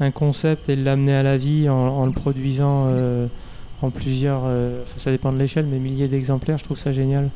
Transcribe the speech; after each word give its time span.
un 0.00 0.10
concept 0.10 0.68
et 0.68 0.76
l'amener 0.76 1.14
à 1.14 1.22
la 1.22 1.36
vie 1.36 1.68
en, 1.68 2.06
le 2.06 2.12
produisant 2.12 2.86
euh, 2.88 3.26
en 3.82 3.90
plusieurs, 3.90 4.42
euh, 4.44 4.82
ça 4.96 5.10
dépend 5.10 5.32
de 5.32 5.38
l'échelle, 5.38 5.66
mais 5.66 5.78
milliers 5.78 6.08
d'exemplaires, 6.08 6.58
je 6.58 6.64
trouve 6.64 6.78
ça 6.78 6.92
génial. 6.92 7.30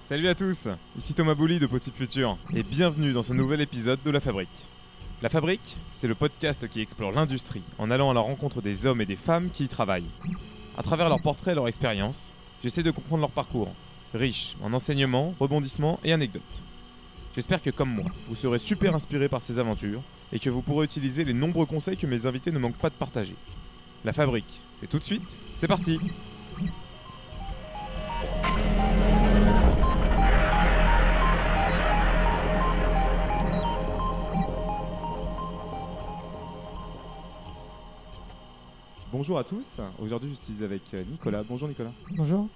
Salut 0.00 0.26
à 0.26 0.34
tous, 0.34 0.66
ici 0.98 1.14
Thomas 1.14 1.34
Bouli 1.34 1.60
de 1.60 1.66
Possible 1.66 1.96
Futur 1.96 2.36
et 2.52 2.64
bienvenue 2.64 3.12
dans 3.12 3.22
ce 3.22 3.32
nouvel 3.32 3.60
épisode 3.60 4.00
de 4.04 4.10
La 4.10 4.18
Fabrique. 4.18 4.48
La 5.22 5.28
Fabrique, 5.28 5.76
c'est 5.92 6.08
le 6.08 6.14
podcast 6.14 6.66
qui 6.66 6.80
explore 6.80 7.12
l'industrie 7.12 7.60
en 7.76 7.90
allant 7.90 8.10
à 8.10 8.14
la 8.14 8.20
rencontre 8.20 8.62
des 8.62 8.86
hommes 8.86 9.02
et 9.02 9.06
des 9.06 9.16
femmes 9.16 9.50
qui 9.50 9.64
y 9.64 9.68
travaillent. 9.68 10.08
À 10.78 10.82
travers 10.82 11.10
leurs 11.10 11.20
portraits 11.20 11.52
et 11.52 11.54
leur 11.54 11.68
expérience, 11.68 12.32
j'essaie 12.62 12.82
de 12.82 12.90
comprendre 12.90 13.20
leur 13.20 13.30
parcours, 13.30 13.74
riche 14.14 14.56
en 14.62 14.72
enseignements, 14.72 15.34
rebondissements 15.38 16.00
et 16.04 16.14
anecdotes. 16.14 16.62
J'espère 17.34 17.60
que 17.60 17.68
comme 17.68 17.94
moi, 17.94 18.10
vous 18.28 18.34
serez 18.34 18.58
super 18.58 18.94
inspiré 18.94 19.28
par 19.28 19.42
ces 19.42 19.58
aventures 19.58 20.00
et 20.32 20.38
que 20.38 20.48
vous 20.48 20.62
pourrez 20.62 20.86
utiliser 20.86 21.22
les 21.22 21.34
nombreux 21.34 21.66
conseils 21.66 21.98
que 21.98 22.06
mes 22.06 22.24
invités 22.24 22.50
ne 22.50 22.58
manquent 22.58 22.78
pas 22.78 22.88
de 22.88 22.94
partager. 22.94 23.36
La 24.06 24.14
Fabrique, 24.14 24.62
c'est 24.80 24.88
tout 24.88 24.98
de 24.98 25.04
suite, 25.04 25.36
c'est 25.54 25.68
parti 25.68 26.00
Bonjour 39.12 39.40
à 39.40 39.44
tous, 39.44 39.80
aujourd'hui 39.98 40.30
je 40.30 40.34
suis 40.34 40.62
avec 40.62 40.94
euh, 40.94 41.02
Nicolas. 41.02 41.42
Bonjour 41.42 41.68
Nicolas. 41.68 41.90
Bonjour. 42.16 42.46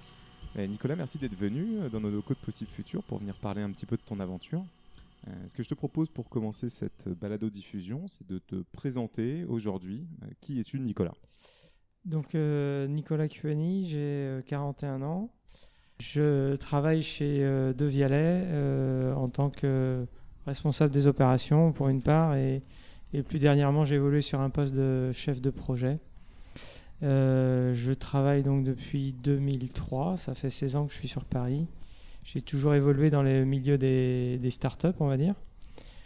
Eh, 0.57 0.65
Nicolas, 0.65 0.95
merci 0.95 1.17
d'être 1.17 1.35
venu 1.35 1.79
euh, 1.81 1.89
dans 1.89 1.99
nos 1.99 2.09
locaux 2.09 2.33
de 2.33 2.39
Possible 2.39 2.69
Futur 2.69 3.03
pour 3.03 3.17
venir 3.17 3.35
parler 3.35 3.61
un 3.61 3.69
petit 3.71 3.85
peu 3.85 3.97
de 3.97 4.01
ton 4.01 4.21
aventure. 4.21 4.63
Euh, 5.27 5.31
ce 5.47 5.53
que 5.53 5.63
je 5.63 5.67
te 5.67 5.73
propose 5.73 6.07
pour 6.07 6.29
commencer 6.29 6.69
cette 6.69 7.09
balado-diffusion, 7.09 8.07
c'est 8.07 8.25
de 8.25 8.39
te 8.39 8.63
présenter 8.71 9.43
aujourd'hui. 9.49 10.07
Euh, 10.23 10.27
qui 10.39 10.61
es-tu 10.61 10.79
Nicolas? 10.79 11.15
Donc 12.05 12.35
euh, 12.35 12.87
Nicolas 12.87 13.27
Cuani, 13.27 13.89
j'ai 13.89 13.97
euh, 13.99 14.41
41 14.41 15.01
ans. 15.01 15.29
Je 15.99 16.55
travaille 16.55 17.03
chez 17.03 17.39
De 17.39 17.85
Vialet 17.85 19.13
en 19.13 19.27
tant 19.29 19.49
que 19.49 20.05
responsable 20.45 20.93
des 20.93 21.07
opérations 21.07 21.73
pour 21.73 21.89
une 21.89 22.01
part 22.01 22.35
et, 22.35 22.63
et 23.13 23.23
plus 23.23 23.39
dernièrement 23.39 23.85
j'ai 23.85 23.95
évolué 23.95 24.19
sur 24.19 24.41
un 24.41 24.49
poste 24.49 24.73
de 24.73 25.11
chef 25.13 25.39
de 25.39 25.49
projet. 25.49 25.99
Euh, 27.03 27.73
je 27.73 27.91
travaille 27.91 28.43
donc 28.43 28.63
depuis 28.63 29.13
2003, 29.13 30.17
ça 30.17 30.33
fait 30.33 30.49
16 30.49 30.75
ans 30.75 30.85
que 30.85 30.93
je 30.93 30.97
suis 30.97 31.07
sur 31.07 31.25
Paris. 31.25 31.67
J'ai 32.23 32.41
toujours 32.41 32.73
évolué 32.73 33.09
dans 33.09 33.21
le 33.21 33.45
milieu 33.45 33.77
des, 33.77 34.49
startups, 34.49 34.87
on 34.99 35.07
va 35.07 35.17
dire. 35.17 35.35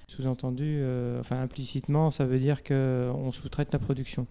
Sous-entendu, 0.08 0.80
euh, 0.81 1.20
enfin 1.20 1.40
implicitement, 1.40 2.09
ça 2.09 2.26
veut 2.26 2.40
dire 2.40 2.64
qu'on 2.64 3.31
sous-traite 3.31 3.72
la 3.72 3.80
production. 3.80 4.28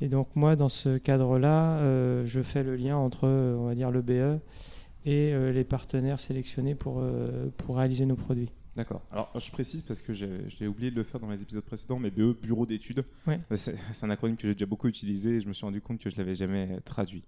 Et 0.00 0.08
donc 0.08 0.28
moi, 0.34 0.56
dans 0.56 0.68
ce 0.68 0.98
cadre-là, 0.98 1.78
euh, 1.78 2.26
je 2.26 2.42
fais 2.42 2.62
le 2.62 2.76
lien 2.76 2.96
entre, 2.96 3.28
on 3.28 3.66
va 3.66 3.74
dire, 3.74 3.90
le 3.90 4.02
BE 4.02 4.40
et 5.06 5.34
les 5.52 5.64
partenaires 5.64 6.18
sélectionnés 6.18 6.74
pour, 6.74 7.02
pour 7.58 7.76
réaliser 7.76 8.06
nos 8.06 8.16
produits. 8.16 8.50
D'accord. 8.76 9.02
Alors 9.12 9.30
je 9.38 9.50
précise 9.52 9.82
parce 9.82 10.02
que 10.02 10.12
j'ai 10.12 10.66
oublié 10.66 10.90
de 10.90 10.96
le 10.96 11.04
faire 11.04 11.20
dans 11.20 11.30
les 11.30 11.42
épisodes 11.42 11.62
précédents, 11.64 11.98
mais 11.98 12.10
BE, 12.10 12.34
Bureau 12.42 12.66
d'études, 12.66 13.04
Ouais. 13.26 13.38
Euh, 13.52 13.56
c'est 13.56 13.76
un 14.02 14.10
acronyme 14.10 14.36
que 14.36 14.48
j'ai 14.48 14.54
déjà 14.54 14.66
beaucoup 14.66 14.88
utilisé 14.88 15.36
et 15.36 15.40
je 15.40 15.46
me 15.48 15.52
suis 15.52 15.64
rendu 15.64 15.80
compte 15.80 16.00
que 16.00 16.10
je 16.10 16.16
l'avais 16.16 16.34
jamais 16.34 16.68
euh, 16.72 16.80
traduit. 16.84 17.24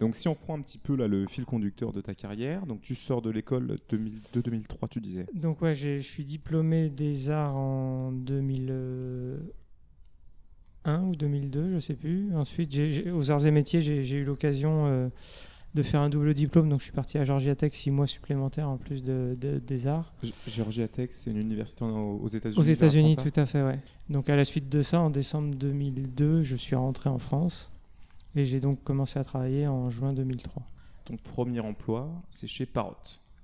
Donc 0.00 0.16
si 0.16 0.26
on 0.28 0.34
prend 0.34 0.58
un 0.58 0.62
petit 0.62 0.78
peu 0.78 0.96
là 0.96 1.06
le 1.08 1.26
fil 1.26 1.44
conducteur 1.44 1.92
de 1.92 2.00
ta 2.00 2.14
carrière, 2.14 2.66
donc 2.66 2.80
tu 2.82 2.94
sors 2.94 3.22
de 3.22 3.30
l'école 3.30 3.76
2002-2003, 3.90 4.88
tu 4.88 5.00
disais. 5.00 5.26
Donc 5.34 5.62
ouais, 5.62 5.74
je 5.74 5.98
suis 5.98 6.24
diplômé 6.24 6.90
des 6.90 7.30
arts 7.30 7.56
en 7.56 8.10
2001 8.12 11.02
ou 11.02 11.14
2002, 11.14 11.74
je 11.74 11.78
sais 11.78 11.94
plus. 11.94 12.34
Ensuite, 12.34 12.76
aux 13.12 13.30
arts 13.30 13.46
et 13.46 13.50
métiers, 13.52 13.80
j'ai 13.82 14.02
j'ai 14.02 14.16
eu 14.18 14.24
l'occasion 14.24 14.86
euh, 14.86 15.08
de 15.74 15.82
faire 15.82 16.00
un 16.00 16.08
double 16.08 16.34
diplôme, 16.34 16.68
donc 16.68 16.78
je 16.80 16.84
suis 16.84 16.92
parti 16.92 17.18
à 17.18 17.24
Georgia 17.24 17.54
Tech 17.56 17.72
six 17.74 17.90
mois 17.90 18.06
supplémentaires 18.06 18.68
en 18.68 18.76
plus 18.76 19.02
de, 19.02 19.36
de- 19.40 19.58
des 19.58 19.86
arts. 19.88 20.12
Georgia 20.48 20.86
Tech, 20.88 21.08
c'est 21.12 21.30
une 21.30 21.38
université 21.38 21.84
aux 21.84 22.28
États-Unis. 22.28 22.60
Aux 22.60 22.62
États-Unis, 22.62 23.16
tout 23.16 23.32
à 23.40 23.44
fait, 23.46 23.62
ouais. 23.62 23.80
Donc 24.08 24.28
à 24.28 24.36
la 24.36 24.44
suite 24.44 24.68
de 24.68 24.82
ça, 24.82 25.00
en 25.00 25.10
décembre 25.10 25.54
2002, 25.56 26.42
je 26.42 26.56
suis 26.56 26.76
rentré 26.76 27.10
en 27.10 27.18
France 27.18 27.72
et 28.36 28.44
j'ai 28.44 28.60
donc 28.60 28.82
commencé 28.84 29.18
à 29.18 29.24
travailler 29.24 29.66
en 29.66 29.90
juin 29.90 30.12
2003. 30.12 30.62
Ton 31.06 31.16
premier 31.16 31.60
emploi, 31.60 32.08
c'est 32.30 32.46
chez 32.46 32.66
Parrot. 32.66 32.94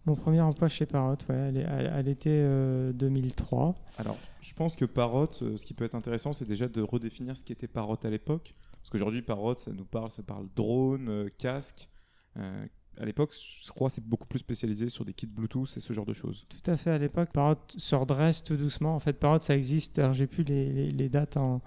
Mon 0.06 0.14
premier 0.14 0.40
emploi 0.40 0.68
chez 0.68 0.86
Parrot, 0.86 1.16
ouais, 1.28 1.64
à 1.66 2.00
l'été 2.02 2.30
euh, 2.32 2.92
2003. 2.92 3.74
Alors, 3.98 4.16
je 4.40 4.54
pense 4.54 4.74
que 4.76 4.84
Parrot, 4.86 5.28
euh, 5.42 5.56
ce 5.58 5.66
qui 5.66 5.74
peut 5.74 5.84
être 5.84 5.94
intéressant, 5.94 6.32
c'est 6.32 6.46
déjà 6.48 6.68
de 6.68 6.80
redéfinir 6.80 7.36
ce 7.36 7.44
qu'était 7.44 7.66
Parrot 7.68 7.98
à 8.02 8.08
l'époque. 8.08 8.54
Parce 8.78 8.88
qu'aujourd'hui, 8.90 9.20
Parrot, 9.20 9.56
ça 9.56 9.72
nous 9.72 9.84
parle, 9.84 10.10
ça 10.10 10.22
parle 10.22 10.46
drone, 10.56 11.08
euh, 11.08 11.28
casque. 11.36 11.88
Euh, 12.36 12.66
à 13.00 13.04
l'époque, 13.04 13.34
je 13.64 13.70
crois, 13.70 13.88
c'est 13.88 14.04
beaucoup 14.04 14.26
plus 14.26 14.40
spécialisé 14.40 14.88
sur 14.88 15.04
des 15.04 15.14
kits 15.14 15.26
Bluetooth 15.26 15.74
et 15.76 15.80
ce 15.80 15.92
genre 15.92 16.04
de 16.04 16.12
choses. 16.12 16.44
Tout 16.48 16.70
à 16.70 16.76
fait, 16.76 16.90
à 16.90 16.98
l'époque, 16.98 17.30
Parrot 17.32 17.56
se 17.76 17.94
redresse 17.94 18.42
tout 18.42 18.56
doucement. 18.56 18.94
En 18.94 18.98
fait, 18.98 19.14
Parrot, 19.14 19.40
ça 19.40 19.56
existe, 19.56 19.98
alors 19.98 20.12
j'ai 20.12 20.26
plus 20.26 20.44
les, 20.44 21.08
dates 21.08 21.36
en, 21.36 21.60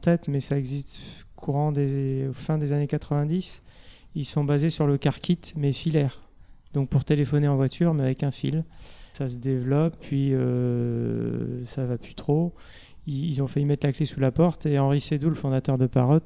tête, 0.00 0.28
mais 0.28 0.40
ça 0.40 0.56
existe 0.56 1.26
courant 1.36 1.72
des 1.72 2.30
fin 2.32 2.56
des 2.56 2.72
années 2.72 2.86
90. 2.86 3.62
Ils 4.14 4.24
sont 4.24 4.44
basés 4.44 4.70
sur 4.70 4.86
le 4.86 4.96
car 4.96 5.20
kit, 5.20 5.40
mais 5.56 5.72
filaire. 5.72 6.22
Donc 6.72 6.88
pour 6.88 7.04
téléphoner 7.04 7.48
en 7.48 7.56
voiture, 7.56 7.92
mais 7.92 8.04
avec 8.04 8.22
un 8.22 8.30
fil. 8.30 8.64
Ça 9.12 9.28
se 9.28 9.36
développe, 9.36 9.96
puis 10.00 10.32
euh, 10.32 11.64
ça 11.66 11.84
va 11.84 11.98
plus 11.98 12.14
trop. 12.14 12.54
Ils, 13.06 13.26
ils 13.26 13.42
ont 13.42 13.46
failli 13.46 13.66
mettre 13.66 13.86
la 13.86 13.92
clé 13.92 14.06
sous 14.06 14.20
la 14.20 14.32
porte, 14.32 14.66
et 14.66 14.78
Henri 14.78 15.00
Sédou, 15.00 15.28
le 15.28 15.34
fondateur 15.34 15.78
de 15.78 15.86
Parrot, 15.86 16.20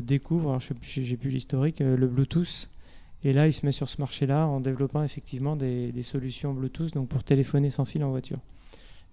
découvre, 0.00 0.58
je 0.60 0.68
sais 0.68 0.74
plus- 0.74 1.04
j'ai 1.04 1.16
plus 1.16 1.30
l'historique, 1.30 1.80
euh, 1.80 1.96
le 1.96 2.06
Bluetooth. 2.06 2.68
Et 3.24 3.32
là, 3.32 3.46
il 3.46 3.52
se 3.52 3.64
met 3.66 3.72
sur 3.72 3.88
ce 3.88 4.00
marché-là 4.00 4.46
en 4.46 4.60
développant 4.60 5.02
effectivement 5.04 5.54
des, 5.54 5.92
des 5.92 6.02
solutions 6.02 6.52
Bluetooth 6.54 6.92
donc 6.94 7.08
pour 7.08 7.22
téléphoner 7.22 7.70
sans 7.70 7.84
fil 7.84 8.02
en 8.02 8.10
voiture. 8.10 8.38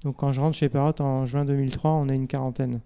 Donc 0.03 0.15
quand 0.17 0.31
je 0.31 0.39
rentre 0.41 0.55
chez 0.57 0.69
Parrot 0.69 0.99
en 1.01 1.25
juin 1.25 1.45
2003, 1.45 1.91
on 1.91 2.07
est 2.09 2.15
une 2.15 2.27
quarantaine. 2.27 2.79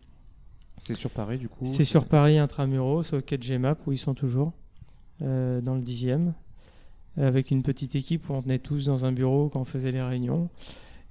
C'est 0.79 0.95
sur 0.95 1.11
Paris, 1.11 1.37
du 1.37 1.47
coup 1.47 1.65
C'est 1.65 1.85
sur 1.85 2.05
Paris 2.05 2.37
intramuros, 2.39 3.13
au 3.13 3.21
quai 3.21 3.37
de 3.37 3.45
Gmap, 3.45 3.85
où 3.87 3.91
ils 3.93 3.97
sont 3.97 4.15
toujours, 4.15 4.51
euh, 5.21 5.61
dans 5.61 5.75
le 5.75 5.81
dixième, 5.81 6.33
avec 7.15 7.51
une 7.51 7.61
petite 7.61 7.95
équipe 7.95 8.29
où 8.29 8.33
on 8.33 8.41
tenait 8.41 8.57
tous 8.59 8.85
dans 8.85 9.05
un 9.05 9.11
bureau 9.11 9.47
quand 9.49 9.61
on 9.61 9.65
faisait 9.65 9.91
les 9.91 10.01
réunions. 10.01 10.49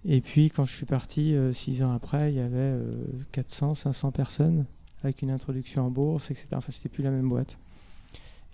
Et 0.05 0.21
puis 0.21 0.51
quand 0.51 0.65
je 0.65 0.75
suis 0.75 0.85
parti, 0.85 1.33
euh, 1.35 1.53
six 1.53 1.83
ans 1.85 1.93
après, 1.95 2.33
il 2.33 2.37
y 2.37 2.41
avait 2.41 2.57
euh, 2.59 3.05
400, 3.31 3.77
500 3.77 4.11
personnes, 4.11 4.67
avec 5.03 5.23
une 5.23 5.31
introduction 5.31 5.85
en 5.85 5.91
bourse, 5.91 6.31
etc. 6.31 6.49
Enfin, 6.53 6.71
c'était 6.73 6.89
plus 6.89 7.03
la 7.05 7.11
même 7.11 7.29
boîte. 7.29 7.59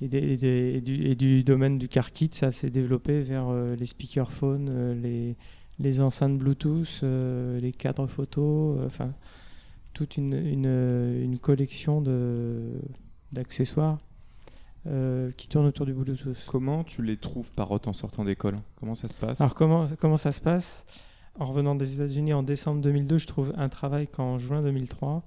Et, 0.01 0.09
des- 0.09 0.19
et 0.19 0.37
des- 0.37 0.73
et 0.77 0.81
du, 0.81 1.07
et 1.09 1.15
du 1.17 1.43
domaine 1.45 1.79
du 1.79 1.89
car 1.89 2.13
kit, 2.13 2.29
ça 2.33 2.51
s'est 2.53 2.71
développé 2.71 3.21
vers 3.21 3.49
euh, 3.49 3.75
les 3.77 3.87
speakerphones, 3.87 4.69
euh, 4.71 4.95
les, 4.95 5.37
les 5.81 6.01
enceintes 6.01 6.39
Bluetooth, 6.39 7.01
euh, 7.03 7.59
les 7.61 7.73
cadres 7.73 8.07
photos, 8.07 8.79
euh, 8.79 8.87
enfin 8.87 9.13
toute 9.95 10.17
une, 10.17 10.35
une, 10.35 10.67
une 11.25 11.39
collection 11.41 12.01
d'accessoires 13.33 13.99
qui 15.37 15.49
tournent 15.49 15.67
autour 15.67 15.85
du 15.85 15.93
Bluetooth. 15.93 16.45
Comment 16.47 16.83
tu 16.85 17.03
les 17.03 17.17
trouves, 17.19 17.53
Parrot, 17.53 17.81
en 17.87 17.93
sortant 17.93 18.25
d'école? 18.25 18.59
Comment 18.77 18.95
ça 18.95 19.07
se 19.09 19.13
passe? 19.15 19.41
Alors 19.41 19.55
comment, 19.55 19.87
comment 19.99 20.17
ça 20.17 20.33
se 20.33 20.41
passe? 20.41 20.85
En 21.39 21.45
revenant 21.47 21.75
des 21.75 21.95
États-Unis 21.95 22.33
en 22.33 22.43
décembre 22.43 22.81
2002, 22.81 23.19
je 23.19 23.27
trouve 23.27 23.53
un 23.57 23.69
travail 23.69 24.07
qu'en 24.07 24.39
juin 24.39 24.63
2003. 24.63 25.23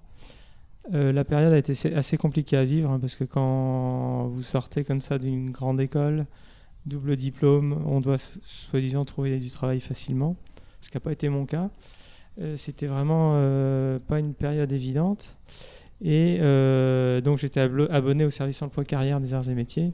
Euh, 0.94 1.12
la 1.14 1.24
période 1.24 1.54
a 1.54 1.58
été 1.58 1.74
assez- 1.96 2.18
compliquée 2.18 2.58
à 2.58 2.64
vivre 2.64 2.90
hein, 2.90 3.00
parce 3.00 3.16
que 3.16 3.24
quand 3.24 4.28
vous 4.28 4.42
sortez 4.42 4.84
comme 4.84 5.00
ça 5.00 5.20
d'une 5.20 5.52
grande 5.52 5.80
école, 5.80 6.26
double 6.86 7.16
diplôme, 7.16 7.82
on 7.86 8.02
doit 8.02 8.18
soi-disant 8.18 9.06
trouver 9.06 9.40
du 9.40 9.52
travail 9.52 9.80
facilement, 9.80 10.36
ce 10.82 10.90
qui 10.90 10.98
n'a 10.98 11.02
pas 11.02 11.12
été 11.12 11.30
mon 11.30 11.46
cas. 11.46 11.70
Euh, 12.40 12.56
C'était 12.58 12.88
vraiment 12.88 13.34
euh, 13.36 14.00
pas 14.00 14.20
une 14.20 14.34
période 14.34 14.72
évidente. 14.72 15.38
Et 16.04 16.40
donc 17.24 17.38
j'étais 17.38 17.60
abonné 17.60 18.26
au 18.26 18.32
service 18.32 18.60
emploi 18.64 18.84
carrière 18.84 19.22
des 19.22 19.36
arts 19.36 19.48
et 19.50 19.54
métiers. 19.54 19.94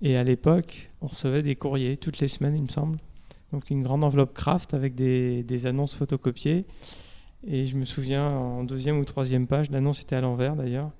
Et 0.00 0.16
à 0.16 0.24
l'époque, 0.24 0.90
on 1.02 1.06
recevait 1.06 1.42
des 1.42 1.54
courriers 1.54 1.98
toutes 1.98 2.18
les 2.20 2.28
semaines, 2.28 2.56
il 2.56 2.62
me 2.62 2.68
semble. 2.68 2.98
Donc 3.52 3.68
une 3.68 3.82
grande 3.82 4.04
enveloppe 4.04 4.32
craft 4.32 4.72
avec 4.72 4.94
des 4.94 5.66
annonces 5.66 5.94
photocopiées. 5.94 6.64
Et 7.46 7.66
je 7.66 7.76
me 7.76 7.84
souviens, 7.84 8.26
en 8.26 8.64
deuxième 8.64 8.98
ou 8.98 9.04
troisième 9.04 9.46
page, 9.46 9.70
l'annonce 9.70 10.00
était 10.00 10.16
à 10.16 10.20
l'envers 10.20 10.56
d'ailleurs. 10.56 10.90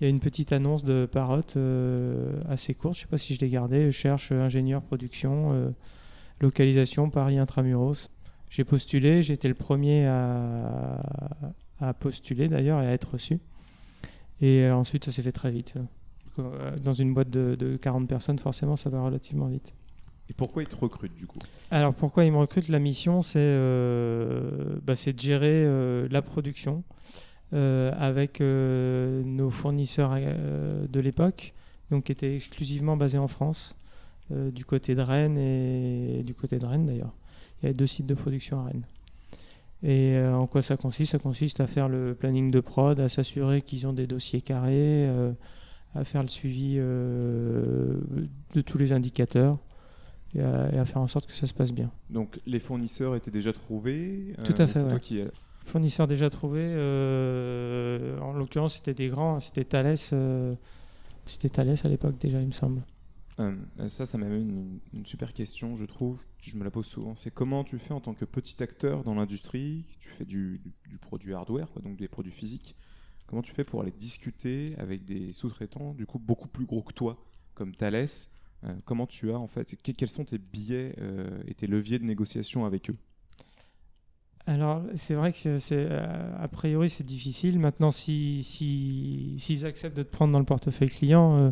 Il 0.00 0.04
y 0.04 0.06
a 0.06 0.10
une 0.10 0.20
petite 0.20 0.52
annonce 0.52 0.82
de 0.82 1.06
Parrot 1.10 1.40
euh, 1.56 2.32
assez 2.48 2.74
courte, 2.74 2.94
je 2.94 3.00
ne 3.00 3.02
sais 3.02 3.10
pas 3.10 3.18
si 3.18 3.34
je 3.34 3.40
l'ai 3.40 3.48
gardée. 3.48 3.92
Cherche 3.92 4.32
ingénieur 4.32 4.82
production, 4.82 5.52
euh, 5.52 5.70
localisation 6.40 7.10
Paris 7.10 7.38
Intramuros. 7.38 8.10
J'ai 8.50 8.64
postulé, 8.64 9.22
j'ai 9.22 9.34
été 9.34 9.46
le 9.46 9.54
premier 9.54 10.06
à, 10.06 11.00
à 11.80 11.94
postuler 11.94 12.48
d'ailleurs 12.48 12.80
et 12.82 12.86
à 12.86 12.92
être 12.92 13.12
reçu. 13.12 13.38
Et 14.40 14.68
ensuite, 14.68 15.04
ça 15.04 15.12
s'est 15.12 15.22
fait 15.22 15.32
très 15.32 15.50
vite. 15.50 15.74
Dans 16.82 16.92
une 16.92 17.14
boîte 17.14 17.30
de, 17.30 17.54
de 17.54 17.76
40 17.76 18.08
personnes, 18.08 18.38
forcément, 18.38 18.76
ça 18.76 18.90
va 18.90 19.00
relativement 19.00 19.46
vite. 19.46 19.72
Et 20.30 20.32
pourquoi 20.32 20.62
ils 20.62 20.68
te 20.68 20.76
recrutent 20.76 21.14
du 21.14 21.26
coup 21.26 21.38
Alors 21.70 21.94
pourquoi 21.94 22.24
ils 22.24 22.32
me 22.32 22.38
recrutent 22.38 22.68
La 22.68 22.78
mission, 22.78 23.22
c'est 23.22 23.38
euh, 23.38 24.78
bah, 24.82 24.94
de 24.94 25.18
gérer 25.18 25.64
euh, 25.64 26.08
la 26.10 26.22
production 26.22 26.82
euh, 27.52 27.92
avec 27.98 28.40
nos 28.40 29.50
fournisseurs 29.50 30.14
de 30.14 31.00
l'époque, 31.00 31.52
donc 31.90 32.04
qui 32.04 32.12
étaient 32.12 32.34
exclusivement 32.34 32.96
basés 32.96 33.18
en 33.18 33.28
France, 33.28 33.76
du 34.30 34.64
côté 34.64 34.94
de 34.94 35.02
Rennes 35.02 35.36
et 35.36 36.22
du 36.24 36.34
côté 36.34 36.58
de 36.58 36.64
Rennes 36.64 36.86
d'ailleurs. 36.86 37.12
Il 37.60 37.66
y 37.66 37.66
avait 37.66 37.74
deux 37.74 37.86
sites 37.86 38.06
de 38.06 38.14
production 38.14 38.60
à 38.60 38.64
Rennes. 38.64 38.86
Et 39.82 40.18
en 40.18 40.46
quoi 40.46 40.62
ça 40.62 40.78
consiste? 40.78 41.12
Ça 41.12 41.18
consiste 41.18 41.60
à 41.60 41.66
faire 41.66 41.90
le 41.90 42.14
planning 42.14 42.50
de 42.50 42.60
prod, 42.60 42.98
à 42.98 43.10
s'assurer 43.10 43.60
qu'ils 43.60 43.86
ont 43.86 43.92
des 43.92 44.06
dossiers 44.06 44.40
carrés, 44.40 45.06
à 45.94 46.04
faire 46.04 46.22
le 46.22 46.28
suivi 46.28 46.76
de 46.76 48.00
tous 48.64 48.78
les 48.78 48.94
indicateurs 48.94 49.58
et 50.34 50.40
à, 50.40 50.72
et 50.72 50.78
à 50.78 50.84
faire 50.84 51.00
en 51.02 51.06
sorte 51.06 51.26
que 51.26 51.32
ça 51.32 51.46
se 51.46 51.54
passe 51.54 51.72
bien. 51.72 51.90
Donc 52.10 52.40
les 52.46 52.60
fournisseurs 52.60 53.14
étaient 53.16 53.30
déjà 53.30 53.52
trouvés 53.52 54.34
Tout 54.44 54.54
à 54.58 54.62
euh, 54.62 54.66
fait, 54.66 54.78
C'est 54.78 54.84
toi 54.84 54.94
ouais. 54.94 55.00
qui 55.00 55.20
Fournisseurs 55.66 56.06
déjà 56.06 56.28
trouvés, 56.28 56.60
euh, 56.64 58.18
en 58.20 58.32
l'occurrence 58.34 58.76
c'était 58.76 58.94
des 58.94 59.08
grands, 59.08 59.40
c'était 59.40 59.64
Thales, 59.64 59.96
euh, 60.12 60.54
c'était 61.26 61.48
Thales 61.48 61.74
à 61.82 61.88
l'époque 61.88 62.18
déjà 62.18 62.40
il 62.40 62.46
me 62.48 62.52
semble. 62.52 62.82
Euh, 63.40 63.56
ça, 63.88 64.06
ça 64.06 64.16
m'amène 64.18 64.48
une, 64.48 64.78
une 65.00 65.06
super 65.06 65.32
question, 65.32 65.76
je 65.76 65.84
trouve. 65.86 66.18
Je 66.40 66.56
me 66.56 66.62
la 66.62 66.70
pose 66.70 66.86
souvent. 66.86 67.14
C'est 67.16 67.32
comment 67.32 67.64
tu 67.64 67.78
fais 67.78 67.92
en 67.94 68.00
tant 68.00 68.14
que 68.14 68.24
petit 68.26 68.62
acteur 68.62 69.02
dans 69.02 69.14
l'industrie 69.14 69.86
Tu 69.98 70.10
fais 70.10 70.24
du, 70.26 70.60
du- 70.62 70.72
du 70.90 70.98
produit 70.98 71.32
hardware, 71.34 71.68
quoi, 71.72 71.82
donc 71.82 71.96
des 71.96 72.06
produits 72.06 72.30
physiques. 72.32 72.76
Comment 73.26 73.42
tu 73.42 73.52
fais 73.52 73.64
pour 73.64 73.80
aller 73.80 73.90
discuter 73.90 74.74
avec 74.78 75.04
des 75.04 75.32
sous-traitants, 75.32 75.94
du 75.94 76.04
coup 76.06 76.18
beaucoup 76.20 76.46
plus 76.46 76.66
gros 76.66 76.82
que 76.82 76.92
toi, 76.92 77.16
comme 77.54 77.74
Thales 77.74 77.94
Euh, 77.94 78.06
Comment 78.84 79.06
tu 79.06 79.30
as 79.30 79.38
en 79.38 79.46
fait 79.46 79.76
que- 79.76 79.92
Quels 79.92 80.08
sont 80.08 80.24
tes 80.24 80.38
billets 80.38 80.94
euh, 80.98 81.28
et 81.46 81.54
tes 81.54 81.66
leviers 81.66 81.98
de 81.98 82.04
négociation 82.04 82.64
avec 82.64 82.90
eux? 82.90 82.96
Alors 84.46 84.82
c'est 84.96 85.14
vrai 85.14 85.32
que 85.32 85.58
c'est, 85.58 85.86
euh, 85.90 86.42
a 86.42 86.48
priori 86.48 86.90
c'est 86.90 87.04
difficile. 87.04 87.58
Maintenant 87.58 87.90
si, 87.90 88.42
si, 88.44 89.36
s'ils 89.38 89.64
acceptent 89.64 89.96
de 89.96 90.02
te 90.02 90.10
prendre 90.10 90.32
dans 90.32 90.38
le 90.38 90.44
portefeuille 90.44 90.90
client, 90.90 91.36
euh, 91.38 91.50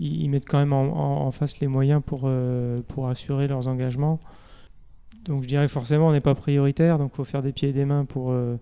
ils, 0.00 0.28
mettent 0.28 0.48
quand 0.48 0.58
même 0.58 0.72
en, 0.72 1.30
face 1.30 1.60
les 1.60 1.68
moyens 1.68 2.02
pour, 2.04 2.22
euh, 2.24 2.80
pour 2.88 3.08
assurer 3.08 3.46
leurs 3.46 3.68
engagements. 3.68 4.18
Donc 5.24 5.44
je 5.44 5.48
dirais 5.48 5.68
forcément 5.68 6.08
on 6.08 6.12
n'est 6.12 6.20
pas 6.20 6.34
prioritaire, 6.34 6.98
donc 6.98 7.12
il 7.14 7.16
faut 7.16 7.24
faire 7.24 7.42
des 7.42 7.52
pieds 7.52 7.68
et 7.68 7.72
des 7.72 7.84
mains 7.84 8.04
pour, 8.04 8.32
euh, 8.32 8.56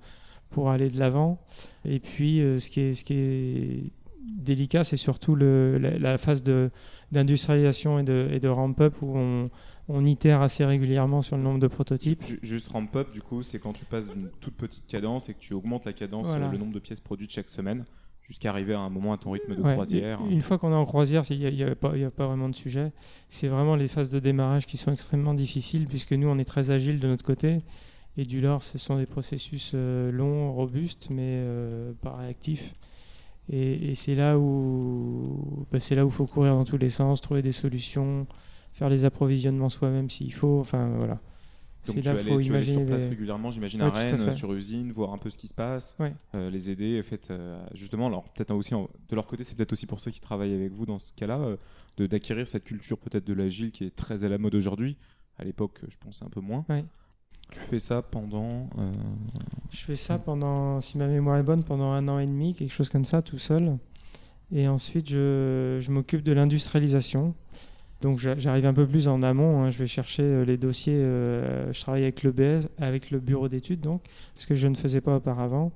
pour 0.50 0.70
aller 0.70 0.90
de 0.90 0.98
l'avant. 0.98 1.40
Et 1.86 1.98
puis 1.98 2.40
euh, 2.40 2.60
ce, 2.60 2.68
qui 2.68 2.80
est, 2.80 2.94
ce 2.94 3.04
qui 3.04 3.14
est 3.14 3.92
délicat, 4.22 4.84
c'est 4.84 4.98
surtout 4.98 5.34
le, 5.34 5.78
la 5.78 6.18
phase 6.18 6.42
de, 6.42 6.70
d'industrialisation 7.12 7.98
et 7.98 8.02
de, 8.02 8.28
et 8.32 8.40
de 8.40 8.48
ramp-up 8.48 8.96
où 9.02 9.16
on, 9.16 9.50
on 9.88 10.04
itère 10.04 10.40
assez 10.42 10.64
régulièrement 10.64 11.22
sur 11.22 11.36
le 11.36 11.42
nombre 11.42 11.60
de 11.60 11.66
prototypes. 11.68 12.22
Ju- 12.24 12.38
Juste 12.42 12.68
ramp 12.68 12.88
up, 12.96 13.12
du 13.12 13.22
coup, 13.22 13.42
c'est 13.42 13.58
quand 13.58 13.72
tu 13.72 13.84
passes 13.84 14.08
d'une 14.08 14.28
toute 14.40 14.54
petite 14.54 14.86
cadence 14.86 15.28
et 15.28 15.34
que 15.34 15.38
tu 15.40 15.54
augmentes 15.54 15.84
la 15.84 15.92
cadence, 15.92 16.26
Voilà. 16.28 16.48
euh, 16.48 16.52
le 16.52 16.58
nombre 16.58 16.72
de 16.72 16.78
pièces 16.80 17.00
produites 17.00 17.30
chaque 17.30 17.48
semaine, 17.48 17.84
jusqu'à 18.22 18.50
arriver 18.50 18.74
à 18.74 18.80
un 18.80 18.88
moment 18.90 19.12
à 19.12 19.18
ton 19.18 19.32
rythme 19.32 19.54
de 19.54 19.60
Ouais, 19.62 19.72
croisière. 19.74 20.20
Une 20.30 20.42
fois 20.42 20.56
qu'on 20.58 20.70
est 20.72 20.74
en 20.76 20.86
croisière, 20.86 21.22
il 21.30 21.38
n'y 21.54 21.62
a 21.64 21.74
pas 22.10 22.26
vraiment 22.26 22.48
de 22.48 22.54
sujet. 22.54 22.92
C'est 23.28 23.48
vraiment 23.48 23.76
les 23.76 23.88
phases 23.88 24.10
de 24.10 24.18
démarrage 24.20 24.66
qui 24.66 24.76
sont 24.76 24.92
extrêmement 24.92 25.34
difficiles 25.34 25.86
puisque 25.86 26.12
nous, 26.12 26.28
on 26.28 26.38
est 26.38 26.44
très 26.44 26.70
agile 26.70 26.98
de 27.00 27.08
notre 27.08 27.24
côté. 27.24 27.62
Et 28.18 28.24
du 28.24 28.40
lors, 28.42 28.62
ce 28.62 28.76
sont 28.78 28.98
des 28.98 29.06
processus 29.06 29.72
euh, 29.74 30.12
longs, 30.12 30.52
robustes, 30.52 31.08
mais 31.10 31.22
euh, 31.24 31.92
pas 32.02 32.14
réactifs. 32.14 32.74
Et, 33.48 33.90
et 33.90 33.94
c'est 33.94 34.14
là 34.14 34.38
où 34.38 35.66
bah, 35.72 35.80
c'est 35.80 35.94
là 35.94 36.04
où 36.04 36.08
il 36.08 36.12
faut 36.14 36.26
courir 36.26 36.52
dans 36.54 36.64
tous 36.64 36.78
les 36.78 36.90
sens, 36.90 37.20
trouver 37.20 37.42
des 37.42 37.52
solutions, 37.52 38.26
faire 38.72 38.88
les 38.88 39.04
approvisionnements 39.04 39.68
soi-même 39.68 40.08
s'il 40.10 40.32
faut. 40.32 40.60
Enfin 40.60 40.88
voilà. 40.96 41.20
Donc 41.84 41.96
C'est 41.96 42.00
tu 42.02 42.06
là 42.06 42.12
allais, 42.12 42.22
faut 42.22 42.40
tu 42.40 42.54
allais 42.54 42.62
sur 42.72 42.86
place 42.86 43.02
les- 43.02 43.08
régulièrement, 43.10 43.50
j'imagine 43.50 43.82
Ouais, 43.82 43.88
à 43.88 43.90
Rennes, 43.90 44.30
sur 44.30 44.52
usine, 44.54 44.92
voir 44.92 45.12
un 45.12 45.18
peu 45.18 45.30
ce 45.30 45.36
qui 45.36 45.48
se 45.48 45.54
passe, 45.54 45.96
Ouais. 45.98 46.14
euh, 46.36 46.48
les 46.48 46.70
aider, 46.70 47.02
faites 47.02 47.32
euh, 47.32 47.60
justement, 47.74 48.06
alors 48.06 48.22
peut-être 48.32 48.54
aussi 48.54 48.72
en- 48.76 48.88
de 49.08 49.14
leur 49.16 49.26
côté, 49.26 49.42
c'est 49.42 49.56
peut-être 49.56 49.72
aussi 49.72 49.86
pour 49.86 49.98
ça 49.98 50.12
qu'ils 50.12 50.20
travaillent 50.20 50.54
avec 50.54 50.70
vous 50.70 50.86
dans 50.86 51.00
ce 51.00 51.12
cas-là, 51.12 51.40
euh, 51.40 52.06
d'acquérir 52.06 52.46
cette 52.46 52.62
culture 52.62 52.98
peut-être 52.98 53.24
de 53.26 53.32
l'agile 53.34 53.72
qui 53.72 53.82
est 53.82 53.96
très 53.96 54.22
à 54.22 54.28
la 54.28 54.38
mode 54.38 54.54
aujourd'hui. 54.54 54.96
À 55.38 55.44
l'époque, 55.44 55.80
je 55.88 55.96
pense 55.98 56.22
un 56.22 56.28
peu 56.30 56.40
moins. 56.40 56.64
Ouais. 56.68 56.84
Tu 57.52 57.60
fais 57.60 57.78
ça 57.78 58.02
pendant. 58.02 58.68
euh, 58.78 58.90
Je 59.70 59.78
fais 59.84 59.96
ça 59.96 60.18
pendant, 60.18 60.80
si 60.80 60.96
ma 60.98 61.06
mémoire 61.06 61.36
est 61.36 61.42
bonne, 61.42 61.62
pendant 61.64 61.92
un 61.92 62.08
an 62.08 62.18
et 62.18 62.26
demi, 62.26 62.54
quelque 62.54 62.72
chose 62.72 62.88
comme 62.88 63.04
ça, 63.04 63.22
tout 63.22 63.38
seul. 63.38 63.76
Et 64.52 64.68
ensuite, 64.68 65.08
je, 65.08 65.78
je 65.80 65.90
m'occupe 65.90 66.22
de 66.22 66.32
l'industrialisation. 66.32 67.34
Donc, 68.00 68.18
j'a- 68.18 68.36
j'arrive 68.36 68.66
un 68.66 68.74
peu 68.74 68.86
plus 68.86 69.06
en 69.06 69.22
amont. 69.22 69.62
hein. 69.62 69.70
Je 69.70 69.78
vais 69.78 69.86
chercher 69.86 70.22
euh, 70.22 70.44
les 70.44 70.56
dossiers. 70.56 70.94
euh, 70.96 71.72
je 71.72 71.80
travaille 71.80 72.02
avec 72.02 72.22
le 72.22 72.32
BS, 72.32 72.68
avec 72.78 73.10
le 73.10 73.20
bureau 73.20 73.48
d'études, 73.48 73.80
donc, 73.80 74.02
ce 74.34 74.46
que 74.46 74.54
je 74.54 74.66
ne 74.68 74.74
faisais 74.74 75.00
pas 75.00 75.16
auparavant, 75.16 75.72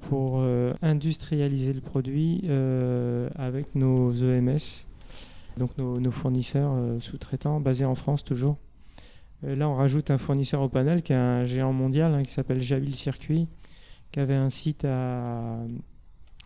pour 0.00 0.42
industrialiser 0.82 1.72
le 1.72 1.80
produit 1.80 2.42
avec 3.36 3.76
nos 3.76 4.10
EMS, 4.12 4.84
donc 5.56 5.78
nos, 5.78 6.10
fournisseurs 6.10 6.72
sous-traitants 7.00 7.60
basés 7.60 7.84
en 7.84 7.94
France 7.94 8.24
toujours. 8.24 8.56
Euh, 9.44 9.54
Là, 9.54 9.68
on 9.68 9.74
rajoute 9.74 10.10
un 10.10 10.18
fournisseur 10.18 10.60
au 10.62 10.68
panel 10.68 11.02
qui 11.02 11.12
est 11.12 11.16
un 11.16 11.44
géant 11.44 11.72
mondial 11.72 12.14
hein, 12.14 12.22
qui 12.22 12.32
s'appelle 12.32 12.60
Jabil 12.60 12.94
Circuit, 12.94 13.46
qui 14.12 14.20
avait 14.20 14.34
un 14.34 14.50
site 14.50 14.84
à, 14.84 15.58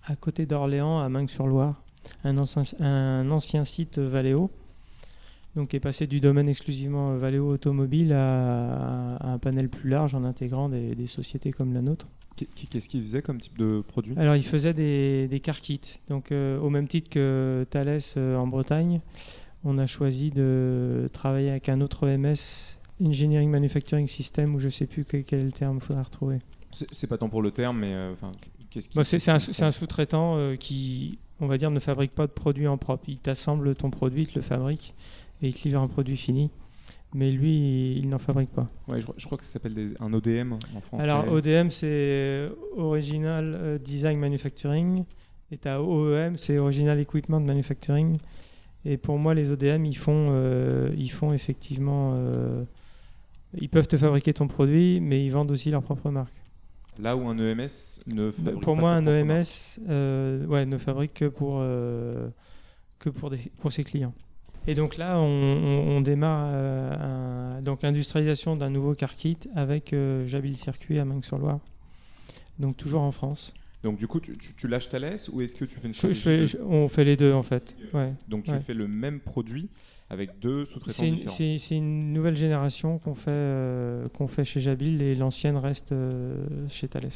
à 0.06 0.16
côté 0.20 0.46
d'Orléans, 0.46 1.00
à 1.00 1.08
Meung-sur-Loire, 1.08 1.80
un 2.24 2.36
ancien, 2.38 2.62
un 2.80 3.30
ancien 3.30 3.64
site 3.64 3.98
Valeo, 3.98 4.50
donc 5.54 5.68
qui 5.68 5.76
est 5.76 5.80
passé 5.80 6.06
du 6.06 6.20
domaine 6.20 6.48
exclusivement 6.48 7.14
Valeo 7.16 7.48
automobile 7.52 8.12
à, 8.12 9.16
à 9.16 9.28
un 9.28 9.38
panel 9.38 9.68
plus 9.68 9.90
large 9.90 10.14
en 10.14 10.24
intégrant 10.24 10.68
des, 10.68 10.94
des 10.94 11.06
sociétés 11.06 11.50
comme 11.52 11.72
la 11.74 11.82
nôtre. 11.82 12.06
qu'est- 12.36 12.48
Qu'est-ce 12.68 12.88
qu'ils 12.88 13.02
faisaient 13.02 13.22
comme 13.22 13.38
type 13.40 13.58
de 13.58 13.82
produit? 13.86 14.14
Alors, 14.16 14.34
il 14.36 14.42
faisait 14.44 14.72
des, 14.74 15.28
des 15.28 15.40
car 15.40 15.60
kits. 15.60 15.98
Donc, 16.08 16.32
euh, 16.32 16.58
au 16.58 16.70
même 16.70 16.88
titre 16.88 17.10
que 17.10 17.66
Thales 17.70 17.98
euh, 18.16 18.36
en 18.36 18.46
Bretagne, 18.46 19.00
on 19.64 19.78
a 19.78 19.86
choisi 19.86 20.30
de 20.30 21.08
travailler 21.12 21.50
avec 21.50 21.68
un 21.68 21.80
autre 21.82 22.08
EMS, 22.08 22.34
Engineering 23.00 23.50
Manufacturing 23.50 24.06
System, 24.06 24.54
ou 24.54 24.58
je 24.60 24.68
sais 24.68 24.86
plus 24.86 25.04
que- 25.04 25.16
quel 25.18 25.40
est 25.40 25.44
le 25.44 25.52
terme, 25.52 25.78
il 25.80 25.84
faudra 25.84 26.02
retrouver. 26.02 26.38
C'est 26.90 27.06
pas 27.06 27.18
tant 27.18 27.28
pour 27.28 27.42
le 27.42 27.50
terme, 27.50 27.78
mais 27.80 27.92
euh, 27.92 28.12
enfin, 28.12 28.32
qu'est-ce 28.70 28.88
qui- 28.88 28.96
Bon, 28.96 29.04
c'est 29.04 29.18
c'est 29.18 29.30
un, 29.30 29.36
un 29.66 29.70
sous-traitant 29.70 30.36
euh, 30.36 30.56
qui, 30.56 31.18
on 31.40 31.46
va 31.46 31.58
dire, 31.58 31.70
ne 31.70 31.78
fabrique 31.80 32.12
pas 32.14 32.26
de 32.26 32.32
produit 32.32 32.66
en 32.66 32.78
propre. 32.78 33.04
Il 33.08 33.18
t'assemble 33.18 33.75
ton 33.75 33.90
produit, 33.90 34.22
il 34.22 34.26
te 34.28 34.34
le 34.37 34.42
fabrique 34.42 34.94
et 35.42 35.49
il 35.49 35.54
te 35.54 35.68
livre 35.68 35.80
un 35.80 35.88
produit 35.88 36.16
fini. 36.16 36.50
Mais 37.14 37.30
lui, 37.30 37.50
il, 37.56 37.99
il 37.99 38.08
n'en 38.08 38.18
fabrique 38.18 38.50
pas. 38.52 38.70
Ouais, 38.88 38.99
je, 39.00 39.04
crois- 39.04 39.14
je 39.18 39.26
crois 39.26 39.37
que 39.37 39.44
ça 39.44 39.50
s'appelle 39.52 39.94
un 40.00 40.12
ODM 40.14 40.54
en 40.75 40.80
français. 40.80 41.04
Alors, 41.04 41.30
ODM, 41.30 41.68
c'est 41.68 42.49
Original 42.76 43.54
euh, 43.54 43.78
Design 43.78 44.18
Manufacturing. 44.18 45.04
Et 45.50 45.58
tu 45.58 45.68
as 45.68 45.82
OEM, 45.82 46.38
c'est 46.38 46.56
Original 46.56 46.99
Equipment 46.99 47.40
Manufacturing. 47.40 48.16
Et 48.87 48.96
pour 48.96 49.18
moi, 49.18 49.34
les 49.34 49.50
ODM, 49.50 49.84
ils 49.84 49.96
font, 49.99 50.28
euh, 50.30 50.90
ils 50.96 51.11
font 51.11 51.34
effectivement. 51.34 52.12
euh, 52.14 52.64
ils 53.59 53.68
peuvent 53.68 53.88
te 53.88 53.97
fabriquer 53.97 54.32
ton 54.32 54.49
produit, 54.49 55.00
mais 55.00 55.25
ils 55.25 55.30
vendent 55.30 55.50
aussi 55.50 55.71
leur 55.71 55.82
propre 55.82 56.11
marque. 56.11 56.32
Là 56.99 57.16
où 57.16 57.26
un 57.28 57.38
EMS 57.38 57.68
ne 58.14 58.30
fabrique 58.30 58.61
pour 58.61 58.75
pas 58.75 58.80
moi, 58.80 58.90
un 58.92 59.06
EMS 59.06 59.26
marque. 59.28 59.80
euh, 59.88 60.47
ouais, 60.47 60.66
ne 60.66 60.76
fabrique 60.78 61.14
que 61.14 61.25
pour, 61.26 61.56
euh, 61.61 62.28
que 62.99 63.09
pour, 63.11 63.30
des, 63.30 63.38
pour 63.61 63.73
ses 63.73 63.82
clients. 63.85 64.12
Et 64.66 64.75
donc 64.75 64.97
là, 64.97 65.18
on, 65.18 65.25
on- 65.25 65.97
on 65.97 66.00
démarre 66.02 66.50
euh, 66.52 67.56
un- 67.59 67.62
donc 67.62 67.82
l'industrialisation 67.82 68.56
d'un 68.56 68.71
nouveau 68.71 68.94
car 68.94 69.12
kit 69.12 69.38
avec 69.56 69.92
euh, 69.92 70.26
Jabil 70.26 70.56
Circuit 70.56 70.99
à 70.99 71.04
Meung-sur-Loire. 71.04 71.59
Donc 72.59 72.76
toujours 72.76 73.00
en 73.02 73.11
France. 73.12 73.54
Donc 73.82 73.98
du 73.98 74.06
coup, 74.06 74.20
tu, 74.20 74.36
tu, 74.38 74.54
tu 74.54 74.68
lâches 74.68 74.88
Thales 74.90 75.16
ou 75.32 75.40
est-ce 75.40 75.56
que 75.56 75.64
tu 75.64 75.76
fais 75.78 75.88
une 75.88 75.94
je- 75.94 76.56
on 76.62 76.88
fait 76.88 77.04
les 77.04 77.16
deux 77.16 77.32
en 77.32 77.42
fait. 77.42 77.76
Ouais. 77.92 78.12
Donc 78.28 78.44
tu 78.44 78.52
ouais. 78.52 78.60
fais 78.60 78.74
le 78.74 78.86
même 78.86 79.18
produit 79.20 79.68
avec 80.08 80.38
deux 80.38 80.64
sous-traitants 80.64 80.98
C'est 80.98 81.08
une, 81.08 81.14
différents. 81.16 81.58
c'est- 81.58 81.76
une 81.76 82.12
nouvelle 82.12 82.36
génération 82.36 82.98
qu'on 82.98 83.14
fait, 83.14 83.30
euh, 83.32 84.08
qu'on 84.10 84.28
fait 84.28 84.44
chez 84.44 84.60
Jabil 84.60 85.02
et 85.02 85.14
l'ancienne 85.16 85.56
reste 85.56 85.90
euh, 85.92 86.46
chez 86.68 86.86
Thales. 86.86 87.08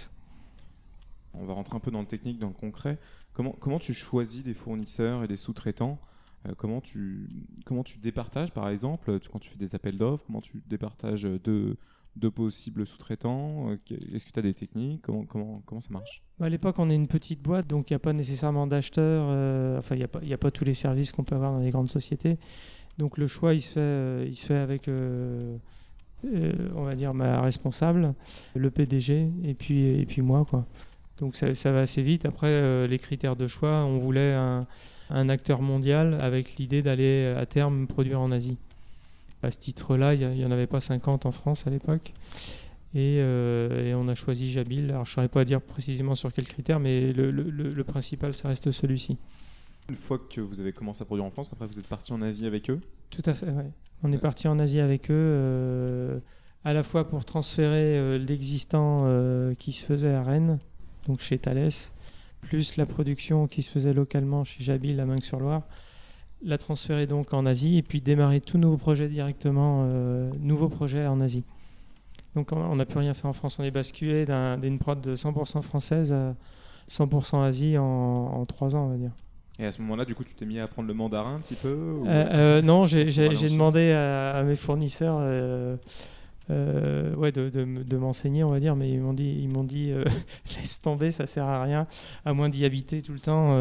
On 1.34 1.44
va 1.44 1.52
rentrer 1.52 1.76
un 1.76 1.80
peu 1.80 1.90
dans 1.90 2.00
le 2.00 2.06
technique, 2.06 2.38
dans 2.38 2.48
le 2.48 2.54
concret. 2.54 2.98
Comment, 3.34 3.52
comment 3.60 3.78
tu 3.78 3.92
choisis 3.94 4.42
des 4.42 4.54
fournisseurs 4.54 5.22
et 5.22 5.28
des 5.28 5.36
sous-traitants 5.36 5.98
Euh, 6.48 6.52
comment, 6.56 6.80
tu, 6.80 7.28
comment 7.64 7.82
tu 7.82 7.98
départages, 7.98 8.52
par 8.52 8.68
exemple, 8.68 9.18
quand 9.32 9.38
tu 9.40 9.50
fais 9.50 9.58
des 9.58 9.74
appels 9.74 9.98
d'offres, 9.98 10.24
comment 10.26 10.40
tu 10.40 10.62
départages 10.68 11.28
deux, 11.44 11.76
deux 12.16 12.30
possibles 12.30 12.86
sous-traitants 12.86 13.70
Euh, 13.70 13.76
Est-ce 14.14 14.24
que 14.24 14.32
tu 14.32 14.38
as 14.38 14.42
des 14.42 14.54
techniques 14.54 15.02
comment, 15.02 15.24
comment, 15.24 15.62
comment 15.66 15.80
ça 15.80 15.90
marche? 15.92 16.22
Bah, 16.38 16.46
À 16.46 16.48
l'époque, 16.48 16.76
on 16.78 16.88
est 16.90 16.94
une 16.94 17.08
petite 17.08 17.42
boîte, 17.42 17.66
donc 17.66 17.90
il 17.90 17.92
n'y 17.92 17.96
a 17.96 18.00
pas 18.00 18.12
nécessairement 18.12 18.66
d'acheteurs. 18.66 19.26
euh, 19.30 19.78
enfin, 19.78 19.94
il 19.94 19.98
n'y 20.26 20.32
a, 20.32 20.38
pas- 20.38 20.50
tous 20.50 20.64
les 20.64 20.74
services 20.74 21.12
qu'on 21.12 21.24
peut 21.24 21.34
avoir 21.34 21.52
dans 21.52 21.60
les 21.60 21.70
grandes 21.70 21.88
sociétés. 21.88 22.38
Donc 22.98 23.18
le 23.18 23.26
choix, 23.26 23.52
il 23.54 23.60
se 23.60 23.72
fait, 23.72 23.80
euh, 23.80 24.24
il 24.26 24.34
se 24.34 24.46
fait 24.46 24.54
avec, 24.56 24.88
on 24.88 26.82
va 26.84 26.94
dire, 26.94 27.12
ma 27.14 27.40
responsable, 27.42 28.14
le 28.54 28.70
PDG, 28.70 29.28
et 29.44 29.54
puis, 29.54 29.84
et 30.00 30.06
puis 30.06 30.22
moi. 30.22 30.46
Quoi. 30.48 30.66
Donc 31.18 31.36
ça, 31.36 31.50
va 31.72 31.80
assez 31.80 32.02
vite. 32.02 32.24
Après, 32.26 32.86
les 32.88 32.98
critères 32.98 33.36
de 33.36 33.46
choix, 33.46 33.84
on 33.84 33.98
voulait 33.98 34.34
un 34.34 35.28
acteur 35.28 35.60
mondial 35.62 36.18
avec 36.20 36.56
l'idée 36.56 36.82
d'aller 36.82 37.26
à 37.36 37.44
terme 37.46 37.86
produire 37.86 38.20
en 38.20 38.32
Asie. 38.32 38.56
À 39.42 39.50
ce 39.50 39.58
titre-là, 39.58 40.14
il 40.14 40.28
n'y 40.28 40.44
en 40.44 40.50
avait 40.50 40.66
pas 40.66 40.80
50 40.80 41.26
en 41.26 41.32
France 41.32 41.66
à 41.66 41.70
l'époque. 41.70 42.14
Euh, 42.96 43.90
et, 43.90 43.94
on 43.94 44.08
a 44.08 44.14
choisi 44.14 44.50
Jabil. 44.50 44.90
Alors, 44.90 45.04
je 45.04 45.10
ne 45.10 45.14
saurais 45.14 45.28
pas 45.28 45.44
dire 45.44 45.60
précisément 45.60 46.14
sur 46.14 46.32
quels 46.32 46.46
critères, 46.46 46.80
mais 46.80 47.12
le, 47.12 47.84
principal, 47.84 48.34
ça 48.34 48.48
reste 48.48 48.70
celui-ci. 48.70 49.18
Une 49.88 49.96
fois 49.96 50.18
que 50.18 50.40
vous 50.40 50.60
avez 50.60 50.72
commencé 50.72 51.02
à 51.02 51.04
produire 51.04 51.24
en 51.24 51.30
France, 51.30 51.50
après 51.52 51.66
vous 51.66 51.78
êtes 51.78 51.86
parti 51.86 52.12
en 52.12 52.22
Asie 52.22 52.46
avec 52.46 52.70
eux? 52.70 52.80
Tout 53.10 53.22
à 53.26 53.34
fait, 53.34 53.46
oui. 53.48 53.64
On 54.02 54.12
est 54.12 54.18
parti 54.18 54.48
en 54.48 54.58
Asie 54.58 54.80
avec 54.80 55.10
eux, 55.10 55.14
euh, 55.14 56.18
à 56.64 56.72
la 56.72 56.82
fois 56.82 57.08
pour 57.08 57.24
transférer 57.24 57.96
euh, 57.96 58.18
l'existant 58.18 59.06
qui 59.58 59.72
se 59.72 59.84
faisait 59.84 60.12
à 60.12 60.22
Rennes, 60.22 60.58
donc 61.06 61.20
chez 61.20 61.38
Thales, 61.38 61.70
plus 62.42 62.76
la 62.76 62.86
production 62.86 63.46
qui 63.46 63.62
se 63.62 63.70
faisait 63.70 63.92
localement 63.92 64.44
chez 64.44 64.64
Jabil 64.64 64.98
à 64.98 65.06
Meung-sur-Loire, 65.06 65.62
la 66.42 66.58
transférer 66.58 67.06
donc 67.06 67.32
en 67.32 67.46
Asie 67.46 67.78
et 67.78 67.82
puis 67.82 68.00
démarrer 68.00 68.40
tout 68.40 68.58
nouveau 68.58 68.76
projet 68.76 69.08
directement, 69.08 69.84
nouveau 70.38 70.68
projet 70.68 71.06
en 71.06 71.20
Asie. 71.20 71.44
Donc 72.34 72.52
on 72.52 72.76
n'a 72.76 72.84
plus 72.84 72.98
rien 72.98 73.14
fait 73.14 73.26
en 73.26 73.32
France. 73.32 73.58
On 73.58 73.64
est 73.64 73.70
basculé 73.70 74.26
d'une 74.26 74.78
prod 74.78 75.00
de 75.00 75.16
100% 75.16 75.62
française 75.62 76.12
à 76.12 76.34
100% 76.88 77.42
Asie 77.42 77.78
en, 77.78 78.44
trois 78.46 78.68
3 78.68 78.76
ans, 78.76 78.84
on 78.86 78.88
va 78.90 78.96
dire. 78.96 79.12
Et 79.58 79.64
à 79.64 79.72
ce 79.72 79.80
moment-là, 79.82 80.04
du 80.04 80.14
coup, 80.14 80.22
tu 80.22 80.34
t'es 80.34 80.44
mis 80.44 80.58
à 80.58 80.64
apprendre 80.64 80.86
le 80.86 80.94
mandarin 80.94 81.36
un 81.36 81.40
petit 81.40 81.54
peu 81.54 81.68
euh, 81.68 82.04
euh, 82.06 82.62
Non, 82.62 82.84
j'ai 82.84 83.06
demandé 83.06 83.90
à, 83.92 84.42
mes 84.44 84.56
fournisseurs 84.56 85.16
euh, 85.18 87.14
ouais, 87.14 87.32
de, 87.32 87.48
de, 87.48 87.96
m'enseigner, 87.96 88.44
on 88.44 88.50
va 88.50 88.60
dire, 88.60 88.76
mais 88.76 88.90
ils 88.90 89.00
m'ont 89.00 89.14
dit, 89.14 89.34
ils 89.40 89.48
m'ont 89.48 89.64
dit 89.64 89.92
laisse 90.56 90.80
tomber, 90.82 91.10
ça 91.10 91.26
sert 91.26 91.46
à 91.46 91.62
rien, 91.62 91.86
à 92.26 92.34
moins 92.34 92.50
d'y 92.50 92.66
habiter 92.66 93.00
tout 93.00 93.14
le 93.14 93.20
temps. 93.20 93.56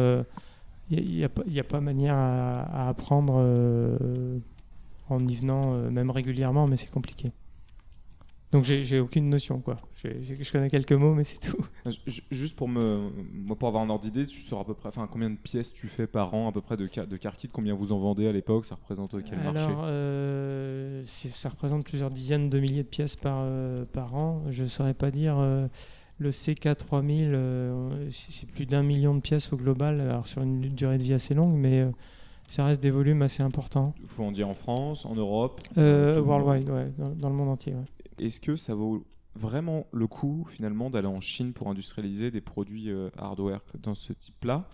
Il 0.90 1.16
n'y 1.16 1.24
a, 1.24 1.28
a, 1.60 1.64
pas 1.64 1.80
manière 1.80 2.14
à, 2.14 2.60
à 2.62 2.88
apprendre 2.88 3.34
en 5.08 5.28
y 5.28 5.36
venant, 5.36 5.72
même 5.90 6.10
régulièrement, 6.10 6.66
mais 6.66 6.76
c'est 6.76 6.90
compliqué. 6.90 7.32
Donc 8.52 8.64
j'ai 8.64 9.00
aucune 9.00 9.28
notion 9.28 9.60
quoi. 9.60 9.76
je 10.02 10.52
connais 10.52 10.70
quelques 10.70 10.92
mots 10.92 11.14
mais 11.14 11.24
c'est 11.24 11.40
tout. 11.40 11.58
Juste 12.30 12.56
pour 12.56 12.68
me, 12.68 13.10
moi 13.32 13.56
pour 13.56 13.68
avoir 13.68 13.82
un 13.82 13.90
ordre 13.90 14.02
d'idée, 14.02 14.24
tu 14.24 14.40
sauras 14.40 14.62
à 14.62 14.64
peu 14.64 14.74
près, 14.74 14.88
enfin 14.88 15.08
combien 15.10 15.28
de 15.30 15.36
pièces 15.36 15.72
tu 15.72 15.88
fais 15.88 16.06
par 16.06 16.32
an 16.32 16.48
à 16.48 16.52
peu 16.52 16.60
près 16.60 16.76
de 16.76 16.86
de 16.86 17.16
car 17.16 17.36
kit, 17.36 17.48
combien 17.48 17.74
vous 17.74 17.92
en 17.92 17.98
vendez 17.98 18.26
à 18.28 18.32
l'époque, 18.32 18.64
ça 18.64 18.76
représente 18.76 19.14
quel 19.24 19.40
Alors, 19.40 19.52
marché 19.52 19.70
euh, 19.70 21.02
Ça 21.04 21.48
représente 21.48 21.84
plusieurs 21.84 22.10
dizaines 22.10 22.48
de 22.48 22.60
milliers 22.60 22.84
de 22.84 22.88
pièces 22.88 23.16
par 23.16 23.40
euh, 23.40 23.84
par 23.84 24.14
an. 24.14 24.42
Je 24.50 24.64
saurais 24.64 24.94
pas 24.94 25.10
dire. 25.10 25.36
Euh, 26.20 26.24
le 26.24 26.30
CK3000, 26.30 28.10
c'est 28.10 28.48
plus 28.48 28.66
d'un 28.66 28.82
million 28.82 29.14
de 29.14 29.20
pièces 29.20 29.52
au 29.52 29.56
global, 29.56 30.00
alors 30.00 30.26
sur 30.26 30.42
une 30.42 30.60
durée 30.60 30.98
de 30.98 31.02
vie 31.02 31.14
assez 31.14 31.34
longue, 31.34 31.54
mais 31.54 31.86
ça 32.48 32.64
reste 32.64 32.82
des 32.82 32.90
volumes 32.90 33.22
assez 33.22 33.42
importants. 33.42 33.94
Il 34.00 34.08
faut 34.08 34.24
en 34.24 34.32
dire 34.32 34.48
en 34.48 34.54
France, 34.54 35.04
en 35.04 35.14
Europe 35.14 35.60
Worldwide, 35.76 36.70
ouais, 36.70 36.92
dans, 36.98 37.28
le 37.28 37.34
monde 37.34 37.50
entier. 37.50 37.74
Ouais. 37.74 38.24
Est-ce 38.26 38.40
que 38.40 38.56
ça 38.56 38.74
vaut 38.74 39.04
vraiment 39.34 39.86
le 39.92 40.06
coup 40.06 40.46
finalement 40.48 40.88
d'aller 40.90 41.08
en 41.08 41.20
Chine 41.20 41.52
pour 41.52 41.68
industrialiser 41.68 42.30
des 42.30 42.40
produits 42.40 42.90
euh, 42.90 43.10
hardware 43.18 43.60
dans 43.82 43.94
ce 43.94 44.12
type-là? 44.12 44.68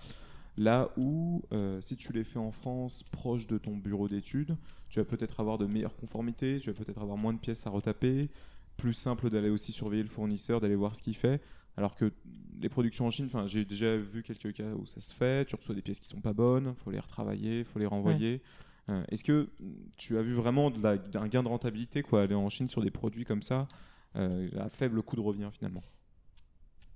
Là 0.59 0.91
où, 0.99 1.43
euh, 1.53 1.81
si 1.81 1.97
tu 1.97 2.13
les 2.13 2.25
fais 2.25 2.39
en 2.39 2.51
France, 2.51 3.05
proche 3.11 3.47
de 3.47 3.57
ton 3.57 3.77
bureau 3.77 4.07
d'études, 4.07 4.57
tu 4.91 4.99
vas 4.99 5.05
peut-être 5.05 5.41
avoir 5.41 5.57
de 5.57 5.65
meilleures 5.65 5.97
conformités, 5.97 6.61
tu 6.61 6.71
vas 6.71 6.77
peut-être 6.77 7.01
avoir 7.01 7.17
moins 7.17 7.33
de 7.33 7.39
pièces 7.39 7.67
à 7.67 7.71
retaper, 7.71 8.29
plus 8.77 8.95
simple 8.95 9.31
d'aller 9.31 9.51
aussi 9.51 9.73
surveiller 9.73 10.03
le 10.03 10.09
fournisseur, 10.09 10.61
d'aller 10.61 10.77
voir 10.77 10.97
ce 10.97 11.03
qu'il 11.03 11.17
fait. 11.17 11.41
Alors 11.77 11.95
que 11.95 12.13
les 12.61 12.69
productions 12.69 13.07
en 13.07 13.11
Chine, 13.11 13.29
j'ai 13.47 13.65
déjà 13.65 13.97
vu 13.97 14.23
quelques 14.23 14.53
cas 14.53 14.75
où 14.75 14.87
ça 14.87 15.01
se 15.01 15.13
fait, 15.13 15.47
tu 15.47 15.57
reçois 15.57 15.75
des 15.75 15.83
pièces 15.83 16.01
qui 16.01 16.09
sont 16.09 16.21
pas 16.21 16.33
bonnes, 16.33 16.75
faut 16.85 16.91
les 16.91 17.01
retravailler, 17.01 17.61
il 17.61 17.65
faut 17.65 17.79
les 17.79 17.87
renvoyer. 17.87 18.43
Euh, 18.89 19.03
est-ce 19.09 19.25
que 19.25 19.49
tu 19.97 20.19
as 20.19 20.23
vu 20.23 20.35
vraiment 20.35 20.71
un 20.71 21.29
gain 21.29 21.43
de 21.43 21.49
rentabilité, 21.49 22.03
quoi, 22.03 22.23
aller 22.23 22.35
en 22.35 22.49
Chine 22.49 22.69
sur 22.69 22.83
des 22.83 22.91
produits 22.91 23.25
comme 23.25 23.43
ça, 23.43 23.69
euh, 24.17 24.49
à 24.59 24.69
faible 24.69 25.03
coût 25.03 25.17
de 25.17 25.21
revient 25.21 25.49
finalement? 25.53 25.83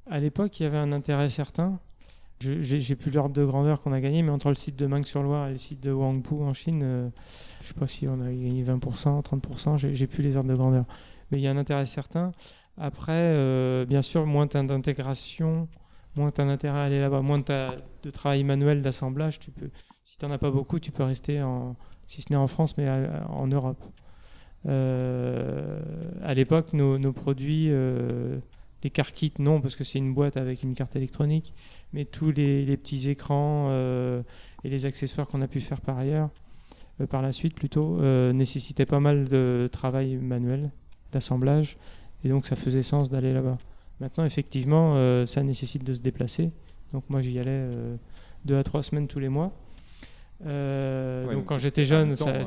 À 0.06 0.21
l'époque, 0.21 0.61
il 0.61 0.64
y 0.64 0.66
avait 0.66 0.78
un 0.78 0.92
intérêt 0.92 1.30
certain. 1.30 1.80
J'ai 2.38 2.97
plus 2.97 3.11
l'ordre 3.11 3.35
de 3.35 3.45
grandeur 3.45 3.80
qu'on 3.80 3.92
a 3.92 4.00
gagné, 4.00 4.23
mais 4.23 4.30
entre 4.30 4.50
le 4.50 4.54
site 4.54 4.76
de 4.76 4.87
Meung-sur-Loire 4.87 5.49
et 5.49 5.52
le 5.52 5.56
site 5.56 5.80
de 5.80 5.90
Wangpu 5.90 6.35
en 6.35 6.52
Chine, 6.52 6.83
euh, 6.83 7.09
je 7.61 7.64
ne 7.64 7.68
sais 7.68 7.75
pas 7.75 7.87
si 7.87 8.06
on 8.06 8.21
a 8.21 8.26
gagné 8.26 8.62
20%, 8.62 9.23
30%, 9.23 9.76
j'ai 9.78 10.06
plus 10.06 10.23
les 10.23 10.37
ordres 10.37 10.50
de 10.50 10.54
grandeur. 10.54 10.85
Mais 11.30 11.38
il 11.38 11.42
y 11.42 11.47
a 11.49 11.50
un 11.50 11.56
intérêt 11.56 11.87
certain. 11.87 12.33
Après, 12.78 13.85
bien 13.87 14.02
sûr, 14.02 14.26
moins 14.26 14.47
tu 14.47 14.56
as 14.56 14.62
d'intégration, 14.62 15.68
moins 16.14 16.30
tu 16.30 16.40
as 16.40 16.45
d'intérêt 16.45 16.78
à 16.78 16.83
aller 16.83 17.00
là-bas, 17.00 17.23
moins 17.23 17.42
tu 17.42 17.52
as 17.52 17.75
de 18.02 18.11
travail 18.11 18.45
manuel 18.45 18.83
d'assemblage, 18.83 19.38
tu 19.38 19.50
peux, 19.50 19.71
si 20.04 20.18
tu 20.18 20.26
n'en 20.26 20.33
as 20.33 20.38
pas 20.38 20.50
beaucoup, 20.50 20.78
tu 20.78 20.92
peux 20.92 21.02
rester, 21.02 21.42
en, 21.42 21.75
si 22.06 22.23
ce 22.23 22.30
n'est 22.30 22.37
en 22.37 22.47
France, 22.47 22.76
mais 22.76 22.88
en 23.28 23.47
Europe. 23.47 23.83
Euh, 24.68 25.80
à 26.23 26.35
l'époque, 26.35 26.73
nos, 26.73 27.12
produits, 27.12 27.68
euh, 27.71 28.38
les 28.83 28.90
car 28.90 29.12
kits, 29.12 29.33
non, 29.38 29.61
parce 29.61 29.76
que 29.76 29.85
c'est 29.85 29.99
une 29.99 30.14
boîte 30.14 30.37
avec 30.37 30.62
une 30.62 30.75
carte 30.75 30.97
électronique, 30.97 31.54
mais 31.92 32.04
tous 32.04 32.30
les, 32.30 32.76
petits 32.76 33.09
écrans 33.11 33.68
euh, 33.71 34.23
et 34.64 34.68
les 34.68 34.87
accessoires 34.87 35.26
qu'on 35.28 35.42
a 35.42 35.49
pu 35.49 35.61
faire 35.61 35.80
par 35.80 35.99
ailleurs, 35.99 36.30
par 37.11 37.23
la 37.23 37.33
suite 37.33 37.54
plutôt, 37.54 38.00
nécessitaient 38.33 38.87
pas 38.87 39.00
mal 39.00 39.28
de 39.28 39.68
travail 39.71 40.16
manuel, 40.16 40.71
d'assemblage, 41.12 41.76
et 42.25 42.28
donc 42.28 42.46
ça 42.46 42.56
faisait 42.56 42.82
sens 42.82 43.10
d'aller 43.10 43.32
là-bas. 43.32 43.58
Maintenant, 44.00 44.25
effectivement, 44.25 45.25
ça 45.25 45.42
nécessite 45.42 45.82
de 45.82 45.94
se 45.94 46.00
déplacer. 46.02 46.50
Donc 46.92 47.04
moi, 47.08 47.22
j'y 47.22 47.38
allais 47.38 47.66
deux 48.44 48.58
à 48.58 48.62
trois 48.62 48.82
semaines 48.82 49.08
tous 49.08 49.20
les 49.20 49.30
mois. 49.30 49.52
Euh, 50.44 51.32
donc, 51.32 51.46
quand 51.46 51.58
j'étais 51.58 51.84
jeune, 51.84 52.14
ça, 52.14 52.42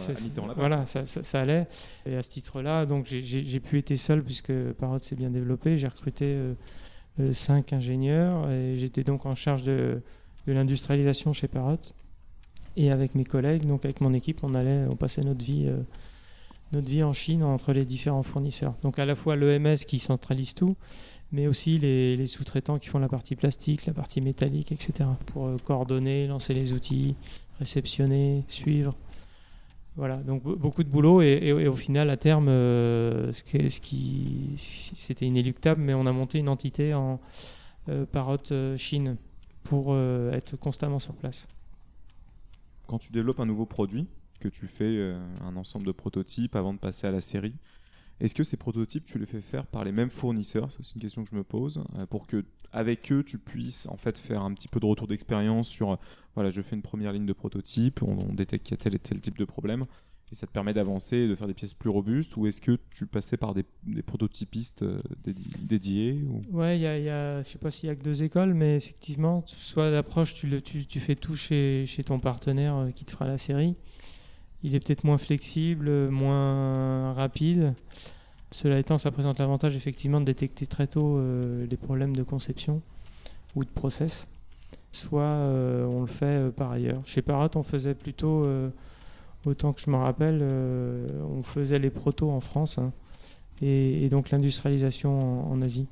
voilà, 0.56 0.86
ça, 0.86 1.06
ça, 1.06 1.40
allait. 1.40 1.68
Et 2.06 2.16
à 2.16 2.22
ce 2.22 2.30
titre-là, 2.30 2.86
donc 2.86 3.06
j'ai 3.06 3.60
pu 3.60 3.80
être 3.80 3.96
seul 3.96 4.24
puisque 4.24 4.54
Parrot 4.74 5.00
s'est 5.00 5.16
bien 5.16 5.30
développé. 5.30 5.78
J'ai 5.78 5.88
recruté 5.88 6.26
euh, 6.26 6.54
euh, 7.20 7.34
cinq 7.34 7.74
ingénieurs 7.74 8.50
et 8.52 8.76
j'étais 8.78 9.04
donc 9.04 9.26
en 9.26 9.36
charge 9.36 9.64
de, 9.64 10.02
de 10.48 10.54
l'industrialisation 10.54 11.34
chez 11.34 11.48
Parrot. 11.48 11.80
Et 12.78 12.92
avec 12.92 13.16
mes 13.16 13.26
collègues, 13.26 13.66
donc 13.66 13.84
avec 13.84 14.00
mon 14.02 14.14
équipe, 14.14 14.44
on 14.44 14.54
allait, 14.54 14.86
on 14.90 14.96
passait 14.96 15.22
notre 15.22 15.44
vie, 15.44 15.70
notre 16.72 16.90
vie 16.90 17.04
en 17.04 17.14
Chine 17.14 17.44
entre 17.44 17.74
les 17.74 17.86
différents 17.86 18.24
fournisseurs. 18.24 18.76
Donc 18.84 19.00
à 19.00 19.06
la 19.06 19.16
fois 19.16 19.36
l'EMS 19.36 19.78
qui 19.88 20.00
centralise 20.00 20.54
tout, 20.54 20.76
mais 21.32 21.48
aussi 21.48 21.78
les, 21.78 22.26
sous-traitants 22.26 22.80
qui 22.80 22.90
font 22.90 23.00
la 23.00 23.10
partie 23.10 23.36
plastique, 23.36 23.86
la 23.86 23.94
partie 23.94 24.22
métallique, 24.22 24.72
etc. 24.72 25.10
Pour 25.28 25.50
coordonner, 25.64 26.28
lancer 26.28 26.54
les 26.54 26.74
outils, 26.74 27.16
réceptionner, 27.60 28.44
suivre. 28.48 28.96
Voilà, 29.96 30.18
donc 30.18 30.44
beaucoup 30.44 30.84
de 30.84 30.90
boulot 30.90 31.22
et, 31.22 31.68
au 31.68 31.76
final, 31.76 32.10
à 32.10 32.16
terme, 32.16 32.48
euh, 32.48 33.34
ce 33.34 33.44
qui 33.82 34.54
c'était 34.56 35.26
inéluctable, 35.26 35.82
mais 35.82 35.94
on 35.94 36.06
a 36.06 36.12
monté 36.14 36.40
une 36.40 36.48
entité 36.48 36.94
en 36.94 37.20
euh, 37.90 38.06
parotte 38.06 38.54
euh, 38.54 38.78
Chine 38.78 39.18
pour 39.64 39.96
être 39.98 40.56
constamment 40.56 41.00
sur 41.00 41.14
place. 41.14 41.48
Quand 42.88 42.98
tu 42.98 43.12
développes 43.12 43.40
un 43.40 43.46
nouveau 43.46 43.66
produit, 43.66 44.08
que 44.40 44.48
tu 44.48 44.68
fais 44.68 45.14
un 45.42 45.56
ensemble 45.56 45.86
de 45.86 45.92
prototypes 45.92 46.56
avant 46.56 46.74
de 46.74 46.80
passer 46.80 47.08
à 47.08 47.12
la 47.12 47.22
série, 47.22 47.56
est-ce 48.20 48.36
que 48.36 48.44
ces 48.44 48.58
prototypes, 48.58 49.06
tu 49.06 49.18
les 49.18 49.26
fais 49.26 49.40
faire 49.40 49.66
par 49.66 49.84
les 49.84 49.92
mêmes 49.92 50.10
fournisseurs? 50.10 50.70
C'est 50.72 50.96
une 50.96 51.02
question 51.02 51.24
que 51.24 51.30
je 51.30 51.36
me 51.36 51.44
pose. 51.44 51.82
Euh, 51.98 52.06
pour 52.06 52.28
que 52.28 52.44
avec 52.72 53.12
eux, 53.12 53.24
tu 53.24 53.38
puisses 53.38 53.88
en 53.88 53.98
fait 53.98 54.18
faire 54.18 54.42
un 54.42 54.54
petit 54.54 54.68
peu 54.68 54.80
de 54.80 54.86
retour 54.86 55.08
d'expérience 55.08 55.68
sur, 55.68 55.98
voilà, 56.36 56.50
je 56.50 56.62
fais 56.62 56.76
une 56.76 56.82
première 56.82 57.14
ligne 57.14 57.26
de 57.26 57.34
prototype, 57.34 58.04
on, 58.04 58.34
détecte 58.34 58.66
qu'il 58.66 58.78
y 58.78 58.80
a 58.80 58.84
tel 58.84 58.94
et 58.94 59.00
tel 59.00 59.20
type 59.22 59.40
de 59.40 59.46
problème, 59.46 59.86
et 60.32 60.36
ça 60.36 60.46
te 60.46 60.52
permet 60.52 60.74
d'avancer 60.74 61.18
et 61.18 61.28
de 61.28 61.34
faire 61.34 61.48
des 61.48 61.56
pièces 61.56 61.74
plus 61.74 61.90
robustes. 61.90 62.38
Ou 62.38 62.46
est-ce 62.46 62.62
que 62.62 62.78
tu 62.92 63.08
passais 63.08 63.38
par 63.38 63.56
des, 63.56 63.64
prototypistes 64.04 64.84
euh, 64.84 65.02
dédiés 65.62 66.22
ou... 66.28 66.44
Ouais, 66.52 66.78
il 66.78 66.82
y 66.82 66.88
a, 66.88 67.42
je 67.42 67.48
sais 67.48 67.58
pas 67.58 67.72
s'il 67.72 67.88
y 67.88 67.92
a 67.92 67.96
que 67.96 68.04
deux 68.04 68.22
écoles, 68.22 68.54
mais 68.54 68.76
effectivement, 68.76 69.44
soit 69.48 69.90
l'approche, 69.90 70.36
tu, 70.36 70.62
tu, 70.62 70.86
tu, 70.86 71.00
fais 71.00 71.16
tout 71.16 71.36
chez, 71.36 71.86
chez 71.88 72.04
ton 72.04 72.20
partenaire 72.20 72.76
euh, 72.76 72.92
qui 72.92 73.06
te 73.06 73.12
fera 73.12 73.26
la 73.26 73.40
série 73.40 73.76
il 74.64 74.76
est 74.76 74.80
peut-être 74.80 75.04
moins 75.04 75.18
flexible, 75.18 76.10
moins 76.10 77.14
rapide. 77.14 77.74
Cela 78.52 78.80
étant, 78.80 78.98
ça 78.98 79.12
présente 79.12 79.40
l'avantage 79.40 79.76
effectivement 79.76 80.20
de 80.20 80.26
détecter 80.26 80.66
très 80.66 80.88
tôt 80.88 81.18
euh, 81.18 81.68
les 81.68 81.78
problèmes 81.78 82.16
de 82.16 82.24
conception 82.24 82.82
ou 83.56 83.64
de 83.64 83.70
process. 83.70 84.28
Soit 84.92 85.22
euh, 85.22 85.86
on 85.86 86.02
le 86.02 86.08
fait 86.08 86.26
euh, 86.26 86.50
par 86.50 86.72
ailleurs. 86.72 87.02
Chez 87.06 87.22
Parat, 87.22 87.52
on 87.56 87.64
faisait 87.64 87.94
plutôt, 87.94 88.48
autant 89.46 89.74
que 89.74 89.82
je 89.82 89.90
me 89.90 89.98
rappelle, 89.98 90.42
on 90.42 91.44
faisait 91.44 91.80
les 91.80 91.92
protos 91.92 92.32
en 92.32 92.40
France 92.40 92.80
hein, 92.80 92.92
et, 93.62 94.10
donc 94.10 94.32
l'industrialisation 94.32 95.52
en, 95.52 95.62
Asie. 95.62 95.88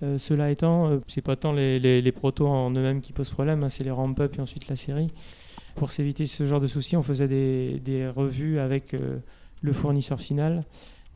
cela 0.00 0.50
étant, 0.50 0.98
c'est 1.06 1.20
pas 1.20 1.36
tant 1.36 1.52
les, 1.52 1.78
les, 1.78 2.12
protos 2.12 2.48
en 2.48 2.70
eux-mêmes 2.70 3.02
qui 3.02 3.12
posent 3.12 3.30
problème, 3.30 3.62
hein, 3.62 3.68
c'est 3.68 3.84
les 3.84 3.90
ramp-up 3.90 4.36
et 4.38 4.40
ensuite 4.40 4.68
la 4.68 4.76
série. 4.76 5.10
Pour 5.74 5.90
s'éviter 5.90 6.26
ce 6.26 6.46
genre 6.46 6.60
de 6.60 6.66
soucis, 6.66 6.96
on 6.96 7.02
faisait 7.02 7.28
des, 7.28 8.08
revues 8.14 8.58
avec 8.58 8.94
le 9.62 9.72
fournisseur 9.72 10.20
final, 10.20 10.64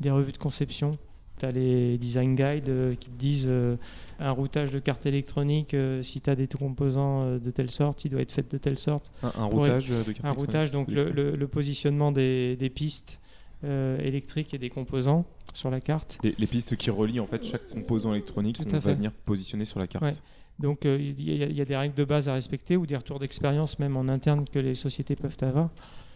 des 0.01 0.11
revues 0.11 0.33
de 0.33 0.39
conception, 0.39 0.99
Tu 1.39 1.45
as 1.45 1.51
les 1.51 1.99
design 1.99 2.35
guides 2.35 2.69
euh, 2.71 2.95
qui 2.95 3.11
te 3.11 3.19
disent 3.19 3.47
euh, 3.47 3.77
un 4.19 4.31
routage 4.31 4.71
de 4.71 4.79
carte 4.79 5.05
électronique, 5.05 5.75
euh, 5.75 6.01
si 6.03 6.23
tu 6.23 6.31
as 6.31 6.35
des 6.35 6.47
composants 6.47 7.37
de 7.37 7.51
telle 7.51 7.71
sorte, 7.71 8.07
il 8.07 8.11
doit 8.11 8.23
être 8.23 8.33
fait 8.33 8.51
de 8.51 8.57
telle 8.57 8.79
sorte. 8.79 9.11
Un, 9.23 9.33
un 9.37 9.45
routage 9.45 9.89
de 9.89 10.13
carte 10.13 10.25
Un 10.25 10.31
routage, 10.31 10.71
donc 10.71 10.89
le, 10.89 11.11
le, 11.11 11.37
le, 11.37 11.49
positionnement 11.49 12.13
des, 12.13 12.57
des 12.57 12.71
pistes 12.71 13.21
électriques 13.63 14.55
et 14.55 14.59
des 14.59 14.71
composants 14.71 15.25
sur 15.53 15.71
la 15.71 15.81
carte. 15.81 16.19
Les, 16.23 16.35
les, 16.39 16.47
pistes 16.47 16.77
qui 16.77 16.91
relient 16.91 17.21
en 17.21 17.27
fait 17.27 17.43
chaque 17.45 17.69
composant 17.69 18.13
électronique, 18.13 18.57
Tout 18.57 18.75
on 18.75 18.79
va 18.79 18.95
venir 18.95 19.11
positionner 19.13 19.65
sur 19.65 19.81
la 19.81 19.87
carte. 19.87 20.05
Ouais. 20.05 20.13
Donc 20.59 20.85
il 20.85 21.21
y, 21.21 21.37
y, 21.37 21.61
a 21.61 21.65
des 21.65 21.77
règles 21.77 21.95
de 21.95 22.05
base 22.05 22.29
à 22.29 22.33
respecter 22.33 22.77
ou 22.77 22.87
des 22.87 22.97
retours 22.97 23.19
d'expérience 23.19 23.79
même 23.79 23.97
en 23.97 24.09
interne 24.09 24.47
que 24.49 24.59
les 24.59 24.75
sociétés 24.75 25.17
peuvent 25.17 25.37
avoir. 25.43 25.71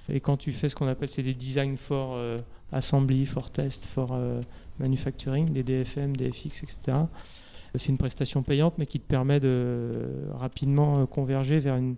Et 0.09 0.21
quand 0.21 0.37
tu 0.37 0.53
fais 0.53 0.69
ce 0.69 0.75
qu'on 0.75 0.89
appelle 0.89 1.11
c'est 1.11 1.23
des 1.23 1.35
design 1.35 1.77
for 1.77 2.19
assembly, 2.73 3.27
for 3.27 3.51
test, 3.51 3.85
for 3.85 4.19
manufacturing, 4.79 5.51
des 5.51 5.63
DFM, 5.63 6.17
DFX, 6.17 6.63
etc. 6.63 6.99
C'est 7.75 7.91
une 7.91 7.99
prestation 7.99 8.43
payante, 8.43 8.79
mais 8.79 8.87
qui 8.87 8.99
te 8.99 9.07
permet 9.07 9.41
de 9.41 10.09
rapidement 10.33 11.07
converger 11.07 11.59
vers 11.59 11.77
une, 11.77 11.97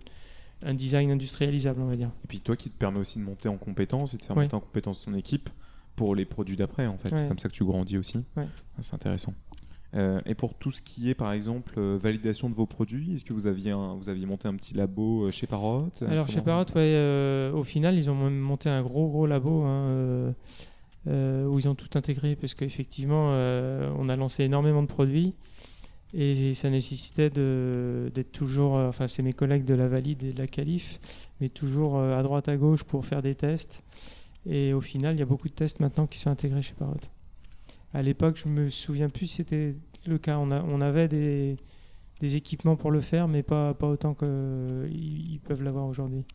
un 0.65 0.73
design 0.73 1.11
industrialisable, 1.11 1.81
on 1.81 1.87
va 1.87 1.95
dire. 1.95 2.11
Et 2.23 2.27
puis 2.27 2.39
toi, 2.39 2.55
qui 2.55 2.69
te 2.69 2.77
permet 2.77 2.99
aussi 2.99 3.19
de 3.19 3.23
monter 3.23 3.49
en 3.49 3.57
compétence 3.57 4.13
et 4.13 4.17
de 4.17 4.23
faire 4.23 4.35
monter 4.35 4.55
en 4.55 4.59
compétence 4.59 5.03
ton 5.03 5.13
équipe 5.13 5.49
pour 5.95 6.15
les 6.15 6.25
produits 6.25 6.55
d'après, 6.55 6.87
en 6.87 6.97
fait. 6.97 7.15
C'est 7.15 7.27
comme 7.27 7.39
ça 7.39 7.49
que 7.49 7.53
tu 7.53 7.63
grandis 7.63 7.97
aussi. 7.97 8.23
Ouais. 8.35 8.47
C'est 8.79 8.93
intéressant. 8.93 9.33
Euh, 9.95 10.19
et 10.25 10.33
pour 10.33 10.55
tout 10.55 10.71
ce 10.71 10.81
qui 10.81 11.09
est, 11.09 11.13
par 11.13 11.31
exemple, 11.31 11.73
euh, 11.77 11.97
validation 12.01 12.49
de 12.49 12.55
vos 12.55 12.65
produits, 12.65 13.13
est-ce 13.13 13.25
que 13.25 13.33
vous 13.33 13.45
aviez, 13.45 13.71
un, 13.71 13.93
vous 13.93 14.09
aviez 14.09 14.25
monté 14.25 14.47
un 14.47 14.55
petit 14.55 14.73
labo 14.73 15.25
euh, 15.25 15.31
chez 15.31 15.45
Parrot 15.45 15.89
Alors, 16.07 16.27
chez 16.27 16.41
Parrot, 16.41 16.65
ouais, 16.75 17.51
au 17.53 17.63
final, 17.63 17.95
ils 17.95 18.09
ont 18.09 18.15
monté 18.15 18.69
un 18.69 18.81
gros, 18.81 19.07
gros 19.09 19.27
labo. 19.27 19.63
Hein, 19.63 20.33
où 21.05 21.59
ils 21.59 21.67
ont 21.67 21.75
tout 21.75 21.97
intégré, 21.97 22.37
parce 22.37 22.53
qu'effectivement, 22.53 23.31
on 23.31 24.07
a 24.07 24.15
lancé 24.15 24.45
énormément 24.45 24.81
de 24.81 24.87
produits 24.87 25.35
et 26.13 26.53
ça 26.53 26.69
nécessitait 26.69 27.29
d'être 27.29 28.31
toujours, 28.31 28.75
enfin 28.75 29.07
c'est 29.07 29.21
mes 29.21 29.33
collègues 29.33 29.65
de 29.65 29.73
la 29.73 29.89
Valide 29.89 30.23
et 30.23 30.31
de 30.31 30.37
la 30.37 30.47
Calif, 30.47 30.99
mais 31.41 31.49
toujours 31.49 31.99
à 31.99 32.23
droite 32.23 32.47
à 32.47 32.55
gauche 32.55 32.85
pour 32.85 33.05
faire 33.05 33.21
des 33.21 33.35
tests. 33.35 33.83
Et 34.45 34.71
au 34.71 34.79
final, 34.79 35.15
il 35.15 35.19
y 35.19 35.23
a 35.23 35.25
beaucoup 35.25 35.49
de 35.49 35.53
tests 35.53 35.81
maintenant 35.81 36.07
qui 36.07 36.19
sont 36.19 36.29
intégrés 36.29 36.61
chez 36.61 36.73
Parrot. 36.73 36.95
À 37.93 38.01
l'époque, 38.01 38.37
je 38.37 38.47
me 38.47 38.69
souviens 38.69 39.09
plus 39.09 39.27
si 39.27 39.35
c'était 39.35 39.75
le 40.05 40.17
cas. 40.17 40.37
On, 40.37 40.51
a, 40.51 40.61
on 40.63 40.81
avait 40.81 41.07
des, 41.07 41.57
des, 42.19 42.35
équipements 42.35 42.75
pour 42.75 42.91
le 42.91 43.01
faire, 43.01 43.27
mais 43.27 43.43
pas, 43.43 43.73
pas 43.73 43.87
autant 43.87 44.13
qu'ils 44.15 45.39
peuvent 45.43 45.63
l'avoir 45.63 45.87
aujourd'hui. 45.87 46.25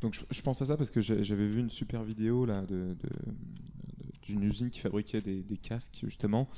Donc 0.00 0.14
je, 0.14 0.20
je, 0.30 0.42
pense 0.42 0.60
à 0.62 0.66
ça 0.66 0.76
parce 0.76 0.90
que 0.90 1.00
j'avais 1.00 1.46
vu 1.46 1.60
une 1.60 1.70
super 1.70 2.02
vidéo 2.02 2.44
là 2.44 2.62
de, 2.62 2.96
d'une 4.22 4.40
de, 4.40 4.46
usine 4.46 4.70
qui 4.70 4.80
fabriquait 4.80 5.20
des, 5.20 5.42
des, 5.42 5.56
casques 5.56 6.00
justement 6.02 6.48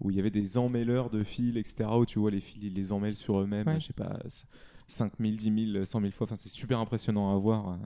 où 0.00 0.10
il 0.10 0.16
y 0.16 0.20
avait 0.20 0.30
des 0.30 0.58
emmêleurs 0.58 1.08
de 1.08 1.24
fils 1.24 1.56
etc 1.56 1.88
où 1.96 2.04
tu 2.04 2.18
vois 2.18 2.30
les 2.30 2.40
fils 2.40 2.62
ils 2.62 2.74
les 2.74 2.92
emmêlent 2.92 3.16
sur 3.16 3.40
eux-mêmes 3.40 3.66
ouais. 3.66 3.80
je 3.80 3.86
sais 3.86 3.92
pas 3.94 4.18
5000, 4.90 5.36
10 5.36 5.72
000, 5.72 5.84
100 5.84 6.00
000 6.00 6.12
fois. 6.12 6.24
Enfin 6.24 6.36
c'est 6.36 6.48
super 6.48 6.78
impressionnant 6.78 7.34
à 7.34 7.38
voir. 7.38 7.70
Euh, 7.70 7.76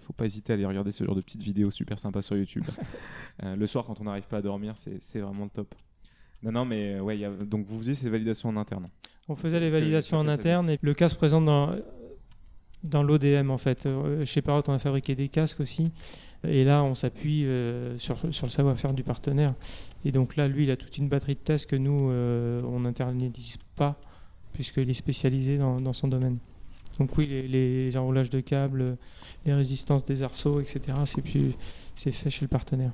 faut 0.00 0.12
pas 0.12 0.24
hésiter 0.24 0.52
à 0.52 0.54
aller 0.54 0.66
regarder 0.66 0.90
ce 0.90 1.04
genre 1.04 1.14
de 1.14 1.20
petites 1.20 1.42
vidéos 1.42 1.70
super 1.70 1.98
sympas 1.98 2.22
sur 2.22 2.36
YouTube. 2.36 2.64
Euh, 3.44 3.54
le 3.54 3.68
soir 3.68 3.84
quand 3.84 4.00
on 4.00 4.04
n'arrive 4.04 4.26
pas 4.26 4.38
à 4.38 4.42
dormir 4.42 4.74
c'est 4.76 5.20
vraiment 5.20 5.44
le 5.44 5.50
top. 5.50 5.72
Non 6.42 6.50
non 6.50 6.64
mais 6.64 6.94
euh, 6.94 7.00
ouais 7.00 7.16
y 7.16 7.24
a, 7.24 7.30
donc 7.30 7.66
vous 7.66 7.78
faisiez 7.78 7.94
ces 7.94 8.10
validations 8.10 8.48
en 8.48 8.56
interne. 8.56 8.88
On 9.28 9.36
faisait 9.36 9.60
les 9.60 9.68
validations 9.68 10.18
en 10.18 10.26
interne 10.26 10.70
et 10.70 10.78
le 10.82 10.92
cas 10.92 11.06
se 11.06 11.14
présente 11.14 11.44
dans 11.44 11.76
dans 12.82 13.04
l'ODM 13.04 13.50
en 13.50 13.58
fait. 13.58 13.88
Chez 14.24 14.42
Parrot, 14.42 14.62
on 14.66 14.72
a 14.72 14.80
fabriqué 14.80 15.14
des 15.14 15.28
casques 15.28 15.60
aussi. 15.60 15.92
Et 16.46 16.64
là, 16.64 16.84
on 16.84 16.94
s'appuie 16.94 17.44
euh, 17.46 17.98
sur, 17.98 18.16
sur, 18.32 18.46
le 18.46 18.50
savoir-faire 18.50 18.92
du 18.92 19.02
partenaire. 19.02 19.54
Et 20.04 20.12
donc 20.12 20.36
là, 20.36 20.46
lui, 20.46 20.64
il 20.64 20.70
a 20.70 20.76
toute 20.76 20.96
une 20.98 21.08
batterie 21.08 21.34
de 21.34 21.40
tests 21.40 21.68
que 21.68 21.76
nous, 21.76 22.10
euh, 22.10 22.62
on 22.62 22.80
n'internalise 22.80 23.58
pas, 23.74 24.00
puisqu'il 24.52 24.88
est 24.88 24.94
spécialisé 24.94 25.58
dans, 25.58 25.92
son 25.92 26.08
domaine. 26.08 26.38
Donc 26.98 27.16
oui, 27.16 27.26
les, 27.26 27.46
les, 27.48 27.96
enroulages 27.96 28.30
de 28.30 28.40
câbles, 28.40 28.96
les 29.46 29.54
résistances 29.54 30.04
des 30.04 30.22
arceaux, 30.22 30.60
etc., 30.60 30.80
c'est 31.04 32.12
fait 32.12 32.30
chez 32.30 32.42
le 32.42 32.48
partenaire. 32.48 32.92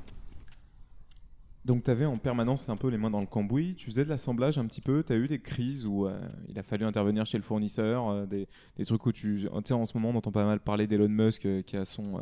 Donc 1.65 1.85
tu 1.85 1.91
avais 1.91 2.05
en 2.05 2.19
permanence 2.19 2.69
un 2.69 2.77
peu 2.77 2.89
les 2.89 2.99
mains 2.99 3.11
dans 3.11 3.21
le 3.21 3.27
cambouis, 3.27 3.75
tu 3.75 3.87
faisais 3.87 4.05
de 4.05 4.11
l'assemblage 4.11 4.59
un 4.59 4.67
petit 4.67 4.83
peu, 4.83 5.03
tu 5.03 5.15
as 5.15 5.17
eu 5.17 5.29
des 5.29 5.39
crises 5.39 5.87
où 5.87 6.07
euh, 6.07 6.21
il 6.49 6.59
a 6.59 6.63
fallu 6.63 6.85
intervenir 6.85 7.25
chez 7.25 7.39
le 7.39 7.43
fournisseur, 7.43 8.09
euh, 8.09 8.27
des, 8.27 8.47
des, 8.77 8.85
trucs 8.85 9.07
où 9.07 9.13
tu... 9.13 9.41
Tu 9.41 9.49
sais, 9.65 9.73
en 9.73 9.87
ce 9.87 9.97
moment 9.97 10.11
on 10.11 10.17
entend 10.17 10.31
pas 10.31 10.45
mal 10.45 10.61
parler 10.61 10.87
d'Elon 10.87 11.09
Musk 11.09 11.47
euh, 11.47 11.63
qui 11.63 11.79
a 11.79 11.87
son, 11.87 12.21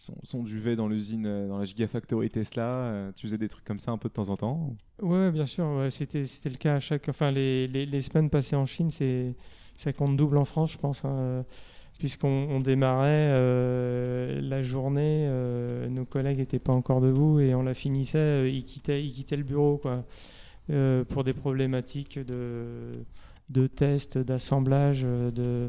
son, 0.00 0.14
son, 0.22 0.42
duvet 0.42 0.76
dans 0.76 0.88
l'usine, 0.88 1.48
dans 1.48 1.58
la 1.58 1.64
Gigafactory 1.64 2.30
Tesla, 2.30 3.12
tu 3.16 3.26
faisais 3.26 3.38
des 3.38 3.48
trucs 3.48 3.64
comme 3.64 3.80
ça 3.80 3.90
un 3.92 3.98
peu 3.98 4.08
de 4.08 4.14
temps 4.14 4.28
en 4.28 4.36
temps 4.36 4.76
Ouais, 5.02 5.30
bien 5.30 5.46
sûr, 5.46 5.64
ouais, 5.78 5.90
c'était 5.90 6.22
le 6.22 6.56
cas 6.56 6.76
à 6.76 6.80
chaque... 6.80 7.08
Enfin, 7.08 7.30
les, 7.30 7.66
les, 7.66 7.86
les 7.86 8.00
semaines 8.00 8.30
passées 8.30 8.56
en 8.56 8.66
Chine, 8.66 8.90
ça 8.90 9.92
compte 9.92 10.16
double 10.16 10.38
en 10.38 10.44
France, 10.44 10.72
je 10.72 10.78
pense. 10.78 11.04
Hein 11.04 11.44
puisqu'on 12.00 12.60
démarrait 12.60 13.28
euh, 13.30 14.40
la 14.40 14.62
journée, 14.62 15.26
euh, 15.28 15.86
nos 15.88 16.06
collègues 16.06 16.38
n'étaient 16.38 16.58
pas 16.58 16.72
encore 16.72 17.02
debout 17.02 17.40
et 17.40 17.54
on 17.54 17.62
la 17.62 17.74
finissait, 17.74 18.18
euh, 18.18 18.48
ils, 18.48 18.64
quittaient, 18.64 19.04
ils 19.04 19.12
quittaient 19.12 19.36
le 19.36 19.42
bureau 19.44 19.76
quoi, 19.76 20.04
euh, 20.70 21.04
pour 21.04 21.24
des 21.24 21.34
problématiques 21.34 22.18
de, 22.18 23.04
de 23.50 23.66
tests, 23.66 24.16
d'assemblage. 24.16 25.02
De, 25.02 25.68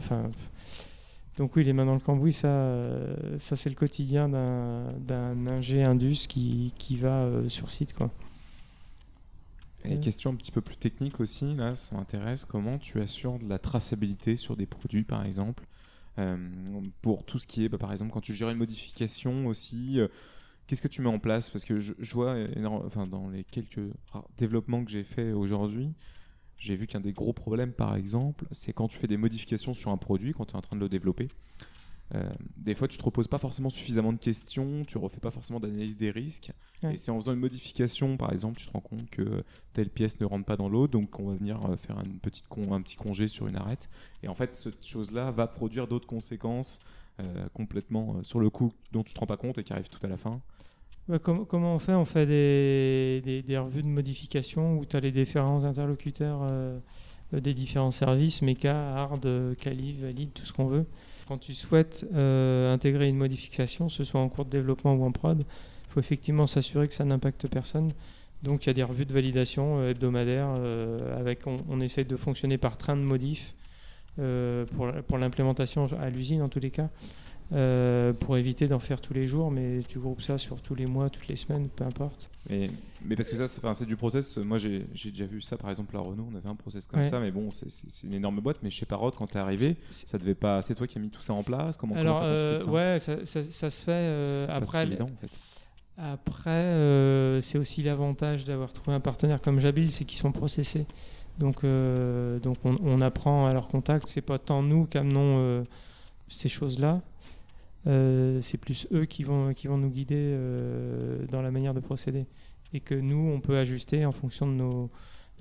donc 1.37 1.55
oui, 1.55 1.63
les 1.63 1.73
mains 1.73 1.85
dans 1.85 1.93
le 1.93 1.99
cambouis, 1.99 2.33
ça, 2.33 2.77
ça 3.39 3.55
c'est 3.55 3.69
le 3.69 3.75
quotidien 3.75 4.29
d'un 4.29 5.47
ingé 5.47 5.83
indus 5.83 6.27
qui, 6.27 6.73
qui 6.77 6.97
va 6.97 7.27
sur 7.47 7.69
site. 7.69 7.93
Quoi. 7.93 8.11
Et 9.83 9.99
question 9.99 10.31
un 10.31 10.35
petit 10.35 10.51
peu 10.51 10.61
plus 10.61 10.77
technique 10.77 11.19
aussi, 11.19 11.55
là, 11.55 11.73
ça 11.75 11.95
m'intéresse. 11.95 12.45
Comment 12.45 12.77
tu 12.77 13.01
assures 13.01 13.39
de 13.39 13.47
la 13.47 13.57
traçabilité 13.57 14.35
sur 14.35 14.55
des 14.55 14.65
produits, 14.65 15.03
par 15.03 15.25
exemple 15.25 15.65
euh, 16.19 16.37
pour 17.01 17.23
tout 17.25 17.39
ce 17.39 17.47
qui 17.47 17.63
est, 17.63 17.69
bah, 17.69 17.77
par 17.77 17.91
exemple, 17.91 18.11
quand 18.11 18.21
tu 18.21 18.33
gères 18.33 18.49
une 18.49 18.57
modification 18.57 19.47
aussi, 19.47 19.99
euh, 19.99 20.07
qu'est-ce 20.67 20.81
que 20.81 20.87
tu 20.87 21.01
mets 21.01 21.09
en 21.09 21.19
place? 21.19 21.49
Parce 21.49 21.63
que 21.63 21.79
je, 21.79 21.93
je 21.99 22.13
vois, 22.13 22.35
enfin, 22.85 23.07
dans 23.07 23.29
les 23.29 23.43
quelques 23.43 23.79
développements 24.37 24.83
que 24.83 24.91
j'ai 24.91 25.03
fait 25.03 25.31
aujourd'hui, 25.31 25.93
j'ai 26.61 26.75
vu 26.75 26.85
qu'un 26.85 27.01
des 27.01 27.11
gros 27.11 27.33
problèmes, 27.33 27.73
par 27.73 27.95
exemple, 27.95 28.45
c'est 28.51 28.71
quand 28.71 28.87
tu 28.87 28.99
fais 28.99 29.07
des 29.07 29.17
modifications 29.17 29.73
sur 29.73 29.89
un 29.89 29.97
produit, 29.97 30.31
quand 30.31 30.45
tu 30.45 30.53
es 30.53 30.55
en 30.55 30.61
train 30.61 30.75
de 30.75 30.81
le 30.81 30.89
développer. 30.89 31.27
Euh, 32.13 32.29
des 32.55 32.75
fois, 32.75 32.87
tu 32.87 32.99
te 32.99 33.03
reposes 33.03 33.27
pas 33.27 33.39
forcément 33.39 33.71
suffisamment 33.71 34.13
de 34.13 34.19
questions, 34.19 34.83
tu 34.85 34.99
refais 34.99 35.19
pas 35.19 35.31
forcément 35.31 35.59
d'analyse 35.59 35.97
des 35.97 36.11
risques. 36.11 36.51
Ouais. 36.83 36.93
Et 36.93 36.97
c'est 36.97 37.09
en 37.09 37.19
faisant 37.19 37.33
une 37.33 37.39
modification, 37.39 38.15
par 38.15 38.31
exemple, 38.31 38.59
tu 38.59 38.67
te 38.67 38.71
rends 38.73 38.81
compte 38.81 39.09
que 39.09 39.43
telle 39.73 39.89
pièce 39.89 40.19
ne 40.19 40.25
rentre 40.25 40.45
pas 40.45 40.55
dans 40.55 40.69
l'eau, 40.69 40.87
donc 40.87 41.19
on 41.19 41.29
va 41.29 41.35
venir 41.35 41.65
euh, 41.65 41.77
faire 41.77 41.99
une 42.05 42.19
petite 42.19 42.47
con, 42.47 42.73
un 42.73 42.81
petit 42.83 42.95
congé 42.95 43.27
sur 43.27 43.47
une 43.47 43.55
arête. 43.55 43.89
Et 44.21 44.27
en 44.27 44.35
fait, 44.35 44.55
cette 44.55 44.85
chose-là 44.85 45.31
va 45.31 45.47
produire 45.47 45.87
d'autres 45.87 46.07
conséquences 46.07 46.79
euh, 47.19 47.47
complètement 47.53 48.15
euh, 48.15 48.23
sur 48.23 48.39
le 48.39 48.49
coup 48.49 48.71
dont 48.93 49.03
tu 49.03 49.13
te 49.13 49.19
rends 49.19 49.27
pas 49.27 49.37
compte 49.37 49.57
et 49.57 49.63
qui 49.63 49.73
arrivent 49.73 49.89
tout 49.89 50.03
à 50.03 50.07
la 50.07 50.17
fin. 50.17 50.41
Comment 51.19 51.75
on 51.75 51.79
fait? 51.79 51.93
On 51.93 52.05
fait 52.05 52.25
des, 52.25 53.57
revues 53.57 53.81
de 53.81 53.87
modification 53.87 54.77
où 54.77 54.85
tu 54.85 54.95
as 54.95 54.99
les 54.99 55.11
différents 55.11 55.65
interlocuteurs 55.65 56.39
euh, 56.43 56.77
des 57.33 57.53
différents 57.53 57.91
services, 57.91 58.41
méca, 58.41 58.95
hard, 58.95 59.27
quali, 59.59 59.93
valide, 59.93 60.31
tout 60.33 60.45
ce 60.45 60.53
qu'on 60.53 60.67
veut. 60.67 60.85
Quand 61.27 61.37
tu 61.37 61.53
souhaites 61.53 62.05
euh, 62.13 62.73
intégrer 62.73 63.07
une 63.07 63.17
modification, 63.17 63.89
ce 63.89 64.03
soit 64.03 64.21
en 64.21 64.29
cours 64.29 64.45
de 64.45 64.49
développement 64.49 64.93
ou 64.93 65.03
en 65.03 65.11
prod, 65.11 65.39
il 65.39 65.93
faut 65.93 65.99
effectivement 65.99 66.47
s'assurer 66.47 66.87
que 66.87 66.93
ça 66.93 67.05
n'impacte 67.05 67.47
personne. 67.47 67.91
Donc 68.43 68.65
il 68.65 68.67
y 68.67 68.69
a 68.69 68.73
des 68.73 68.83
revues 68.83 69.05
de 69.05 69.13
validation 69.13 69.79
euh, 69.79 69.91
hebdomadaires 69.91 70.49
avec 71.17 71.45
on, 71.47 71.63
on, 71.69 71.79
essaie 71.81 72.03
de 72.03 72.15
fonctionner 72.15 72.57
par 72.57 72.77
train 72.77 72.95
de 72.95 73.01
modif 73.01 73.55
pour 74.17 75.17
l'implémentation 75.17 75.87
à 75.99 76.09
l'usine 76.09 76.41
en 76.41 76.49
tous 76.49 76.59
les 76.59 76.69
cas. 76.69 76.89
Euh, 77.53 78.13
pour 78.13 78.37
éviter 78.37 78.67
d'en 78.67 78.79
faire 78.79 79.01
tous 79.01 79.13
les 79.13 79.27
jours, 79.27 79.51
mais 79.51 79.79
tu 79.85 79.99
groupes 79.99 80.21
ça 80.21 80.37
sur 80.37 80.61
tous 80.61 80.73
les 80.73 80.85
mois, 80.85 81.09
toutes 81.09 81.27
les 81.27 81.35
semaines, 81.35 81.67
peu 81.67 81.83
importe. 81.83 82.29
Mais, 82.49 82.69
mais 83.03 83.17
parce 83.17 83.27
que 83.27 83.35
ça, 83.35 83.73
c'est 83.73 83.85
du 83.85 83.97
process. 83.97 84.37
Moi, 84.37 84.57
j'ai 84.57 84.85
déjà 85.03 85.25
vu 85.25 85.41
ça, 85.41 85.57
par 85.57 85.69
exemple, 85.69 85.95
à 85.97 85.99
Renault, 85.99 86.29
on 86.31 86.35
avait 86.35 86.47
un 86.47 86.55
process 86.55 86.87
comme 86.87 87.01
ouais. 87.01 87.09
ça, 87.09 87.19
mais 87.19 87.29
bon, 87.29 87.51
c'est 87.51 87.67
une 88.03 88.13
énorme 88.13 88.39
boîte. 88.39 88.57
Mais 88.63 88.69
chez 88.69 88.85
Parrot, 88.85 89.11
quand 89.11 89.27
tu 89.27 89.33
es 89.33 89.39
arrivé, 89.39 89.75
ça 89.89 90.17
devait 90.17 90.35
pas. 90.35 90.61
C'est 90.61 90.75
toi 90.75 90.87
qui 90.87 90.97
as 90.97 91.01
mis 91.01 91.09
tout 91.09 91.21
ça 91.21 91.33
en 91.33 91.43
place? 91.43 91.75
Comment 91.75 91.95
Alors, 91.95 92.21
euh, 92.23 92.55
ça? 92.55 92.71
ouais, 92.71 92.99
ça, 92.99 93.25
ça, 93.25 93.43
ça, 93.43 93.69
se 93.69 93.83
fait 93.83 93.91
euh, 93.91 94.45
après. 94.47 94.83
Évident, 94.87 95.09
en 95.13 95.27
fait. 95.27 95.31
Après, 95.97 96.49
euh, 96.51 97.41
c'est 97.41 97.57
aussi 97.57 97.83
l'avantage 97.83 98.45
d'avoir 98.45 98.71
trouvé 98.71 98.95
un 98.95 99.01
partenaire 99.01 99.41
comme 99.41 99.59
Jabil, 99.59 99.91
c'est 99.91 100.05
qu'ils 100.05 100.19
sont 100.19 100.31
processés. 100.31 100.85
Donc, 101.37 101.65
euh, 101.65 102.39
donc 102.39 102.57
on, 102.63 102.77
on, 102.81 103.01
apprend 103.01 103.45
à 103.45 103.53
leur 103.53 103.67
contact. 103.67 104.07
C'est 104.07 104.21
pas 104.21 104.39
tant 104.39 104.63
nous 104.63 104.85
qu'amenons 104.85 105.65
ces 106.29 106.47
choses-là. 106.47 107.01
Euh, 107.87 108.39
c'est 108.41 108.57
plus 108.57 108.87
eux 108.91 109.05
qui 109.05 109.23
vont, 109.23 109.53
qui 109.53 109.67
vont 109.67 109.77
nous 109.77 109.89
guider 109.89 110.15
euh, 110.17 111.25
dans 111.27 111.41
la 111.41 111.51
manière 111.51 111.73
de 111.73 111.79
procéder. 111.79 112.25
Et 112.73 112.79
que 112.79 112.95
nous, 112.95 113.31
on 113.33 113.39
peut 113.39 113.57
ajuster 113.57 114.05
en 114.05 114.11
fonction 114.11 114.47
de 114.47 114.53
nos, 114.53 114.89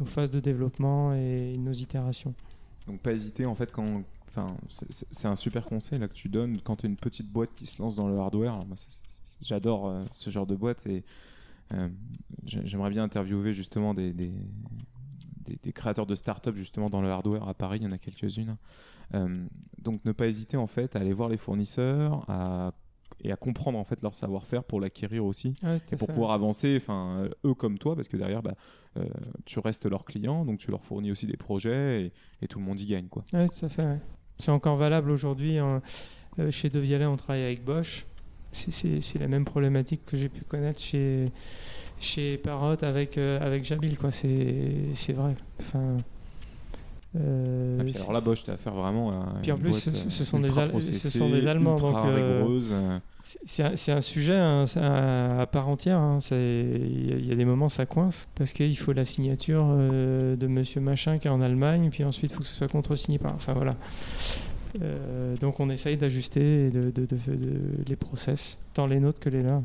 phases 0.04 0.30
de 0.30 0.40
développement 0.40 1.14
et 1.14 1.56
nos 1.58 1.72
itérations. 1.72 2.34
Donc 2.86 3.00
pas 3.00 3.12
hésiter 3.12 3.44
en 3.44 3.54
fait 3.54 3.70
quand... 3.70 4.02
Enfin, 4.26 4.56
c'est 4.68 5.26
un 5.26 5.34
super 5.34 5.64
conseil 5.64 5.98
là 5.98 6.06
que 6.06 6.14
tu 6.14 6.28
donnes 6.28 6.60
quand 6.62 6.76
tu 6.76 6.86
as 6.86 6.88
une 6.88 6.96
petite 6.96 7.28
boîte 7.28 7.50
qui 7.56 7.66
se 7.66 7.82
lance 7.82 7.96
dans 7.96 8.08
le 8.08 8.16
hardware. 8.16 8.64
J'adore 9.42 9.88
euh, 9.88 10.04
ce 10.12 10.30
genre 10.30 10.46
de 10.46 10.54
boîte 10.54 10.86
et 10.86 11.04
J'aimerais 12.44 12.90
bien 12.90 13.04
interviewer 13.04 13.52
justement 13.52 13.94
des, 13.94 14.32
des, 15.62 15.72
créateurs 15.72 16.06
de 16.06 16.14
start-up 16.14 16.54
justement 16.56 16.90
dans 16.90 17.02
le 17.02 17.10
hardware 17.10 17.48
à 17.48 17.54
Paris, 17.54 17.78
il 17.80 17.84
y 17.84 17.86
en 17.86 17.92
a 17.92 17.98
quelques-unes. 17.98 18.56
donc 19.78 20.04
ne 20.04 20.12
pas 20.12 20.26
hésiter 20.26 20.56
en 20.56 20.66
fait 20.66 20.96
à 20.96 21.00
aller 21.00 21.12
voir 21.12 21.28
les 21.28 21.36
fournisseurs, 21.36 22.28
à 22.28 22.72
et 23.22 23.32
à 23.32 23.36
comprendre 23.36 23.78
en 23.78 23.84
fait 23.84 24.02
leur 24.02 24.14
savoir-faire 24.14 24.64
pour 24.64 24.80
l'acquérir 24.80 25.24
aussi. 25.24 25.54
Et 25.92 25.96
pour 25.96 26.08
pouvoir 26.08 26.32
avancer 26.32 26.76
enfin 26.76 27.28
eux 27.44 27.54
comme 27.54 27.78
toi 27.78 27.94
parce 27.94 28.08
que 28.08 28.16
derrière 28.16 28.42
bah, 28.42 28.54
euh, 28.96 29.04
tu 29.44 29.58
restes 29.58 29.86
leur 29.86 30.04
client 30.04 30.44
donc 30.44 30.58
tu 30.58 30.70
leur 30.70 30.84
fournis 30.84 31.10
aussi 31.10 31.26
des 31.26 31.36
projets 31.36 32.12
et, 32.40 32.48
tout 32.48 32.58
le 32.58 32.64
monde 32.64 32.80
y 32.80 32.86
gagne 32.86 33.08
quoi. 33.08 33.24
Oui 33.32 33.46
tout 33.48 33.66
à 33.66 33.68
fait 33.68 33.98
c'est 34.38 34.50
encore 34.50 34.76
valable 34.76 35.10
aujourd'hui 35.10 35.58
hein. 35.58 35.82
euh, 36.38 36.50
chez 36.50 36.70
Devialet 36.70 37.06
on 37.06 37.16
travaille 37.16 37.44
avec 37.44 37.64
Bosch. 37.64 38.06
C'est 38.52 39.20
la 39.20 39.28
même 39.28 39.44
problématique 39.44 40.04
que 40.04 40.16
j'ai 40.16 40.28
pu 40.28 40.42
connaître 40.42 40.80
chez 40.80 41.30
chez 42.00 42.38
Parrot 42.38 42.82
avec 42.82 43.16
euh, 43.18 43.38
avec 43.40 43.64
Jabil 43.64 43.96
quoi 43.96 44.10
c'est 44.10 45.12
vrai 45.12 45.34
enfin 45.60 45.96
euh, 47.16 47.76
ah, 47.80 47.98
alors 47.98 48.12
la 48.12 48.20
Bosch, 48.20 48.44
tu 48.44 48.50
as 48.50 48.54
affaire 48.54 48.74
vraiment 48.74 49.10
à. 49.10 49.34
Puis 49.42 49.50
en 49.50 49.58
plus, 49.58 49.72
ce, 49.72 50.24
sont 50.24 50.38
des 50.38 50.48
ce, 50.48 51.10
sont 51.10 51.28
des 51.28 51.46
Allemands. 51.48 51.74
Donc, 51.74 52.04
euh, 52.04 53.00
c'est 53.44 53.92
un, 53.92 54.00
sujet 54.00 54.36
hein, 54.36 54.64
à 54.76 55.46
part 55.46 55.68
entière. 55.68 55.98
Hein, 55.98 56.18
il 56.30 57.26
y, 57.26 57.32
a 57.32 57.34
des 57.34 57.44
moments 57.44 57.68
ça 57.68 57.84
coince 57.84 58.28
parce 58.36 58.52
qu'il 58.52 58.76
faut 58.78 58.92
la 58.92 59.04
signature 59.04 59.66
euh, 59.68 60.36
de 60.36 60.46
monsieur 60.46 60.80
machin 60.80 61.18
qui 61.18 61.26
est 61.26 61.30
en 61.30 61.40
Allemagne, 61.40 61.88
puis 61.90 62.04
ensuite 62.04 62.30
il 62.30 62.34
faut 62.34 62.42
que 62.42 62.46
ce 62.46 62.54
soit 62.54 62.68
contresigné 62.68 63.18
par. 63.18 63.34
Enfin 63.34 63.54
voilà. 63.54 63.74
donc 65.40 65.58
on 65.58 65.68
essaye 65.68 65.96
d'ajuster 65.96 66.70
de, 66.70 66.90
de, 66.90 67.06
les 67.88 67.96
process, 67.96 68.56
tant 68.72 68.86
les 68.86 69.00
nôtres 69.00 69.18
que 69.18 69.30
les 69.30 69.42
leurs. 69.42 69.62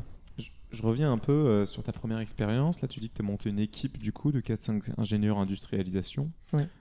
Je 0.70 0.82
reviens 0.82 1.12
un 1.12 1.18
peu 1.18 1.32
euh, 1.32 1.66
sur 1.66 1.82
ta 1.82 1.92
première 1.92 2.18
expérience. 2.18 2.80
Là, 2.80 2.88
tu 2.88 3.00
dis 3.00 3.08
que 3.08 3.14
tu 3.14 3.22
as 3.22 3.24
monté 3.24 3.50
une 3.50 3.58
équipe 3.58 3.98
du 3.98 4.12
coup 4.12 4.32
de 4.32 4.40
4-5 4.40 4.90
ingénieurs 4.98 5.38
industrialisation. 5.38 6.30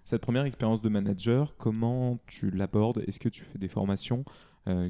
Cette 0.04 0.22
première 0.22 0.46
expérience 0.46 0.82
de 0.82 0.90
manager, 0.90 1.56
comment 1.58 2.20
tu 2.28 2.50
l'abordes? 2.50 3.04
Est-ce 3.08 3.20
que 3.20 3.30
tu 3.30 3.44
fais 3.44 3.58
des 3.60 3.68
formations? 3.68 4.24
Euh, 4.68 4.90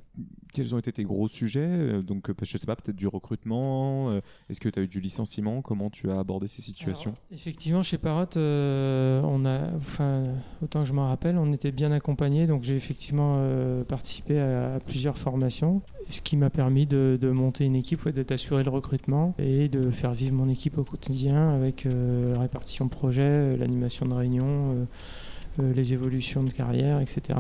quels 0.54 0.74
ont 0.74 0.78
été 0.78 0.94
tes 0.94 1.04
gros 1.04 1.28
sujets? 1.28 1.68
Euh, 1.68 2.02
Donc, 2.02 2.32
je 2.42 2.58
sais 2.58 2.66
pas, 2.66 2.78
peut-être 2.78 2.96
du 2.96 3.08
recrutement. 3.08 4.12
Est-ce 4.50 4.62
que 4.62 4.70
tu 4.70 4.80
as 4.80 4.84
eu 4.84 4.88
du 4.88 5.02
licenciement? 5.02 5.62
Comment 5.62 5.90
tu 5.90 6.10
as 6.10 6.18
abordé 6.18 6.48
ces 6.48 6.62
situations? 6.62 7.16
Effectivement, 7.32 7.84
chez 7.84 7.98
Parrot, 7.98 8.38
on 8.38 9.46
a, 9.46 9.76
enfin, 9.76 10.24
autant 10.62 10.84
que 10.84 10.88
je 10.88 10.94
m'en 10.94 11.08
rappelle, 11.08 11.38
on 11.38 11.52
était 11.52 11.72
bien 11.72 11.92
accompagnés. 11.92 12.48
Donc, 12.48 12.64
j'ai 12.64 12.76
effectivement 12.76 13.44
participé 13.88 14.40
à, 14.40 14.80
plusieurs 14.86 15.18
formations, 15.18 15.82
ce 16.10 16.22
qui 16.22 16.38
m'a 16.38 16.50
permis 16.50 16.86
de, 16.86 17.18
monter 17.32 17.66
une 17.66 17.76
équipe, 17.76 18.08
de 18.08 18.24
d'assurer 18.24 18.64
le 18.64 18.70
recrutement 18.70 19.36
et 19.40 19.68
de 19.68 19.90
faire 19.90 20.14
vivre 20.14 20.36
mon 20.36 20.50
équipe 20.50 20.78
au 20.78 20.84
quotidien 20.84 21.50
avec 21.50 21.86
la 21.86 22.40
répartition 22.40 22.86
de 22.86 22.92
projets, 22.92 23.58
l'animation 23.58 24.06
de 24.06 24.14
réunions, 24.14 24.88
les 25.60 25.94
évolutions 25.94 26.44
de 26.44 26.52
carrière, 26.52 27.00
etc. 27.00 27.40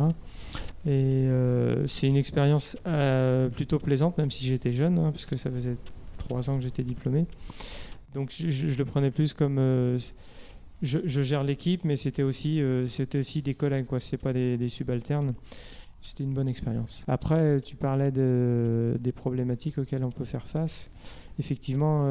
Et 0.86 0.92
euh, 0.92 1.88
c'est 1.88 2.08
une 2.08 2.16
expérience 2.16 2.78
euh, 2.86 3.50
plutôt 3.50 3.80
plaisante, 3.80 4.18
même 4.20 4.30
si 4.30 4.46
j'étais 4.46 4.72
jeune, 4.72 5.00
hein, 5.00 5.12
parce 5.12 5.26
que 5.26 5.36
ça 5.36 5.50
faisait 5.50 5.78
trois 6.20 6.50
ans 6.50 6.58
que 6.58 6.64
j'étais 6.64 6.84
diplômé. 6.84 7.26
Donc 8.14 8.32
je, 8.32 8.78
le 8.78 8.86
prenais 8.86 9.10
plus 9.10 9.34
comme 9.34 9.58
euh, 9.58 9.98
je, 10.84 11.22
gère 11.22 11.44
l'équipe, 11.44 11.84
mais 11.84 11.96
c'était 11.96 12.22
aussi, 12.22 12.62
des 13.44 13.54
collègues, 13.56 13.88
quoi. 13.88 14.00
C'était 14.00 14.22
pas 14.22 14.32
des, 14.32 14.70
subalternes. 14.70 15.34
C'était 16.06 16.24
une 16.24 16.34
bonne 16.34 16.48
expérience. 16.48 17.04
Après, 17.08 17.60
tu 17.62 17.76
parlais 17.76 18.12
de, 18.12 18.98
des 19.00 19.12
problématiques 19.12 19.78
auxquelles 19.78 20.04
on 20.04 20.12
peut 20.12 20.26
faire 20.26 20.48
face. 20.48 20.92
Effectivement, 21.40 22.06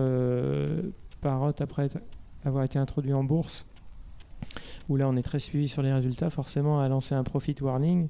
Parrot, 1.20 1.52
après 1.60 1.88
avoir 2.44 2.64
été 2.64 2.78
introduit 2.78 3.12
en 3.12 3.24
bourse, 3.24 3.66
où 4.88 4.96
là 4.96 5.08
on 5.08 5.16
est 5.16 5.22
très 5.22 5.38
suivi 5.38 5.68
sur 5.68 5.82
les 5.82 5.92
résultats, 5.92 6.30
forcément 6.30 6.80
a 6.80 6.88
lancé 6.88 7.14
un 7.14 7.24
profit 7.24 7.54
warning 7.60 8.08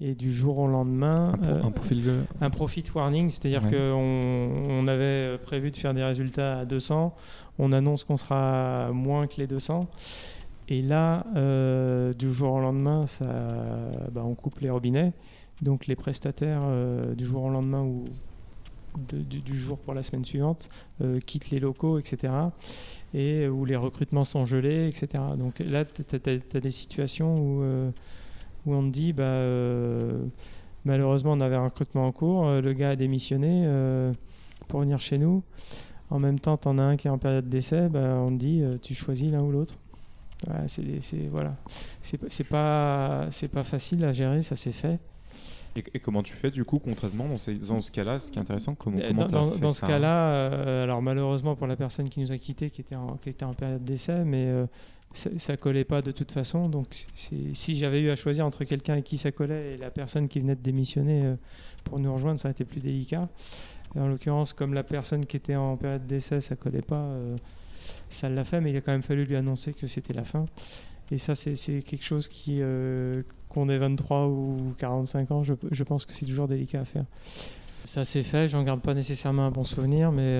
et 0.00 0.14
du 0.14 0.32
jour 0.32 0.58
au 0.58 0.66
lendemain, 0.66 1.34
un, 1.42 1.46
euh, 1.46 1.62
un, 2.40 2.50
profit, 2.50 2.84
warning, 2.94 3.28
c'est-à-dire 3.28 3.68
qu'on 3.68 4.56
on 4.70 4.86
avait 4.88 5.36
prévu 5.38 5.70
de 5.70 5.76
faire 5.76 5.92
des 5.92 6.02
résultats 6.02 6.60
à 6.60 6.64
200, 6.64 7.14
on 7.58 7.72
annonce 7.72 8.04
qu'on 8.04 8.16
sera 8.16 8.90
moins 8.94 9.26
que 9.26 9.36
les 9.36 9.46
200, 9.46 9.86
et 10.70 10.82
là, 10.82 11.26
euh, 11.36 12.12
du 12.12 12.32
jour 12.32 12.52
au 12.52 12.60
lendemain, 12.60 13.06
ça, 13.06 13.26
bah, 14.12 14.22
on 14.24 14.34
coupe 14.34 14.60
les 14.60 14.70
robinets, 14.70 15.12
donc 15.60 15.86
les 15.86 15.96
prestataires 15.96 16.62
euh, 16.64 17.14
du 17.14 17.24
jour 17.24 17.42
au 17.42 17.50
lendemain 17.50 17.82
ou 17.82 18.04
du, 18.96 19.58
jour 19.58 19.78
pour 19.78 19.94
la 19.94 20.02
semaine 20.02 20.24
suivante 20.24 20.68
quittent 21.24 21.50
les 21.50 21.60
locaux, 21.60 21.98
etc. 22.00 22.32
Et 23.14 23.46
où 23.46 23.64
les 23.64 23.76
recrutements 23.76 24.24
sont 24.24 24.44
gelés, 24.44 24.88
etc. 24.88 25.22
Donc 25.38 25.60
là, 25.60 25.84
tu 25.84 26.02
as, 26.16 26.60
des 26.60 26.70
situations 26.72 27.36
où 28.66 28.74
on 28.74 28.82
te 28.82 28.92
dit 28.92 29.12
bah, 29.12 29.22
euh, 29.24 30.24
malheureusement 30.84 31.32
on 31.32 31.40
avait 31.40 31.56
un 31.56 31.64
recrutement 31.64 32.06
en 32.06 32.12
cours, 32.12 32.46
euh, 32.46 32.60
le 32.60 32.72
gars 32.72 32.90
a 32.90 32.96
démissionné 32.96 33.64
euh, 33.66 34.12
pour 34.68 34.80
venir 34.80 35.00
chez 35.00 35.18
nous. 35.18 35.42
En 36.10 36.18
même 36.18 36.40
temps, 36.40 36.56
tu 36.56 36.66
en 36.66 36.78
as 36.78 36.82
un 36.82 36.96
qui 36.96 37.06
est 37.06 37.10
en 37.10 37.18
période 37.18 37.48
d'essai, 37.48 37.88
bah, 37.88 38.16
on 38.16 38.30
te 38.30 38.38
dit 38.38 38.62
tu 38.82 38.94
choisis 38.94 39.30
l'un 39.30 39.42
ou 39.42 39.52
l'autre. 39.52 39.78
C'est 40.66 41.28
voilà. 41.30 41.56
C'est 42.00 42.44
pas 42.44 43.26
c'est 43.30 43.48
pas 43.48 43.64
facile 43.64 44.04
à 44.04 44.12
gérer, 44.12 44.42
ça 44.42 44.56
s'est 44.56 44.72
fait. 44.72 44.98
Et, 45.76 46.00
comment 46.00 46.24
tu 46.24 46.34
fais 46.34 46.50
du 46.50 46.64
coup 46.64 46.80
concrètement 46.80 47.26
dans, 47.28 47.52
dans 47.68 47.80
ce 47.80 47.90
cas-là 47.92 48.18
Ce 48.18 48.32
qui 48.32 48.38
est 48.38 48.42
intéressant, 48.42 48.74
comment, 48.74 48.98
comment 49.06 49.26
dans, 49.26 49.50
fait 49.52 49.60
dans 49.60 49.68
ce 49.68 49.86
cas-là, 49.86 50.82
alors 50.82 51.00
malheureusement 51.00 51.54
pour 51.54 51.68
la 51.68 51.76
personne 51.76 52.08
qui 52.08 52.18
nous 52.18 52.32
a 52.32 52.38
quittés, 52.38 52.70
qui 52.70 52.80
était 52.80 52.96
en, 52.96 53.16
qui 53.18 53.28
était 53.28 53.44
en 53.44 53.54
période 53.54 53.84
d'essai, 53.84 54.24
mais 54.24 54.52
ça, 55.12 55.30
ça, 55.38 55.56
collait 55.56 55.84
pas 55.84 56.02
de 56.02 56.12
toute 56.12 56.32
façon. 56.32 56.68
Donc, 56.68 56.86
si 57.14 57.78
j'avais 57.78 58.00
eu 58.00 58.10
à 58.10 58.16
choisir 58.16 58.46
entre 58.46 58.64
quelqu'un 58.64 58.94
avec 58.94 59.04
qui 59.04 59.18
ça 59.18 59.32
collait 59.32 59.74
et 59.74 59.76
la 59.76 59.90
personne 59.90 60.28
qui 60.28 60.40
venait 60.40 60.54
de 60.54 60.62
démissionner 60.62 61.24
euh, 61.24 61.34
pour 61.84 61.98
nous 61.98 62.12
rejoindre, 62.12 62.38
ça 62.38 62.48
aurait 62.48 62.52
été 62.52 62.64
plus 62.64 62.80
délicat. 62.80 63.28
en 63.96 64.06
l'occurrence, 64.06 64.52
comme 64.52 64.74
la 64.74 64.84
personne 64.84 65.26
qui 65.26 65.36
était 65.36 65.56
en 65.56 65.76
période 65.76 66.06
d'essai, 66.06 66.40
ça 66.40 66.56
collait 66.56 66.82
pas, 66.82 67.02
euh, 67.02 67.36
ça 68.08 68.28
l'a 68.28 68.44
fait, 68.44 68.60
mais 68.60 68.70
il 68.70 68.76
a 68.76 68.80
quand 68.80 68.92
même 68.92 69.02
fallu 69.02 69.24
lui 69.24 69.36
annoncer 69.36 69.72
que 69.72 69.86
c'était 69.86 70.14
la 70.14 70.24
fin. 70.24 70.46
Et 71.10 71.18
ça, 71.18 71.34
c'est 71.34 71.82
quelque 71.82 72.04
chose 72.04 72.28
qui, 72.28 72.58
euh, 72.60 73.22
qu'on 73.48 73.68
ait 73.68 73.78
23 73.78 74.28
ou 74.28 74.74
45 74.78 75.30
ans, 75.32 75.42
je, 75.42 75.54
je 75.70 75.84
pense 75.84 76.06
que 76.06 76.12
c'est 76.12 76.26
toujours 76.26 76.48
délicat 76.48 76.80
à 76.80 76.84
faire. 76.84 77.04
Ça 77.86 78.04
s'est 78.04 78.22
fait, 78.22 78.46
j'en 78.46 78.62
garde 78.62 78.80
pas 78.80 78.94
nécessairement 78.94 79.46
un 79.46 79.50
bon 79.50 79.64
souvenir, 79.64 80.12
mais 80.12 80.38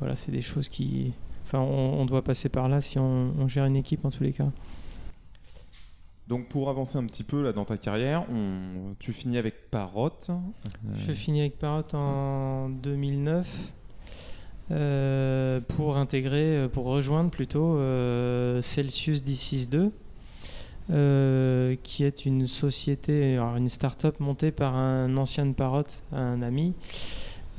voilà, 0.00 0.14
c'est 0.14 0.32
des 0.32 0.40
choses 0.40 0.70
qui, 0.70 1.12
on, 1.58 2.04
doit 2.06 2.22
passer 2.22 2.48
par 2.48 2.68
là 2.68 2.80
si 2.80 2.98
on, 2.98 3.46
gère 3.48 3.64
une 3.64 3.76
équipe 3.76 4.04
en 4.04 4.10
tous 4.10 4.22
les 4.22 4.32
cas. 4.32 4.50
Donc 6.28 6.48
pour 6.48 6.70
avancer 6.70 6.96
un 6.96 7.04
petit 7.04 7.24
peu 7.24 7.42
là 7.42 7.52
dans 7.52 7.64
ta 7.64 7.76
carrière, 7.76 8.24
tu 8.98 9.12
finis 9.12 9.38
avec 9.38 9.70
Parrot. 9.70 10.10
Euh, 10.30 10.34
Je 10.94 11.12
finis 11.12 11.40
avec 11.40 11.58
Parrot 11.58 11.94
en 11.94 12.68
2009 12.70 13.72
euh, 14.72 15.60
pour 15.60 15.96
intégrer, 15.96 16.56
euh, 16.56 16.68
pour 16.68 16.84
rejoindre 16.84 17.30
plutôt 17.30 17.78
Celsius 18.60 19.22
D62, 19.22 19.90
qui 21.82 22.04
est 22.04 22.26
une 22.26 22.46
société, 22.46 23.36
une 23.36 23.68
start-up 23.68 24.18
montée 24.20 24.50
par 24.50 24.74
un 24.74 25.16
ancien 25.16 25.46
de 25.46 25.52
Parrot, 25.52 25.84
un 26.12 26.42
ami, 26.42 26.74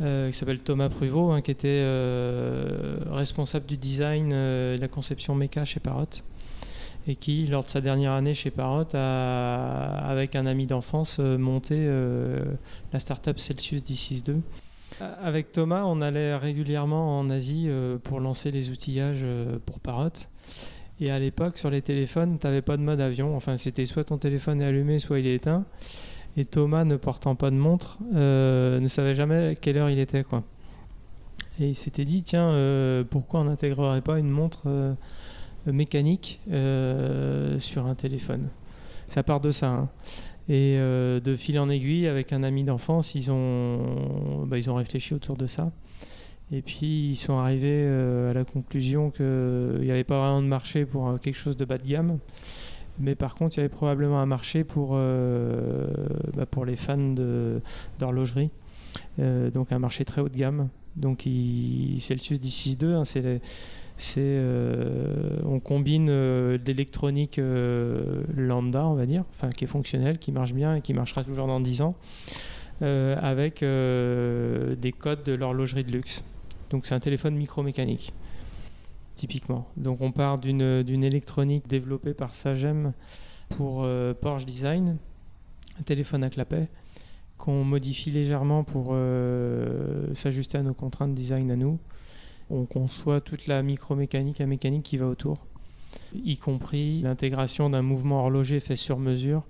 euh, 0.02 0.32
qui 0.32 0.38
s'appelle 0.38 0.62
Thomas 0.62 0.90
Pruvot, 0.90 1.32
hein, 1.32 1.42
qui 1.42 1.52
était 1.52 1.68
euh, 1.68 2.98
responsable 3.12 3.68
du 3.68 3.78
design 3.78 4.32
euh, 4.34 4.74
et 4.74 4.78
de 4.78 4.82
la 4.82 4.88
conception 4.88 5.36
méca 5.36 5.66
chez 5.66 5.80
Parrot, 5.80 6.08
et 7.08 7.16
qui, 7.16 7.46
lors 7.46 7.64
de 7.64 7.70
sa 7.70 7.80
dernière 7.80 8.14
année 8.14 8.34
chez 8.34 8.50
Parrot, 8.50 8.88
a, 8.96 10.00
avec 10.10 10.36
un 10.36 10.48
ami 10.48 10.66
d'enfance, 10.66 11.20
monté 11.20 11.88
la 12.92 13.00
startup 13.00 13.38
Celsius 13.38 13.84
D62. 13.84 14.38
Avec 15.00 15.52
Thomas, 15.52 15.84
on 15.86 16.02
allait 16.02 16.36
régulièrement 16.36 17.20
en 17.20 17.30
Asie 17.30 17.70
pour 18.04 18.20
lancer 18.20 18.50
les 18.50 18.70
outillages 18.70 19.26
pour 19.66 19.80
Parrot. 19.80 20.10
Et 21.00 21.12
à 21.12 21.20
l'époque, 21.20 21.58
sur 21.58 21.70
les 21.70 21.82
téléphones, 21.82 22.38
tu 22.40 22.48
n'avais 22.48 22.62
pas 22.62 22.78
de 22.78 22.82
mode 22.82 23.02
avion. 23.02 23.36
Enfin, 23.36 23.58
c'était 23.58 23.86
soit 23.86 24.06
ton 24.06 24.18
téléphone 24.18 24.62
est 24.62 24.66
allumé, 24.66 25.00
soit 25.00 25.20
il 25.20 25.28
est 25.28 25.36
éteint. 25.36 25.66
Et 26.38 26.46
Thomas, 26.46 26.84
ne 26.84 26.96
portant 26.96 27.36
pas 27.36 27.52
de 27.52 27.56
montre, 27.56 27.98
euh, 28.16 28.80
ne 28.80 28.88
savait 28.88 29.14
jamais 29.14 29.50
à 29.50 29.56
quelle 29.56 29.78
heure 29.78 29.90
il 29.90 30.00
était. 30.00 30.24
Quoi. 30.24 30.44
Et 31.60 31.68
il 31.68 31.76
s'était 31.76 32.06
dit, 32.06 32.24
tiens, 32.24 32.50
euh, 32.50 33.04
pourquoi 33.04 33.42
on 33.42 33.46
n'intégrerait 33.46 34.02
pas 34.02 34.18
une 34.18 34.30
montre 34.30 34.64
euh, 34.66 34.94
mécanique 35.66 36.42
sur 36.48 37.86
un 37.86 37.96
téléphone? 37.96 38.50
Ça 39.08 39.22
part 39.22 39.42
de 39.42 39.52
ça. 39.52 39.68
Hein. 39.68 39.90
Et 40.50 40.78
de 40.78 41.36
fil 41.38 41.58
en 41.58 41.70
aiguille, 41.70 42.08
avec 42.08 42.34
un 42.34 42.44
ami 42.44 42.64
d'enfance, 42.64 43.16
ils, 43.16 43.32
ont, 43.32 44.46
bah, 44.46 44.58
ils 44.58 44.70
ont 44.70 44.76
réfléchi 44.76 45.14
autour 45.14 45.38
de 45.38 45.48
ça. 45.48 45.72
Et 46.52 46.62
puis 46.62 47.10
ils 47.12 47.16
sont 47.16 47.38
arrivés 47.38 47.88
à 48.30 48.34
la 48.34 48.44
conclusion 48.44 49.10
qu'il 49.10 49.80
n'y 49.82 49.92
avait 49.92 50.04
pas 50.04 50.20
vraiment 50.20 50.42
de 50.42 50.48
marché 50.48 50.86
pour 50.86 51.18
quelque 51.22 51.38
chose 51.38 51.56
de 51.56 51.64
bas 51.66 51.78
de 51.78 51.88
gamme. 51.88 52.20
Mais 53.00 53.16
par 53.16 53.36
contre, 53.36 53.56
il 53.56 53.58
y 53.58 53.60
avait 53.62 53.70
probablement 53.70 54.20
un 54.20 54.26
marché 54.26 54.64
pour, 54.64 54.92
euh, 54.94 55.88
bah, 56.36 56.46
pour 56.46 56.66
les 56.66 56.76
fans 56.76 57.16
d'horlogerie. 58.00 58.52
Euh, 59.20 59.50
donc 59.50 59.72
un 59.72 59.80
marché 59.80 60.06
très 60.06 60.22
haut 60.22 60.30
de 60.30 60.38
gamme. 60.38 60.70
Donc 60.96 61.22
Celsius 62.00 62.40
D62, 62.40 62.94
hein, 62.94 63.06
c'est 63.06 63.42
c'est, 63.98 64.22
euh, 64.22 65.38
on 65.46 65.60
combine 65.60 66.08
euh, 66.10 66.58
de 66.58 66.66
l'électronique 66.66 67.40
euh, 67.40 68.24
lambda, 68.36 68.86
on 68.86 68.96
va 68.96 69.06
dire, 69.06 69.24
enfin 69.32 69.50
qui 69.50 69.66
est 69.66 69.68
fonctionnelle, 69.68 70.18
qui 70.18 70.32
marche 70.32 70.54
bien 70.54 70.76
et 70.76 70.82
qui 70.82 70.94
marchera 70.94 71.24
toujours 71.24 71.46
dans 71.46 71.60
10 71.60 71.82
ans, 71.82 71.96
euh, 72.82 73.16
avec 73.22 73.62
euh, 73.62 74.76
des 74.76 74.92
codes 74.92 75.24
de 75.24 75.34
l'horlogerie 75.34 75.84
de 75.84 75.92
luxe. 75.92 76.24
Donc 76.70 76.86
c'est 76.86 76.96
un 76.96 77.00
téléphone 77.00 77.36
micromécanique, 77.36 78.14
typiquement. 79.16 79.68
Donc 79.78 80.02
on 80.02 80.12
part 80.12 80.40
d'une 80.40 81.04
électronique 81.04 81.68
développée 81.68 82.14
par 82.14 82.34
Sagem 82.34 82.94
pour 83.50 83.84
euh, 83.84 84.14
Porsche 84.14 84.46
Design, 84.46 84.98
un 85.80 85.84
téléphone 85.84 86.24
à 86.24 86.30
clapet 86.30 86.68
qu'on 87.38 87.64
modifie 87.64 88.10
légèrement 88.10 88.64
pour 88.64 88.92
euh, 88.92 90.14
s'ajuster 90.14 90.58
à 90.58 90.64
nos 90.64 90.74
contraintes 90.74 91.14
design 91.14 91.52
à 91.52 91.56
nous. 91.56 91.78
On 92.50 92.66
conçoit 92.66 93.22
toute 93.22 93.48
la 93.48 93.64
micromécanique 93.64 94.42
et 94.42 94.46
mécanique 94.46 94.84
qui 94.84 94.98
va 94.98 95.08
autour, 95.08 95.46
y 96.14 96.38
compris 96.38 97.02
l'intégration 97.02 97.70
d'un 97.70 97.82
mouvement 97.82 98.20
horloger 98.22 98.60
fait 98.60 98.76
sur 98.76 99.00
mesure 99.00 99.44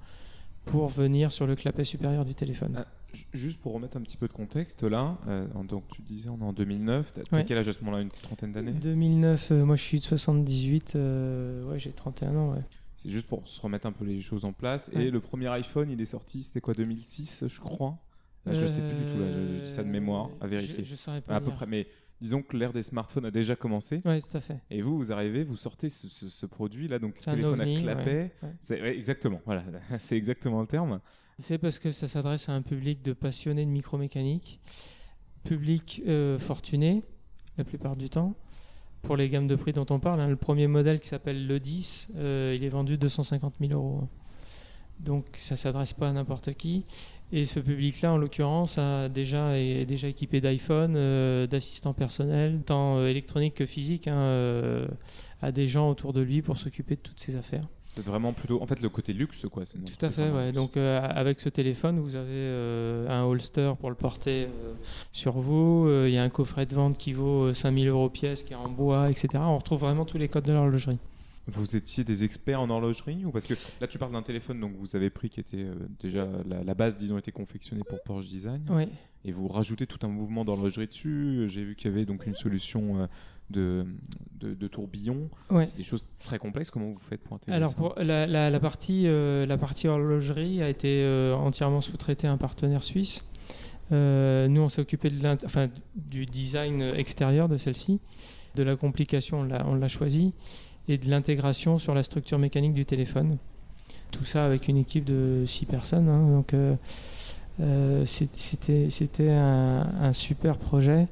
pour 0.66 0.88
venir 0.88 1.32
sur 1.32 1.46
le 1.48 1.56
clapet 1.56 1.84
supérieur 1.84 2.24
du 2.26 2.36
téléphone. 2.36 2.76
Ah, 2.78 2.88
ju- 3.14 3.26
Juste 3.34 3.60
pour 3.60 3.74
remettre 3.74 3.98
un 3.98 4.02
petit 4.02 4.16
peu 4.18 4.28
de 4.28 4.34
contexte, 4.34 4.84
là, 4.84 5.18
euh, 5.28 5.46
donc 5.68 5.84
tu 5.90 6.02
disais 6.02 6.30
on 6.30 6.40
est 6.40 6.44
en 6.44 6.54
2009, 6.54 7.12
t'as 7.12 7.36
Ouais. 7.36 7.44
quel 7.46 7.58
âge 7.58 7.68
à 7.68 7.74
ce 7.74 7.80
moment-là? 7.84 8.02
Une 8.02 8.10
trentaine 8.10 8.54
d'années? 8.54 8.72
2009, 8.72 9.52
euh, 9.52 9.66
moi 9.66 9.76
je 9.76 9.84
suis 9.84 10.00
de 10.00 10.04
78, 10.04 10.96
euh, 10.96 11.64
ouais 11.66 11.80
j'ai 11.80 11.92
31 11.92 12.36
ans. 12.38 12.54
Ouais. 12.54 12.62
C'est 12.96 13.10
juste 13.10 13.28
pour 13.28 13.46
se 13.48 13.60
remettre 13.60 13.86
un 13.88 13.92
peu 13.92 14.06
les 14.06 14.22
choses 14.22 14.46
en 14.46 14.54
place. 14.54 14.90
Ouais. 14.96 15.06
Et 15.06 15.12
le 15.12 15.20
premier 15.20 15.48
iPhone, 15.48 15.90
il 15.92 16.00
est 16.00 16.06
sorti, 16.06 16.44
c'était 16.44 16.62
quoi, 16.62 16.74
2006, 16.74 17.44
je 17.50 17.60
crois? 17.60 17.98
Je 18.46 18.66
sais 18.66 18.82
plus 18.82 18.96
du 18.98 19.04
tout, 19.12 19.20
là, 19.20 19.32
je, 19.32 19.58
je 19.58 19.64
dis 19.64 19.70
ça 19.72 19.84
de 19.84 19.90
mémoire, 19.90 20.30
à 20.42 20.48
vérifier. 20.48 20.84
Je, 20.84 20.90
je 20.92 20.96
saurais 20.96 21.22
pas 21.22 21.36
à 21.36 21.42
peu 21.42 21.52
près, 21.52 21.66
mais 21.66 21.88
disons 22.24 22.42
que 22.42 22.56
l'ère 22.58 22.74
des 22.74 22.82
smartphones 22.82 23.26
a 23.26 23.32
déjà 23.32 23.56
commencé. 23.56 24.02
Ouais, 24.06 24.22
tout 24.22 24.36
à 24.38 24.42
fait. 24.42 24.58
Et 24.72 24.82
vous, 24.82 24.98
vous 24.98 25.12
arrivez, 25.12 25.44
vous 25.44 25.58
sortez 25.58 25.90
ce, 25.90 26.08
ce- 26.08 26.30
ce 26.30 26.46
produit-là, 26.46 26.98
donc 26.98 27.20
téléphone 27.20 27.60
ovni, 27.62 27.78
à 27.78 27.82
clapet. 27.82 28.12
ouais, 28.12 28.32
ouais. 28.44 28.56
C'est 28.62 28.82
ouais, 28.82 28.96
exactement, 28.98 29.42
voilà, 29.46 29.64
c'est 30.00 30.16
exactement 30.18 30.62
le 30.62 30.68
terme. 30.68 31.00
C'est 31.40 31.58
parce 31.58 31.80
que 31.80 31.92
ça 31.92 32.08
s'adresse 32.08 32.48
à 32.50 32.54
un 32.54 32.62
public 32.62 33.02
de 33.04 33.12
passionnés 33.14 33.66
de 33.66 33.70
micromécanique, 33.72 34.60
public 35.44 36.02
euh, 36.08 36.40
fortuné 36.40 37.02
la 37.58 37.64
plupart 37.64 37.96
du 37.96 38.10
temps. 38.10 38.36
Pour 39.02 39.18
les 39.18 39.28
gammes 39.28 39.48
de 39.48 39.56
prix 39.56 39.74
dont 39.74 39.86
on 39.90 40.00
parle, 40.00 40.22
hein, 40.22 40.30
le 40.30 40.38
premier 40.38 40.68
modèle 40.68 41.02
qui 41.02 41.10
s'appelle 41.10 41.46
le 41.46 41.60
10, 41.60 42.08
euh, 42.16 42.56
il 42.58 42.64
est 42.64 42.70
vendu 42.70 42.98
250 42.98 43.56
000 43.60 43.74
euros. 43.74 44.08
Donc 45.00 45.26
ça 45.36 45.56
s'adresse 45.56 45.94
pas 45.94 46.10
à 46.10 46.12
n'importe 46.12 46.54
qui. 46.54 46.86
Et 47.32 47.46
ce 47.46 47.60
public-là, 47.60 48.14
en 48.14 48.18
l'occurrence, 48.18 48.78
a 48.78 49.10
déjà, 49.10 49.58
est 49.58 49.86
déjà 49.86 50.08
équipé 50.08 50.40
d'iPhone, 50.40 50.94
euh, 50.96 51.48
d'assistants 51.48 51.94
personnels, 51.94 52.62
tant 52.64 52.98
euh, 52.98 53.08
électroniques 53.08 53.56
que 53.56 53.66
physiques, 53.66 54.08
hein, 54.08 54.16
euh, 54.16 54.88
a 55.42 55.52
des 55.52 55.68
gens 55.68 55.90
autour 55.90 56.14
de 56.14 56.22
lui 56.22 56.44
pour 56.44 56.58
s'occuper 56.58 56.96
de 56.96 57.02
toutes 57.02 57.20
ses 57.20 57.36
affaires. 57.36 57.68
C'est 57.96 58.06
vraiment 58.06 58.34
plutôt, 58.34 58.62
en 58.62 58.66
fait, 58.68 58.82
le 58.82 58.90
côté 58.90 59.14
luxe, 59.14 59.46
quoi. 59.52 59.66
c'est 59.66 59.78
une 59.78 59.86
Tout 59.86 60.06
à 60.06 60.10
fait, 60.12 60.30
ouais. 60.30 60.46
luxe. 60.48 60.56
Donc 60.56 60.78
euh, 60.78 61.00
avec 61.04 61.40
ce 61.40 61.50
téléphone, 61.50 62.00
vous 62.00 62.16
avez 62.16 63.08
un 63.10 63.24
holster 63.24 63.74
pour 63.80 63.90
le 63.90 63.96
porter 63.96 64.48
sur 65.12 65.34
vous. 65.34 65.88
Il 66.06 66.12
y 66.12 66.18
a 66.18 66.24
un 66.24 66.30
coffret 66.30 66.66
de 66.66 66.74
vente 66.76 66.98
qui 66.98 67.14
vaut 67.14 67.46
euh, 67.46 67.54
5000 67.54 67.88
euros 67.88 68.10
pièce, 68.10 68.42
qui 68.44 68.54
est 68.54 68.56
en 68.56 68.70
bois, 68.70 69.10
etc. 69.12 69.30
On 69.38 69.58
retrouve 69.58 69.80
vraiment 69.80 70.06
tous 70.06 70.18
les 70.18 70.28
codes 70.28 70.46
de 70.46 70.54
l'horlogerie. 70.54 70.98
Vous 71.48 71.76
étiez 71.76 72.06
des 72.06 72.24
experts 72.24 72.62
en 72.62 72.70
horlogerie 72.70 73.26
ou 73.26 73.32
parce 73.32 73.46
que 73.46 73.54
là 73.82 73.88
tu 73.88 73.98
parles 73.98 74.14
d'un 74.14 74.22
téléphone 74.22 74.62
donc 74.62 74.72
vous 74.78 74.96
avez 74.96 75.10
pris 75.10 75.30
qui 75.30 75.42
était 75.42 75.58
euh, 75.64 75.76
déjà 76.00 76.26
la, 76.48 76.64
la 76.64 76.74
base 76.74 76.96
disons 76.96 77.18
était 77.18 77.34
confectionnée 77.34 77.82
pour 77.88 78.02
Porsche 78.02 78.28
Design 78.30 78.64
Oui. 78.70 78.88
et 79.26 79.34
vous 79.34 79.50
rajoutez 79.50 79.86
tout 79.86 80.00
un 80.06 80.08
mouvement 80.10 80.46
d'horlogerie 80.46 80.88
dessus. 80.88 81.46
J'ai 81.50 81.66
vu 81.66 81.76
qu'il 81.76 81.92
y 81.92 81.94
avait 81.94 82.06
donc 82.06 82.26
une 82.28 82.36
solution 82.36 83.02
euh, 83.02 83.08
de, 83.50 83.86
de, 84.40 84.54
de 84.54 84.68
tourbillon. 84.70 85.30
Ouais. 85.50 85.66
C'est 85.66 85.76
des 85.76 85.84
choses 85.84 86.08
très 86.20 86.40
complexes. 86.40 86.72
Comment 86.72 86.90
vous 86.90 86.98
faites 87.00 87.22
pour 87.22 87.36
intégrer 87.36 87.58
Alors 87.58 87.76
pour 87.76 87.94
la, 87.98 88.26
la- 88.26 88.50
la 88.50 88.60
partie, 88.62 89.04
euh, 89.08 89.46
la 89.46 89.58
partie 89.58 89.90
horlogerie 89.90 90.62
a 90.64 90.70
été 90.70 91.06
entièrement 91.36 91.82
sous-traitée 91.82 92.26
à 92.28 92.32
un 92.32 92.38
partenaire 92.38 92.84
suisse. 92.84 93.26
Nous, 93.92 94.62
on 94.62 94.70
s'est 94.70 94.82
occupé 94.82 95.10
de 95.10 95.28
enfin, 95.46 95.70
du 95.96 96.26
design 96.26 96.82
extérieur 96.82 97.48
de 97.50 97.58
celle-ci, 97.58 98.00
de 98.56 98.64
la 98.64 98.76
complication, 98.76 99.42
on 99.42 99.44
l'a- 99.44 99.68
on 99.68 99.76
l'a 99.76 99.88
choisi, 99.88 100.34
et 100.88 100.98
de 100.98 101.10
l'intégration 101.10 101.80
sur 101.80 101.94
la 101.94 102.04
structure 102.04 102.40
mécanique 102.40 102.74
du 102.74 102.86
téléphone. 102.86 103.38
Tout 104.12 104.26
ça 104.26 104.46
avec 104.46 104.68
une 104.68 104.78
équipe 104.78 105.06
de 105.06 105.44
six 105.48 105.66
personnes. 105.66 106.08
hein, 106.08 106.28
donc 106.30 106.54
euh, 106.54 106.76
euh, 107.62 108.06
c'était 108.06 109.30
un, 109.30 110.14
super 110.14 110.58
projet. 110.58 111.08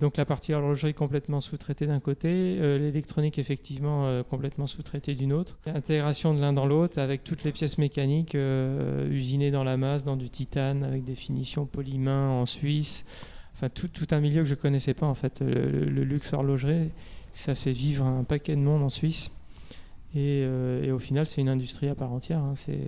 Donc 0.00 0.16
la 0.16 0.24
partie 0.24 0.54
horlogerie 0.54 0.94
complètement 0.94 1.40
sous-traitée 1.40 1.86
d'un 1.86 2.00
côté, 2.00 2.28
euh, 2.28 2.78
l'électronique 2.78 3.38
effectivement 3.38 4.22
complètement 4.24 4.66
sous-traitée 4.66 5.14
d'une 5.14 5.32
autre. 5.32 5.58
Intégration 5.66 6.32
de 6.32 6.40
l'un 6.40 6.54
dans 6.54 6.64
l'autre 6.64 6.98
avec 6.98 7.22
toutes 7.22 7.44
les 7.44 7.52
pièces 7.52 7.76
mécaniques 7.76 8.36
usinées 9.10 9.50
dans 9.50 9.64
la 9.64 9.76
masse, 9.76 10.04
dans 10.04 10.16
du 10.16 10.30
titane, 10.30 10.82
avec 10.82 11.04
des 11.04 11.14
finitions 11.14 11.66
polymain 11.66 12.30
en 12.30 12.46
Suisse. 12.46 13.04
Enfin 13.60 13.68
tout, 13.68 13.88
tout 13.88 14.06
un 14.12 14.20
milieu 14.20 14.42
que 14.42 14.48
je 14.48 14.54
connaissais 14.54 14.94
pas 14.94 15.04
en 15.04 15.14
fait. 15.14 15.40
Le, 15.42 15.84
le 15.84 16.02
luxe 16.04 16.32
horlogerie, 16.32 16.90
ça 17.34 17.54
fait 17.54 17.72
vivre 17.72 18.06
un 18.06 18.24
paquet 18.24 18.56
de 18.56 18.60
monde 18.62 18.82
en 18.82 18.88
Suisse. 18.88 19.30
Et, 20.14 20.42
euh, 20.44 20.82
et 20.82 20.90
au 20.92 20.98
final, 20.98 21.26
c'est 21.26 21.42
une 21.42 21.50
industrie 21.50 21.88
à 21.88 21.94
part 21.94 22.10
entière. 22.10 22.38
hein. 22.38 22.54
C'est 22.56 22.78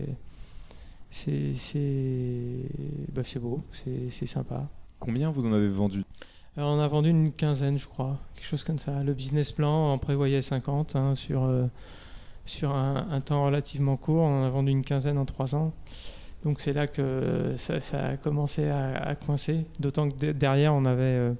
bah, 3.12 3.22
c'est 3.22 3.38
beau, 3.38 3.62
c'est 3.72 4.08
c'est 4.08 4.24
sympa. 4.26 4.66
Combien 4.98 5.30
vous 5.30 5.46
en 5.46 5.52
avez 5.52 5.68
vendu? 5.68 6.04
Alors, 6.56 6.70
on 6.74 6.80
a 6.80 6.88
vendu 6.88 7.10
une 7.10 7.32
quinzaine, 7.32 7.76
je 7.76 7.86
crois, 7.86 8.18
quelque 8.34 8.46
chose 8.46 8.64
comme 8.64 8.78
ça. 8.78 9.02
Le 9.02 9.12
business 9.12 9.52
plan 9.52 9.92
en 9.92 9.98
prévoyait 9.98 10.40
50 10.42 10.96
hein, 10.96 11.14
sur, 11.14 11.44
euh, 11.44 11.66
sur 12.46 12.72
un, 12.72 13.08
un 13.10 13.20
temps 13.20 13.44
relativement 13.44 13.96
court. 13.96 14.22
On 14.22 14.42
en 14.42 14.46
a 14.46 14.50
vendu 14.50 14.70
une 14.70 14.84
quinzaine 14.84 15.18
en 15.18 15.24
trois 15.26 15.54
ans. 15.54 15.72
Donc 16.44 16.60
c'est 16.60 16.72
là 16.72 16.88
que 16.88 17.52
ça, 17.56 17.78
ça 17.78 18.04
a 18.04 18.16
commencé 18.16 18.66
à, 18.68 18.96
à 18.96 19.14
coincer. 19.14 19.64
D'autant 19.78 20.08
que 20.08 20.16
de- 20.16 20.32
derrière, 20.32 20.74
on 20.74 20.84
avait, 20.84 21.02
euh, 21.02 21.32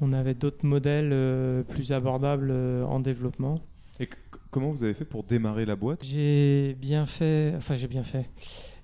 on 0.00 0.12
avait 0.12 0.34
d'autres 0.34 0.64
modèles 0.64 1.10
euh, 1.12 1.62
plus 1.64 1.92
abordables 1.92 2.50
euh, 2.52 2.84
en 2.84 3.00
développement. 3.00 3.58
Et 3.98 4.08
comment 4.52 4.70
vous 4.70 4.84
avez 4.84 4.94
fait 4.94 5.04
pour 5.04 5.24
démarrer 5.24 5.66
la 5.66 5.74
boîte? 5.74 6.04
J'ai 6.04 6.76
bien 6.80 7.06
fait, 7.06 7.54
enfin 7.56 7.74
j'ai 7.74 7.88
bien 7.88 8.04
fait. 8.04 8.30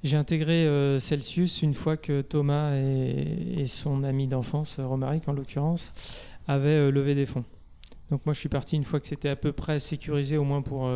J'ai 0.04 0.16
intégré 0.16 0.66
Celsius 0.98 1.62
une 1.62 1.74
fois 1.74 1.96
que 1.96 2.20
Thomas 2.20 2.76
et, 2.76 3.60
et 3.60 3.66
son 3.66 4.04
ami 4.04 4.26
d'enfance, 4.28 4.78
Romaric 4.78 5.28
en 5.28 5.32
l'occurrence, 5.32 6.22
avaient 6.46 6.90
levé 6.90 7.14
des 7.14 7.26
fonds. 7.26 7.44
Donc 8.10 8.24
moi 8.26 8.34
je 8.34 8.38
suis 8.38 8.48
parti 8.48 8.76
une 8.76 8.84
fois 8.84 9.00
que 9.00 9.06
c'était 9.06 9.30
à 9.30 9.36
peu 9.36 9.52
près 9.52 9.80
sécurisé, 9.80 10.36
au 10.36 10.44
moins 10.44 10.62
pour 10.62 10.88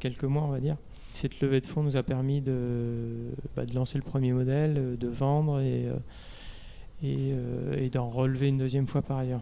quelques 0.00 0.24
mois 0.24 0.42
on 0.42 0.48
va 0.48 0.60
dire. 0.60 0.76
Cette 1.18 1.40
levée 1.40 1.60
de 1.60 1.66
fonds 1.66 1.82
nous 1.82 1.96
a 1.96 2.04
permis 2.04 2.40
de, 2.40 3.32
bah, 3.56 3.64
lancer 3.74 3.98
le 3.98 4.04
premier 4.04 4.32
modèle, 4.32 4.74
euh, 4.78 4.96
de 4.96 5.08
vendre 5.08 5.58
et, 5.58 5.88
euh, 5.88 5.94
euh, 7.02 7.76
et 7.76 7.90
d'en 7.90 8.08
relever 8.08 8.46
une 8.46 8.58
deuxième 8.58 8.86
fois 8.86 9.02
par 9.02 9.18
ailleurs. 9.18 9.40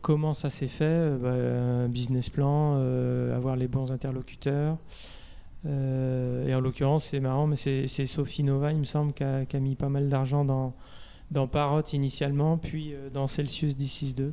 Comment 0.00 0.32
ça 0.32 0.48
s'est 0.48 0.66
fait? 0.66 1.10
Bah, 1.18 1.34
Un 1.34 1.88
business 1.88 2.30
plan, 2.30 2.76
avoir 3.34 3.56
les 3.56 3.68
bons 3.68 3.92
interlocuteurs. 3.92 4.78
Et 5.66 6.54
en 6.54 6.60
l'occurrence, 6.60 7.04
c'est 7.04 7.20
marrant, 7.20 7.46
mais 7.46 7.56
c'est 7.56 8.06
Sophie 8.06 8.42
Nova, 8.42 8.72
il 8.72 8.78
me 8.78 8.84
semble, 8.84 9.12
qui 9.12 9.24
a, 9.24 9.60
mis 9.60 9.74
pas 9.74 9.90
mal 9.90 10.08
d'argent 10.08 10.46
dans, 10.46 10.72
dans 11.30 11.46
Parrot 11.48 11.82
initialement, 11.92 12.56
puis 12.56 12.94
dans 13.12 13.26
Celsius 13.26 13.76
D62. 13.76 14.30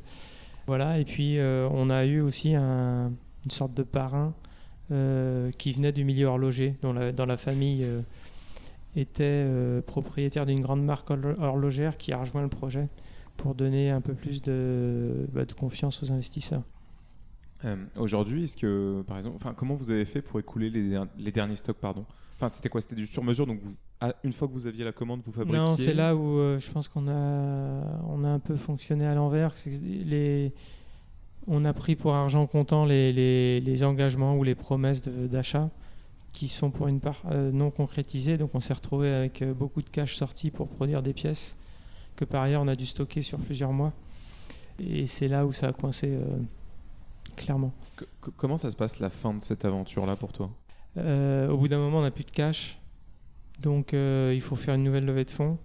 Voilà, 0.67 0.99
et 0.99 1.03
puis 1.03 1.37
on 1.41 1.89
a 1.89 2.05
eu 2.05 2.21
aussi 2.21 2.55
un- 2.55 3.11
une 3.43 3.51
sorte 3.51 3.73
de 3.73 3.83
parrain 3.83 4.33
qui 4.89 5.73
venait 5.73 5.91
du 5.91 6.03
milieu 6.03 6.27
horloger, 6.27 6.75
dont 6.81 6.93
la, 6.93 7.11
dans 7.11 7.25
la 7.25 7.37
famille 7.37 7.83
euh, 7.83 8.01
était 8.95 9.23
euh, 9.23 9.81
propriétaire 9.81 10.45
d'une 10.45 10.61
grande 10.61 10.83
marque 10.83 11.09
horlo- 11.09 11.39
horlogère 11.41 11.97
qui 11.97 12.13
a 12.13 12.17
rejoint 12.17 12.41
le 12.43 12.49
projet 12.49 12.87
pour 13.35 13.55
donner 13.55 13.89
un 13.89 13.99
peu 14.01 14.13
plus 14.13 14.41
de, 14.41 15.27
bah, 15.33 15.45
de 15.45 15.53
confiance 15.53 16.01
aux 16.03 16.11
investisseurs. 16.11 16.63
Euh, 17.63 17.75
Aujourd'hui, 17.97 18.43
est-ce 18.43 18.57
que, 18.57 19.03
par 19.07 19.17
exemple, 19.17 19.35
enfin, 19.37 19.53
comment 19.53 19.75
vous 19.75 19.91
avez 19.91 20.05
fait 20.05 20.21
pour 20.21 20.39
écouler 20.39 20.69
les, 20.69 21.01
les 21.17 21.31
derniers 21.31 21.55
stocks, 21.55 21.77
pardon? 21.77 22.05
Enfin, 22.35 22.49
c'était 22.53 22.69
quoi? 22.69 22.81
C'était 22.81 22.95
du 22.95 23.07
sur-mesure, 23.07 23.47
donc 23.47 23.59
vous, 23.61 23.73
une 24.23 24.33
fois 24.33 24.47
que 24.47 24.53
vous 24.53 24.67
aviez 24.67 24.83
la 24.83 24.91
commande, 24.91 25.21
vous 25.23 25.31
fabriquiez? 25.31 25.57
Non, 25.57 25.77
c'est 25.77 25.93
là 25.93 26.15
où 26.15 26.37
euh, 26.37 26.59
je 26.59 26.69
pense 26.69 26.89
qu'on 26.89 27.07
a, 27.07 28.01
on 28.07 28.23
a 28.23 28.29
un 28.29 28.39
peu 28.39 28.55
fonctionné 28.55 29.05
à 29.05 29.15
l'envers. 29.15 29.53
Les, 29.81 30.53
on 31.47 31.65
a 31.65 31.73
pris 31.73 31.95
pour 31.95 32.13
argent 32.13 32.47
comptant 32.47 32.85
les, 32.85 33.13
les, 33.13 33.59
les 33.59 33.83
engagements 33.83 34.35
ou 34.35 34.43
les 34.43 34.55
promesses 34.55 35.01
d'achat 35.01 35.69
qui 36.33 36.47
sont 36.47 36.71
pour 36.71 36.87
une 36.87 36.99
part 36.99 37.21
euh, 37.31 37.51
non 37.51 37.71
concrétisées. 37.71 38.37
Donc 38.37 38.55
on 38.55 38.59
s'est 38.59 38.73
retrouvé 38.73 39.13
avec 39.13 39.41
euh, 39.41 39.53
beaucoup 39.53 39.81
de 39.81 39.89
cash 39.89 40.15
sorti 40.15 40.51
pour 40.51 40.67
produire 40.67 41.01
des 41.01 41.13
pièces 41.13 41.55
que 42.15 42.25
par 42.25 42.43
ailleurs 42.43 42.61
on 42.61 42.67
a 42.67 42.75
dû 42.75 42.85
stocker 42.85 43.21
sur 43.21 43.39
plusieurs 43.39 43.71
mois. 43.71 43.93
Et 44.79 45.05
c'est 45.05 45.27
là 45.27 45.45
où 45.45 45.51
ça 45.51 45.67
a 45.67 45.71
coincé 45.71 46.09
euh, 46.09 46.25
clairement. 47.35 47.73
C- 47.99 48.05
comment 48.35 48.57
ça 48.57 48.69
se 48.69 48.75
passe 48.75 48.99
la 48.99 49.09
fin 49.09 49.33
de 49.33 49.41
cette 49.41 49.63
aventure-là 49.65 50.15
pour 50.15 50.31
toi? 50.33 50.49
Au 50.97 51.57
bout 51.57 51.67
d'un 51.67 51.79
moment, 51.79 51.99
on 51.99 52.03
n'a 52.03 52.11
plus 52.11 52.23
de 52.23 52.31
cash. 52.31 52.79
Donc, 53.61 53.91
il 53.91 54.39
faut 54.41 54.55
faire 54.55 54.75
une 54.75 54.83
nouvelle 54.83 55.03
levée 55.03 55.25
de 55.25 55.31
fonds 55.31 55.57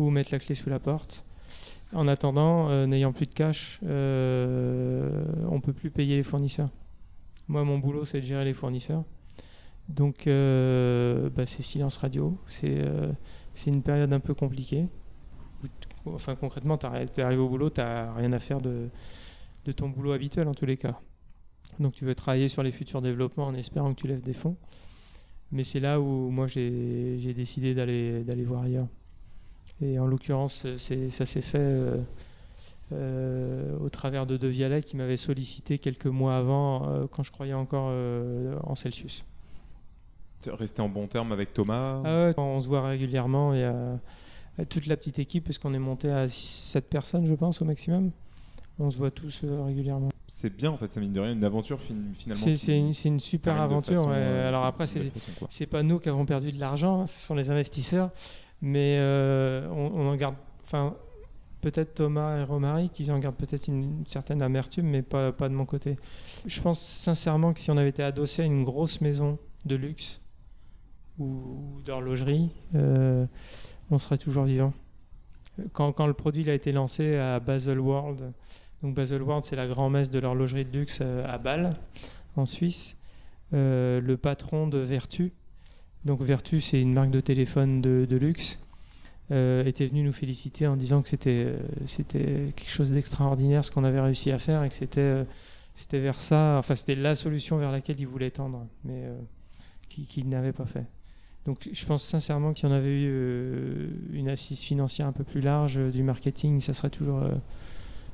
ou 0.00 0.10
mettre 0.10 0.32
la 0.32 0.40
clé 0.40 0.56
sous 0.56 0.68
la 0.68 0.80
porte. 0.80 1.24
En 1.94 2.08
attendant, 2.08 2.70
euh, 2.70 2.86
n'ayant 2.86 3.12
plus 3.12 3.26
de 3.26 3.32
cash, 3.32 3.78
euh, 3.84 5.24
on 5.48 5.60
peut 5.60 5.72
plus 5.72 5.90
payer 5.90 6.16
les 6.16 6.24
fournisseurs. 6.24 6.70
Moi, 7.46 7.62
mon 7.62 7.78
boulot, 7.78 8.04
c'est 8.04 8.20
de 8.20 8.26
gérer 8.26 8.44
les 8.44 8.52
fournisseurs. 8.52 9.04
Donc, 9.88 10.26
euh, 10.26 11.30
bah, 11.30 11.46
c'est 11.46 11.62
silence 11.62 11.96
radio. 11.96 12.36
C'est 12.46 12.78
euh, 12.78 13.12
c'est 13.52 13.70
une 13.70 13.82
période 13.82 14.12
un 14.12 14.18
peu 14.18 14.34
compliquée. 14.34 14.86
Enfin, 16.06 16.34
concrètement, 16.34 16.78
tu 16.78 16.86
arrives 16.86 17.40
au 17.40 17.48
boulot, 17.48 17.70
tu 17.70 17.80
n'as 17.80 18.12
rien 18.14 18.32
à 18.32 18.40
faire 18.40 18.60
de, 18.60 18.88
de 19.64 19.72
ton 19.72 19.88
boulot 19.88 20.12
habituel 20.12 20.48
en 20.48 20.54
tous 20.54 20.66
les 20.66 20.76
cas. 20.76 20.98
Donc, 21.78 21.92
tu 21.92 22.04
veux 22.04 22.14
travailler 22.14 22.48
sur 22.48 22.62
les 22.62 22.72
futurs 22.72 23.02
développements 23.02 23.46
en 23.46 23.54
espérant 23.54 23.94
que 23.94 24.00
tu 24.00 24.08
lèves 24.08 24.22
des 24.22 24.32
fonds. 24.32 24.56
Mais 25.52 25.62
c'est 25.62 25.80
là 25.80 26.00
où 26.00 26.30
moi, 26.30 26.48
j'ai 26.48 27.34
décidé 27.34 27.74
d'aller 27.74 28.44
voir 28.44 28.62
ailleurs. 28.62 28.88
Et 29.82 29.98
en 29.98 30.06
l'occurrence, 30.06 30.66
ça 30.76 31.26
s'est 31.26 31.42
fait 31.42 31.58
euh, 31.58 31.96
euh, 32.92 33.76
au 33.80 33.88
travers 33.88 34.26
de 34.26 34.36
De 34.36 34.48
Vialet 34.48 34.82
qui 34.82 34.96
m'avait 34.96 35.16
sollicité 35.16 35.78
quelques 35.78 36.06
mois 36.06 36.36
avant, 36.36 36.88
euh, 36.88 37.06
quand 37.10 37.22
je 37.22 37.32
croyais 37.32 37.54
encore 37.54 37.92
en 38.64 38.74
Celsius. 38.74 39.24
Resté 40.46 40.82
en 40.82 40.88
bon 40.88 41.06
terme 41.06 41.32
avec 41.32 41.54
Thomas 41.54 42.02
Ah 42.04 42.26
ouais, 42.26 42.34
on 42.36 42.60
se 42.60 42.68
voit 42.68 42.86
régulièrement. 42.86 43.52
A 44.56 44.64
toute 44.64 44.86
la 44.86 44.96
petite 44.96 45.18
équipe, 45.18 45.44
parce 45.44 45.58
qu'on 45.58 45.74
est 45.74 45.78
monté 45.80 46.10
à 46.10 46.28
7 46.28 46.88
personnes, 46.88 47.26
je 47.26 47.34
pense, 47.34 47.60
au 47.60 47.64
maximum. 47.64 48.12
On 48.78 48.90
se 48.90 48.98
voit 48.98 49.10
tous 49.10 49.40
euh, 49.44 49.64
régulièrement. 49.64 50.08
C'est 50.26 50.54
bien 50.54 50.70
en 50.70 50.76
fait, 50.76 50.92
ça 50.92 51.00
mine 51.00 51.12
de 51.12 51.20
rien, 51.20 51.32
une 51.32 51.44
aventure 51.44 51.80
fin- 51.80 51.94
finalement. 52.14 52.44
C'est 52.56 52.76
une, 53.04 53.20
super 53.20 53.60
aventure. 53.60 53.94
façon, 53.94 54.08
ouais. 54.10 54.16
euh, 54.16 54.48
Alors 54.48 54.64
après, 54.64 54.86
c'est 55.48 55.66
pas 55.66 55.82
nous 55.82 55.98
qui 56.00 56.08
avons 56.08 56.24
perdu 56.24 56.50
de 56.52 56.58
l'argent, 56.60 57.02
hein, 57.02 57.06
ce 57.06 57.18
sont 57.20 57.34
les 57.34 57.50
investisseurs. 57.50 58.10
Mais 58.64 58.96
euh, 58.98 59.68
on, 59.68 60.08
en 60.08 60.16
garde. 60.16 60.36
Enfin, 60.62 60.96
peut-être 61.60 61.96
Thomas 61.96 62.38
et 62.38 62.44
Romary 62.44 62.88
qui 62.88 63.10
en 63.10 63.18
gardent 63.18 63.36
peut-être 63.36 63.68
une, 63.68 64.04
certaine 64.06 64.40
amertume, 64.40 64.86
mais 64.86 65.02
pas, 65.02 65.32
de 65.32 65.48
mon 65.48 65.66
côté. 65.66 65.96
Je 66.46 66.62
pense 66.62 66.80
sincèrement 66.80 67.52
que 67.52 67.60
si 67.60 67.70
on 67.70 67.76
avait 67.76 67.90
été 67.90 68.02
adossé 68.02 68.40
à 68.40 68.46
une 68.46 68.64
grosse 68.64 69.02
maison 69.02 69.38
de 69.66 69.76
luxe 69.76 70.18
ou, 71.18 71.82
d'horlogerie, 71.84 72.48
euh, 72.74 73.26
on 73.90 73.98
serait 73.98 74.16
toujours 74.16 74.44
vivant. 74.44 74.72
Quand, 75.74 76.06
le 76.06 76.14
produit 76.14 76.48
a 76.48 76.54
été 76.54 76.72
lancé 76.72 77.16
à 77.16 77.40
Basel 77.40 77.78
World, 77.78 78.32
donc 78.82 78.94
Basel 78.94 79.20
World 79.20 79.44
c'est 79.44 79.56
la 79.56 79.66
grand-messe 79.66 80.10
de 80.10 80.18
l'horlogerie 80.18 80.64
de 80.64 80.72
luxe 80.72 81.00
euh, 81.02 81.26
à 81.28 81.36
Bâle, 81.36 81.74
en 82.36 82.46
Suisse, 82.46 82.96
le 83.52 84.14
patron 84.16 84.66
de 84.68 84.78
Vertu, 84.78 85.32
donc 86.04 86.20
Vertu, 86.20 86.60
c'est 86.60 86.80
une 86.80 86.92
marque 86.92 87.10
de 87.10 87.20
téléphone 87.20 87.80
de, 87.80 88.16
luxe, 88.16 88.58
euh, 89.32 89.64
était 89.64 89.86
venu 89.86 90.02
nous 90.02 90.12
féliciter 90.12 90.66
en 90.66 90.76
disant 90.76 91.00
que 91.00 91.08
c'était 91.08 91.46
euh, 91.46 91.56
c'était 91.86 92.52
quelque 92.54 92.70
chose 92.70 92.92
d'extraordinaire 92.92 93.64
ce 93.64 93.70
qu'on 93.70 93.84
avait 93.84 94.00
réussi 94.00 94.30
à 94.30 94.38
faire 94.38 94.62
et 94.64 94.68
que 94.68 94.74
c'était 94.74 95.00
euh, 95.00 95.24
c'était 95.74 95.98
vers 95.98 96.20
ça, 96.20 96.56
enfin 96.58 96.74
c'était 96.74 96.94
la 96.94 97.14
solution 97.14 97.56
vers 97.56 97.72
laquelle 97.72 97.98
il 97.98 98.06
voulait 98.06 98.30
tendre, 98.30 98.66
mais 98.84 99.04
euh, 99.04 99.18
qu'il 99.88 100.28
n'avait 100.28 100.52
pas 100.52 100.66
fait. 100.66 100.84
Donc 101.46 101.68
je 101.72 101.86
pense 101.86 102.04
sincèrement 102.04 102.52
qu'il 102.52 102.68
y 102.68 102.72
en 102.72 102.74
avait 102.74 103.02
eu 103.02 103.90
une 104.12 104.28
assise 104.28 104.60
financière 104.60 105.06
un 105.06 105.12
peu 105.12 105.24
plus 105.24 105.40
large 105.40 105.78
du 105.92 106.02
marketing, 106.02 106.60
ça 106.60 106.72
serait 106.72 106.90
toujours, 106.90 107.22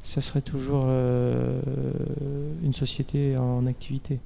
ça 0.02 0.20
serait 0.20 0.40
toujours 0.40 0.86
une 0.86 2.72
société 2.72 3.36
en 3.36 3.66
activité. 3.66 4.18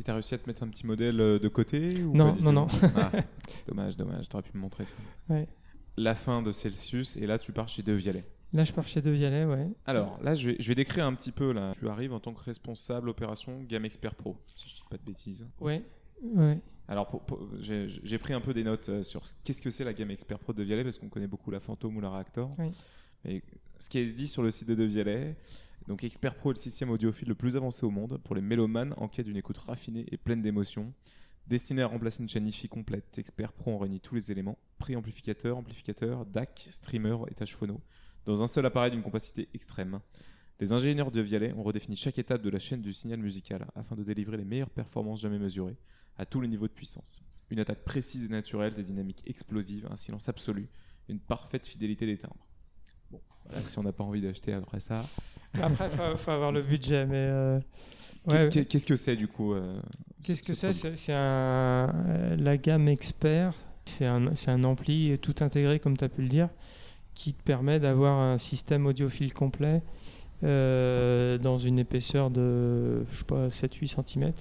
Et 0.00 0.02
t'as 0.02 0.12
réussi 0.14 0.34
à 0.34 0.38
te 0.38 0.48
mettre 0.48 0.62
un 0.62 0.68
petit 0.68 0.86
modèle 0.86 1.20
euh, 1.20 1.38
de 1.38 1.48
côté 1.48 2.02
ou 2.02 2.14
Non, 2.16 2.34
non, 2.40 2.52
non. 2.52 2.66
Ah, 2.96 3.12
dommage, 3.68 3.96
dommage, 3.96 4.28
t'aurais 4.28 4.42
pu 4.42 4.50
me 4.54 4.60
montrer 4.62 4.84
ça. 4.84 4.96
Ouais. 5.28 5.46
La 5.96 6.14
fin 6.14 6.42
de 6.42 6.50
Celsius, 6.50 7.16
et 7.16 7.26
là 7.26 7.38
tu 7.38 7.52
pars 7.52 7.68
chez 7.68 7.82
De 7.82 7.92
Vialet. 7.92 8.24
Là 8.52 8.64
je 8.64 8.72
pars 8.72 8.86
chez 8.88 9.00
De 9.00 9.10
Vialet, 9.10 9.44
ouais. 9.44 9.68
Alors 9.86 10.18
là, 10.22 10.34
je 10.34 10.50
vais, 10.50 10.56
je 10.58 10.68
vais 10.68 10.74
décrire 10.74 11.06
un 11.06 11.14
petit 11.14 11.30
peu. 11.32 11.52
Là. 11.52 11.72
Tu 11.78 11.88
arrives 11.88 12.12
en 12.12 12.20
tant 12.20 12.32
que 12.32 12.42
responsable 12.42 13.08
opération 13.08 13.62
Gamme 13.62 13.84
Expert 13.84 14.14
Pro, 14.16 14.36
si 14.56 14.68
je 14.68 14.74
dis 14.74 14.82
pas 14.90 14.96
de 14.96 15.02
bêtises. 15.04 15.46
Ouais, 15.60 15.82
ouais. 16.22 16.58
Alors, 16.88 17.24
j'ai 17.60 18.18
pris 18.18 18.34
un 18.34 18.40
peu 18.40 18.52
des 18.52 18.62
notes 18.64 18.88
euh, 18.90 19.02
sur 19.02 19.26
ce- 19.26 19.32
qu'est-ce 19.44 19.62
que 19.62 19.70
c'est 19.70 19.84
la 19.84 19.92
gamme 19.94 20.10
Expert 20.10 20.38
Pro 20.38 20.52
de 20.52 20.62
Vialet, 20.62 20.82
parce 20.84 20.98
qu'on 20.98 21.08
connaît 21.08 21.26
beaucoup 21.26 21.50
la 21.50 21.58
Phantom 21.60 21.96
ou 21.96 22.00
la 22.00 22.10
Reactor. 22.10 22.50
Oui. 22.58 22.72
Mais 23.24 23.42
ce 23.78 23.88
qui 23.88 23.98
est 24.00 24.06
dit 24.12 24.28
sur 24.28 24.42
le 24.42 24.50
site 24.50 24.68
de 24.68 24.74
De 24.74 24.84
Vialet, 24.84 25.34
donc 25.86 26.02
Expert 26.04 26.34
Pro 26.34 26.50
est 26.50 26.54
le 26.54 26.60
système 26.60 26.90
audiophile 26.90 27.28
le 27.28 27.34
plus 27.34 27.56
avancé 27.56 27.84
au 27.84 27.90
monde 27.90 28.18
pour 28.24 28.34
les 28.34 28.40
mélomanes 28.40 28.94
en 28.96 29.08
quête 29.08 29.26
d'une 29.26 29.36
écoute 29.36 29.58
raffinée 29.58 30.06
et 30.10 30.16
pleine 30.16 30.40
d'émotions. 30.40 30.92
Destiné 31.46 31.82
à 31.82 31.86
remplacer 31.86 32.22
une 32.22 32.28
chaîne 32.28 32.46
IFI 32.46 32.68
complète, 32.68 33.18
Expert 33.18 33.52
Pro 33.52 33.74
en 33.74 33.78
réunit 33.78 34.00
tous 34.00 34.14
les 34.14 34.32
éléments 34.32 34.58
préamplificateur, 34.78 35.58
amplificateur, 35.58 36.24
DAC, 36.24 36.68
streamer 36.70 37.16
et 37.30 37.34
tâche 37.34 37.54
phono 37.54 37.82
dans 38.24 38.42
un 38.42 38.46
seul 38.46 38.64
appareil 38.64 38.92
d'une 38.92 39.02
compacité 39.02 39.48
extrême. 39.52 40.00
Les 40.60 40.72
ingénieurs 40.72 41.10
de 41.10 41.20
Vialet 41.20 41.52
ont 41.52 41.62
redéfini 41.62 41.96
chaque 41.96 42.18
étape 42.18 42.40
de 42.40 42.48
la 42.48 42.58
chaîne 42.58 42.80
du 42.80 42.92
signal 42.92 43.18
musical 43.18 43.66
afin 43.74 43.96
de 43.96 44.04
délivrer 44.04 44.38
les 44.38 44.44
meilleures 44.44 44.70
performances 44.70 45.20
jamais 45.20 45.38
mesurées 45.38 45.76
à 46.16 46.24
tous 46.24 46.40
les 46.40 46.48
niveaux 46.48 46.68
de 46.68 46.72
puissance. 46.72 47.22
Une 47.50 47.60
attaque 47.60 47.84
précise 47.84 48.24
et 48.24 48.28
naturelle, 48.28 48.74
des 48.74 48.84
dynamiques 48.84 49.22
explosives, 49.26 49.86
un 49.90 49.96
silence 49.96 50.28
absolu, 50.28 50.68
une 51.08 51.20
parfaite 51.20 51.66
fidélité 51.66 52.06
des 52.06 52.16
timbres. 52.16 52.46
Voilà, 53.48 53.66
si 53.66 53.78
on 53.78 53.82
n'a 53.82 53.92
pas 53.92 54.04
envie 54.04 54.20
d'acheter 54.20 54.52
après 54.52 54.80
ça. 54.80 55.04
Après, 55.60 55.88
faut, 55.90 56.16
faut 56.16 56.30
avoir 56.30 56.50
le 56.52 56.62
budget, 56.62 57.06
mais 57.06 57.14
euh, 57.16 57.60
ouais. 58.26 58.48
Qu'est-ce 58.50 58.86
que 58.86 58.96
c'est 58.96 59.16
du 59.16 59.28
coup 59.28 59.52
euh, 59.54 59.78
Qu'est-ce 60.22 60.42
ce- 60.42 60.46
que 60.48 60.54
ce 60.54 60.72
c'est? 60.72 60.96
C'est 60.96 61.12
un 61.14 61.92
la 62.38 62.56
gamme 62.56 62.88
expert. 62.88 63.54
C'est 63.86 64.06
un, 64.06 64.64
ampli 64.64 65.18
tout 65.20 65.34
intégré, 65.40 65.78
comme 65.78 65.96
tu 65.96 66.04
as 66.04 66.08
pu 66.08 66.22
le 66.22 66.28
dire, 66.28 66.48
qui 67.14 67.34
te 67.34 67.42
permet 67.42 67.78
d'avoir 67.78 68.18
un 68.18 68.38
système 68.38 68.86
audiophile 68.86 69.34
complet 69.34 69.82
euh, 70.42 71.36
dans 71.38 71.58
une 71.58 71.78
épaisseur 71.78 72.30
de 72.30 73.04
je 73.10 73.16
sais 73.18 73.24
pas 73.24 73.48
7-8 73.48 73.86
cm. 74.06 74.32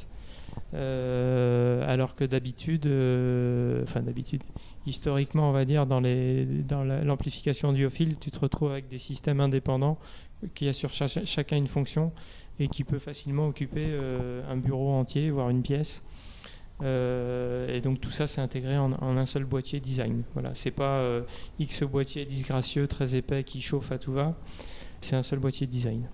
Alors 0.74 2.16
que 2.16 2.24
d'habitude, 2.24 2.86
euh, 2.88 3.86
d'habitude, 3.96 4.44
historiquement, 4.86 5.50
on 5.50 5.52
va 5.52 5.66
dire, 5.66 5.86
dans 5.86 6.00
les 6.00 6.46
dans 6.46 6.84
la- 6.84 7.04
l'amplification 7.04 7.70
audiophile, 7.70 8.18
tu 8.20 8.32
te 8.32 8.40
retrouves 8.40 8.72
avec 8.72 8.90
des 8.90 8.98
systèmes 8.98 9.40
indépendants 9.40 9.98
qui 10.56 10.68
assurent 10.68 10.92
cha- 10.92 11.08
chacun 11.26 11.58
une 11.58 11.68
fonction 11.68 12.12
et 12.60 12.68
qui 12.68 12.84
peut 12.84 13.00
facilement 13.00 13.48
occuper 13.48 13.86
euh, 13.88 14.42
un 14.50 14.58
bureau 14.58 14.92
entier, 14.92 15.30
voire 15.30 15.50
une 15.50 15.62
pièce. 15.62 16.04
Euh, 16.82 17.74
et 17.74 17.82
donc 17.82 18.02
tout 18.02 18.10
ça, 18.10 18.28
c'est 18.28 18.42
intégré 18.42 18.78
en, 18.78 18.92
en 18.94 19.18
un 19.18 19.26
seul 19.26 19.46
boîtier 19.46 19.80
design. 19.80 20.24
Voilà, 20.34 20.54
c'est 20.54 20.72
pas 20.72 20.98
euh, 20.98 21.22
X 21.60 21.84
boîtier 21.84 22.26
disgracieux, 22.26 22.88
très 22.88 23.16
épais, 23.16 23.44
qui 23.44 23.62
chauffe 23.62 23.92
à 23.92 23.98
tout 23.98 24.12
va. 24.12 24.36
C'est 25.00 25.16
un 25.16 25.24
seul 25.24 25.40
boîtier 25.40 25.68
design 25.68 26.10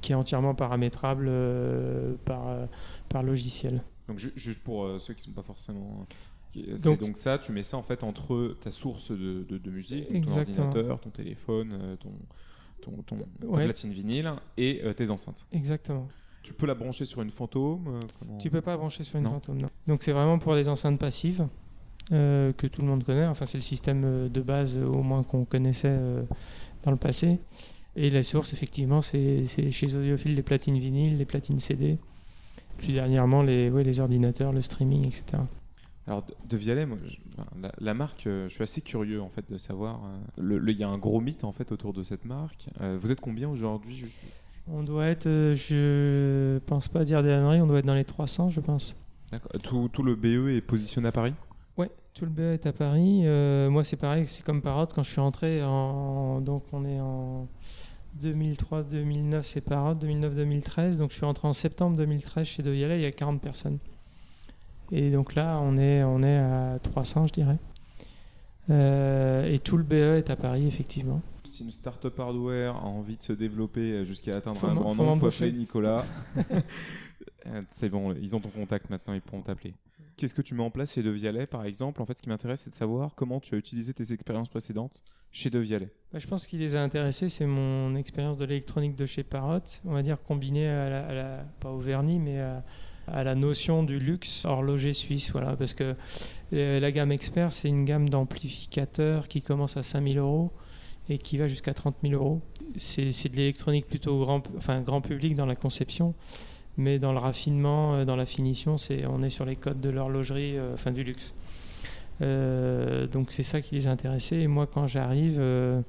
qui 0.00 0.10
est 0.12 0.16
entièrement 0.16 0.54
paramétrable 0.54 1.26
euh, 1.28 2.14
par, 2.24 2.48
euh, 2.48 2.66
par 3.12 3.22
logiciel. 3.22 3.82
Donc 4.08 4.18
ju- 4.18 4.32
juste 4.36 4.62
pour 4.64 4.84
euh, 4.84 4.98
ceux 4.98 5.14
qui 5.14 5.22
sont 5.22 5.32
pas 5.32 5.42
forcément. 5.42 6.06
C'est 6.54 6.82
Donc- 6.84 7.00
donc, 7.00 7.16
ça, 7.16 7.38
tu 7.38 7.50
mets 7.52 7.62
ça 7.62 7.76
en 7.78 7.82
fait 7.82 8.02
entre 8.04 8.56
ta 8.60 8.70
source 8.70 9.10
de, 9.10 9.44
de- 9.48 9.58
de 9.58 9.70
musique, 9.70 10.12
donc 10.12 10.26
ton 10.26 10.36
ordinateur, 10.38 11.00
ton 11.00 11.10
téléphone, 11.10 11.72
euh, 11.80 11.96
ton, 11.96 12.10
ta 12.82 13.46
platine 13.64 13.92
vinyle 13.92 14.32
et 14.56 14.80
euh, 14.84 14.92
tes 14.92 15.10
enceintes. 15.10 15.46
Exactement. 15.52 16.08
Tu 16.42 16.52
peux 16.52 16.66
la 16.66 16.74
brancher 16.74 17.04
sur 17.04 17.22
une 17.22 17.30
fantôme 17.30 17.86
euh, 17.86 18.00
comment- 18.18 18.38
Tu 18.38 18.50
peux 18.50 18.60
pas 18.60 18.76
brancher 18.76 19.04
sur 19.04 19.18
une 19.18 19.24
Non. 19.24 19.30
fantôme, 19.30 19.58
non. 19.62 19.70
Donc 19.86 20.02
c'est 20.02 20.12
vraiment 20.12 20.38
pour 20.40 20.54
les 20.54 20.68
enceintes 20.68 20.98
passives 20.98 21.46
euh, 22.12 22.52
que 22.52 22.66
tout 22.66 22.82
le 22.82 22.88
monde 22.88 23.04
connaît. 23.04 23.26
Enfin, 23.26 23.46
c'est 23.46 23.58
le 23.58 23.62
système 23.62 24.02
euh, 24.04 24.28
de 24.28 24.40
base, 24.40 24.76
euh, 24.76 24.84
au 24.84 25.02
moins 25.02 25.22
qu'on 25.22 25.44
connaissait 25.44 25.88
euh, 25.88 26.22
dans 26.82 26.90
le 26.90 26.96
passé. 26.96 27.38
Et 27.94 28.10
la 28.10 28.22
source, 28.24 28.52
effectivement, 28.52 29.00
c'est 29.00 29.46
c'est 29.46 29.70
chez 29.70 29.94
Audiophile 29.94 30.34
les 30.34 30.42
platines 30.42 30.78
vinyles, 30.78 31.16
les 31.16 31.24
platines 31.24 31.60
CD. 31.60 31.98
Puis 32.78 32.94
dernièrement, 32.94 33.42
les, 33.42 33.70
ouais, 33.70 33.84
les 33.84 34.00
ordinateurs, 34.00 34.52
le 34.52 34.60
streaming, 34.60 35.06
etc. 35.06 35.24
Alors 36.06 36.24
de, 36.48 36.56
Vialet, 36.56 36.84
moi, 36.86 36.98
je- 37.06 37.16
la, 37.60 37.70
la 37.78 37.94
marque, 37.94 38.26
euh, 38.26 38.48
je 38.48 38.54
suis 38.54 38.62
assez 38.64 38.80
curieux 38.80 39.22
en 39.22 39.28
fait 39.28 39.44
de 39.50 39.56
savoir. 39.58 40.00
euh, 40.04 40.42
le- 40.42 40.70
Il 40.70 40.76
y 40.76 40.82
a 40.82 40.88
un 40.88 40.98
gros 40.98 41.20
mythe 41.20 41.44
en 41.44 41.52
fait 41.52 41.70
autour 41.70 41.92
de 41.92 42.02
cette 42.02 42.24
marque. 42.24 42.66
Euh, 42.80 42.98
vous 43.00 43.12
êtes 43.12 43.20
combien 43.20 43.48
aujourd'hui? 43.48 43.96
Je 43.96 44.06
On 44.72 44.82
doit 44.82 45.06
être, 45.06 45.28
je 45.28 46.58
pense 46.66 46.88
pas 46.88 47.04
dire 47.04 47.22
des 47.22 47.30
âneries, 47.30 47.60
on 47.60 47.66
doit 47.68 47.78
être 47.78 47.86
dans 47.86 47.94
les 47.94 48.04
300, 48.04 48.50
je 48.50 48.60
pense. 48.60 48.96
D'accord. 49.30 49.52
Tout, 49.62 49.88
tout 49.92 50.02
le 50.02 50.16
BE 50.16 50.48
est 50.50 50.60
positionné 50.60 51.08
à 51.08 51.12
Paris? 51.12 51.34
Ouais, 51.78 51.90
tout 52.14 52.24
le 52.26 52.30
BE 52.32 52.40
est 52.54 52.66
à 52.66 52.72
Paris. 52.72 53.22
Moi, 53.70 53.82
c'est 53.84 53.96
pareil, 53.96 54.24
c'est 54.26 54.44
comme 54.44 54.60
Parrot 54.60 54.86
quand 54.92 55.02
je 55.04 55.10
suis 55.10 55.20
rentré. 55.20 55.62
En, 55.62 56.40
donc, 56.40 56.64
on 56.72 56.84
est 56.84 57.00
en 57.00 57.48
2003-2009, 58.20 59.42
c'est 59.42 59.60
Parrot, 59.60 59.94
2009-2013. 59.94 60.98
Donc, 60.98 61.10
je 61.10 61.16
suis 61.16 61.24
rentré 61.24 61.48
en 61.48 61.52
septembre 61.52 61.96
2013 61.96 62.46
chez 62.46 62.62
Vialet, 62.62 62.98
il 62.98 63.02
y 63.02 63.06
a 63.06 63.12
40 63.12 63.40
personnes. 63.40 63.78
Et 64.90 65.10
donc 65.10 65.34
là, 65.34 65.58
on 65.62 65.78
est, 65.78 66.04
on 66.04 66.22
est 66.22 66.38
à 66.38 66.78
300, 66.82 67.28
je 67.28 67.32
dirais. 67.32 67.56
Euh, 68.70 69.50
et 69.50 69.58
tout 69.58 69.76
le 69.76 69.82
BE 69.82 70.18
est 70.18 70.30
à 70.30 70.36
Paris, 70.36 70.66
effectivement. 70.66 71.20
Si 71.44 71.64
une 71.64 71.72
startup 71.72 72.18
hardware 72.20 72.76
a 72.76 72.84
envie 72.84 73.16
de 73.16 73.22
se 73.22 73.32
développer 73.32 73.92
euh, 73.92 74.04
jusqu'à 74.04 74.36
atteindre 74.36 74.58
Faut 74.58 74.66
un 74.68 74.74
grand 74.74 74.94
nombre, 74.94 75.18
faut 75.18 75.26
appeler 75.26 75.52
Nicolas. 75.52 76.04
Euh, 77.46 77.60
C'est 77.70 77.88
bon, 77.88 78.14
ils 78.14 78.36
ont 78.36 78.40
ton 78.40 78.50
contact 78.50 78.88
maintenant, 78.88 79.14
ils 79.14 79.20
pourront 79.20 79.42
t'appeler. 79.42 79.74
Qu'est-ce 80.16 80.32
que 80.32 80.42
tu 80.42 80.54
mets 80.54 80.62
en 80.62 80.70
place 80.70 80.92
chez 80.92 81.02
De 81.02 81.10
Vialet, 81.10 81.48
par 81.48 81.64
exemple? 81.64 82.00
En 82.00 82.06
fait, 82.06 82.16
ce 82.16 82.22
qui 82.22 82.28
m'intéresse, 82.28 82.60
c'est 82.60 82.70
de 82.70 82.74
savoir 82.76 83.16
comment 83.16 83.40
tu 83.40 83.56
as 83.56 83.58
utilisé 83.58 83.92
tes 83.92 84.12
expériences 84.12 84.48
précédentes 84.48 85.02
chez 85.32 85.50
De 85.50 85.58
Vialet. 85.58 85.90
Bah, 86.12 86.18
je 86.18 86.26
pense 86.26 86.46
qu'il 86.46 86.60
les 86.60 86.76
a 86.76 86.82
intéressés, 86.82 87.28
c'est 87.28 87.46
mon 87.46 87.94
expérience 87.96 88.36
de 88.36 88.44
l'électronique 88.44 88.96
de 88.96 89.06
chez 89.06 89.22
Parrot, 89.22 89.60
on 89.84 89.92
va 89.92 90.02
dire 90.02 90.18
combinée 90.22 90.68
à 90.68 91.12
la, 91.12 91.44
pas 91.60 91.70
au 91.70 91.78
vernis, 91.78 92.18
mais 92.18 92.38
à, 92.38 93.24
la 93.24 93.34
notion 93.34 93.82
du 93.82 93.98
luxe 93.98 94.44
horloger 94.44 94.92
suisse, 94.92 95.32
voilà, 95.32 95.56
parce 95.56 95.74
que 95.74 95.96
euh, 96.52 96.80
la 96.80 96.92
gamme 96.92 97.12
Expert, 97.12 97.52
c'est 97.52 97.68
une 97.68 97.84
gamme 97.84 98.08
d'amplificateurs 98.08 99.26
qui 99.26 99.42
commence 99.42 99.76
à 99.76 99.82
5000 99.82 100.18
euros 100.18 100.52
et 101.08 101.18
qui 101.18 101.38
va 101.38 101.48
jusqu'à 101.48 101.74
30 101.74 101.96
000 102.02 102.14
euros. 102.14 102.40
C'est 102.76 103.10
c'est 103.10 103.28
de 103.28 103.36
l'électronique 103.36 103.86
plutôt 103.86 104.18
grand, 104.20 104.42
enfin, 104.56 104.80
grand 104.82 105.00
public 105.00 105.34
dans 105.34 105.46
la 105.46 105.56
conception, 105.56 106.14
mais 106.76 106.98
dans 106.98 107.12
le 107.12 107.18
raffinement, 107.18 107.94
euh, 107.94 108.04
dans 108.04 108.16
la 108.16 108.26
finition, 108.26 108.78
c'est, 108.78 109.06
on 109.06 109.22
est 109.22 109.30
sur 109.30 109.44
les 109.44 109.56
codes 109.56 109.80
de 109.80 109.88
l'horlogerie, 109.88 110.58
euh, 110.58 110.74
enfin 110.74 110.92
du 110.92 111.02
luxe. 111.02 111.34
Euh, 112.20 113.06
donc 113.06 113.30
c'est 113.30 113.42
ça 113.42 113.60
qui 113.60 113.74
les 113.74 113.86
a 113.86 113.90
intéressés. 113.90 114.36
Et 114.36 114.46
moi, 114.46 114.66
quand 114.72 114.86
j'arrive, 114.86 115.36
euh, 115.38 115.80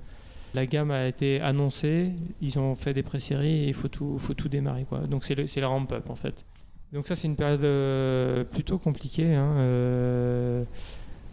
la 0.54 0.66
gamme 0.66 0.92
a 0.92 1.08
été 1.08 1.42
annoncée, 1.42 2.12
ils 2.42 2.58
ont 2.60 2.76
fait 2.76 2.94
des 2.94 3.04
pré-séries 3.04 3.66
et 3.66 3.68
il 3.68 3.74
faut 3.74 3.88
tout, 3.88 4.18
faut 4.20 4.34
tout 4.34 4.50
démarrer. 4.50 4.86
Quoi. 4.88 5.00
Donc 5.02 5.26
c'est 5.26 5.36
le, 5.36 5.46
le 5.56 5.68
ramp-up 5.68 6.10
en 6.10 6.16
fait. 6.16 6.46
Donc 6.92 7.08
ça, 7.08 7.16
c'est 7.16 7.28
une 7.28 7.36
période 7.36 7.64
euh, 7.64 8.44
plutôt 8.44 8.78
compliquée. 8.78 9.34
hein, 9.34 9.54
euh, 9.58 10.64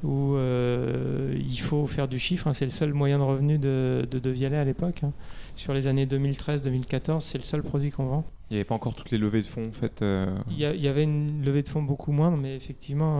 où 0.02 0.34
euh, 0.36 1.34
il 1.38 1.60
faut 1.60 1.86
faire 1.86 2.08
du 2.08 2.18
chiffre. 2.18 2.46
hein. 2.46 2.54
C'est 2.54 2.64
le 2.64 2.70
seul 2.70 2.94
moyen 2.94 3.18
de 3.18 3.22
revenu 3.22 3.58
de, 3.58 4.06
de, 4.10 4.18
de 4.18 4.30
Vialet 4.30 4.56
à 4.56 4.64
l'époque. 4.64 5.02
hein. 5.04 5.12
Sur 5.56 5.74
les 5.74 5.86
années 5.88 6.06
2013-2014, 6.06 7.20
c'est 7.20 7.36
le 7.36 7.44
seul 7.44 7.62
produit 7.62 7.90
qu'on 7.90 8.06
vend. 8.06 8.24
Il 8.50 8.54
n'y 8.54 8.60
avait 8.60 8.64
pas 8.64 8.74
encore 8.74 8.94
toutes 8.94 9.10
les 9.10 9.18
levées 9.18 9.42
de 9.42 9.46
fonds, 9.46 9.66
en 9.68 9.72
fait. 9.72 10.02
Il 10.50 10.56
y, 10.56 10.60
y 10.62 10.88
avait 10.88 11.02
une 11.02 11.44
levée 11.44 11.62
de 11.62 11.68
fonds 11.68 11.82
beaucoup 11.82 12.12
moindre, 12.12 12.38
mais 12.38 12.56
effectivement, 12.56 13.18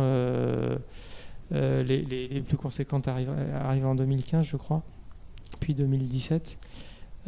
les, 1.50 2.02
les- 2.02 2.40
plus 2.42 2.56
conséquentes 2.56 3.08
arrivent, 3.08 3.32
arrivent 3.54 3.86
en 3.86 3.94
2015, 3.94 4.46
je 4.46 4.56
crois, 4.56 4.82
puis 5.60 5.74
2017. 5.74 6.58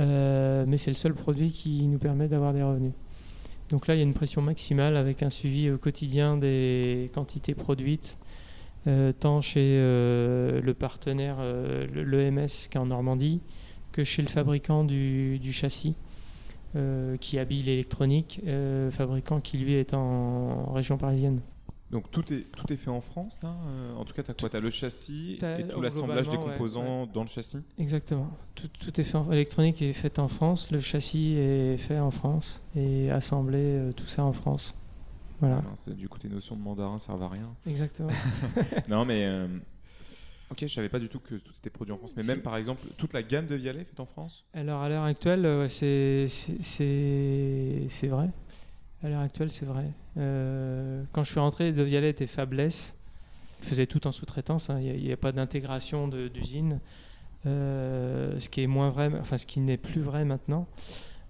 Euh, 0.00 0.64
mais 0.66 0.76
c'est 0.78 0.90
le 0.90 0.96
seul 0.96 1.12
produit 1.14 1.50
qui 1.50 1.86
nous 1.86 1.98
permet 1.98 2.28
d'avoir 2.28 2.52
des 2.52 2.62
revenus. 2.62 2.92
Donc 3.68 3.86
là, 3.86 3.94
il 3.94 3.98
y 3.98 4.00
a 4.00 4.04
une 4.04 4.14
pression 4.14 4.42
maximale 4.42 4.96
avec 4.96 5.22
un 5.22 5.30
suivi 5.30 5.70
au 5.70 5.78
quotidien 5.78 6.36
des 6.36 7.10
quantités 7.14 7.54
produites, 7.54 8.18
euh, 8.86 9.12
tant 9.12 9.40
chez 9.40 9.60
euh, 9.78 10.60
le 10.60 10.74
partenaire, 10.74 11.36
euh, 11.40 11.86
le- 11.92 12.02
l'EMS 12.04 12.46
qui 12.70 12.76
est 12.76 12.80
en 12.80 12.86
Normandie, 12.86 13.40
que 13.92 14.02
chez 14.04 14.22
le 14.22 14.28
fabricant 14.28 14.84
du, 14.84 15.38
châssis 15.52 15.94
euh, 16.74 17.16
qui 17.18 17.38
habille 17.38 17.62
l'électronique, 17.62 18.40
euh, 18.46 18.90
fabricant 18.90 19.40
qui 19.40 19.58
lui 19.58 19.74
est 19.74 19.92
en 19.94 20.72
région 20.72 20.96
parisienne. 20.96 21.40
Donc 21.92 22.10
tout 22.10 22.32
est, 22.32 22.44
tout 22.56 22.72
est 22.72 22.76
fait 22.76 22.90
en 22.90 23.02
France, 23.02 23.38
là 23.42 23.54
euh, 23.66 23.94
En 23.96 24.04
tout 24.04 24.14
cas, 24.14 24.22
tu 24.22 24.30
as 24.30 24.34
quoi? 24.34 24.48
Tu 24.48 24.56
as 24.56 24.60
le 24.60 24.70
châssis 24.70 25.38
et 25.42 25.68
tout 25.68 25.80
l'assemblage 25.82 26.28
des 26.30 26.38
ouais, 26.38 26.42
composants 26.42 27.06
dans 27.06 27.22
le 27.22 27.28
châssis? 27.28 27.58
Exactement. 27.78 28.30
Tout, 28.54 28.68
tout 28.68 28.98
est 28.98 29.04
fait 29.04 29.16
en 29.16 29.28
l'électronique 29.28 29.82
est 29.82 29.92
faite 29.92 30.18
en 30.18 30.28
France, 30.28 30.70
le 30.70 30.80
châssis 30.80 31.34
est 31.36 31.76
fait 31.76 31.98
en 31.98 32.10
France 32.10 32.62
et 32.74 33.10
assemblé 33.10 33.58
euh, 33.58 33.92
tout 33.92 34.06
ça 34.06 34.24
en 34.24 34.32
France. 34.32 34.74
Voilà. 35.40 35.60
C'est- 35.76 35.94
Du 35.94 36.08
coup, 36.08 36.18
tes 36.18 36.28
notions 36.28 36.56
de 36.56 36.62
mandarin 36.62 36.98
servent 36.98 37.24
à 37.24 37.28
rien. 37.28 37.54
Exactement. 37.66 38.10
non, 38.88 39.04
mais... 39.04 39.26
euh, 39.26 39.46
Ok, 40.50 40.58
je 40.62 40.66
savais 40.66 40.90
pas 40.90 40.98
du 40.98 41.08
tout 41.08 41.18
que 41.18 41.36
tout 41.36 41.52
était 41.60 41.70
produit 41.70 41.94
en 41.94 41.96
France. 41.96 42.12
Mais 42.14 42.22
même, 42.22 42.42
par 42.42 42.56
exemple, 42.56 42.82
toute 42.98 43.14
la 43.14 43.22
gamme 43.22 43.46
de 43.46 43.54
Vialet 43.54 43.80
est 43.80 43.84
faite 43.84 44.00
en 44.00 44.06
France? 44.06 44.44
Alors 44.52 44.82
à 44.82 44.88
l'heure 44.90 45.04
actuelle, 45.04 45.46
ouais, 45.46 45.68
c'est 45.70 46.26
vrai. 48.08 48.28
À 49.04 49.08
l'heure 49.08 49.20
actuelle, 49.20 49.50
c'est 49.50 49.66
vrai. 49.66 49.90
Euh, 50.16 51.02
quand 51.10 51.24
je 51.24 51.30
suis 51.30 51.40
rentré, 51.40 51.72
De 51.72 51.82
Vialet 51.82 52.10
était 52.10 52.26
fabless. 52.26 52.94
Il 53.60 53.68
faisait 53.68 53.86
tout 53.86 54.06
en 54.06 54.12
sous-traitance. 54.12 54.70
hein. 54.70 54.80
Il 54.80 55.02
n'y 55.02 55.12
a, 55.12 55.16
pas 55.16 55.32
d'intégration 55.32 56.06
d'usine. 56.06 56.78
Euh, 57.46 58.38
ce 58.38 58.48
qui 58.48 58.62
est 58.62 58.68
moins 58.68 58.90
vrai, 58.90 59.10
enfin 59.20 59.36
ce 59.36 59.46
qui 59.46 59.58
n'est 59.58 59.76
plus 59.76 60.00
vrai 60.00 60.24
maintenant, 60.24 60.68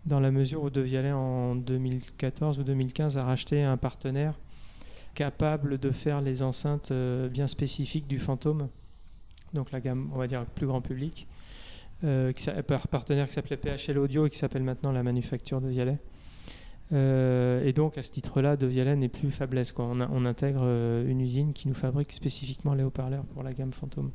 dans 0.05 0.21
la 0.21 0.31
mesure 0.31 0.63
où 0.63 0.69
De 0.69 0.83
Vialet 0.83 1.13
en 1.13 1.57
2014 1.57 2.59
ou 2.59 2.65
2015 2.65 3.17
a 3.17 3.25
racheté 3.25 3.63
un 3.63 3.79
partenaire 3.79 4.35
capable 5.15 5.79
de 5.79 5.91
faire 5.91 6.21
les 6.21 6.43
enceintes 6.43 6.91
euh, 6.91 7.31
bien 7.31 7.47
spécifiques 7.47 8.07
du 8.07 8.19
fantôme. 8.19 8.69
Donc 9.55 9.73
la 9.73 9.81
gamme, 9.81 10.11
on 10.13 10.19
va 10.19 10.27
dire, 10.27 10.45
plus 10.45 10.67
grand 10.67 10.83
public 10.83 11.27
par 12.67 12.89
partenaire 12.89 13.29
qui 13.29 13.33
s'appelait 13.33 13.57
PHL 13.57 13.97
Audio 13.97 14.27
et 14.27 14.31
qui 14.31 14.37
s'appelle 14.37 14.65
maintenant 14.65 14.91
la 14.91 15.05
manufacture 15.05 15.61
de 15.61 15.69
Vialet. 15.69 15.99
Euh, 16.93 17.65
et 17.65 17.73
donc 17.73 17.97
à 17.97 18.03
ce 18.03 18.11
titre-là, 18.11 18.57
de 18.57 18.67
Vialet 18.67 18.97
n'est 18.97 19.09
plus 19.09 19.31
faiblesse. 19.31 19.73
Quoi. 19.73 19.87
On, 19.87 20.01
a- 20.01 20.09
on 20.13 20.27
intègre 20.27 20.63
euh, 20.65 21.09
une 21.09 21.21
usine 21.21 21.53
qui 21.55 21.69
nous 21.69 21.75
fabrique 21.75 22.13
spécifiquement 22.13 22.75
les 22.75 22.85
haut-parleurs 22.85 23.25
pour 23.25 23.43
la 23.43 23.53
gamme 23.53 23.73
Phantom. 23.73 24.11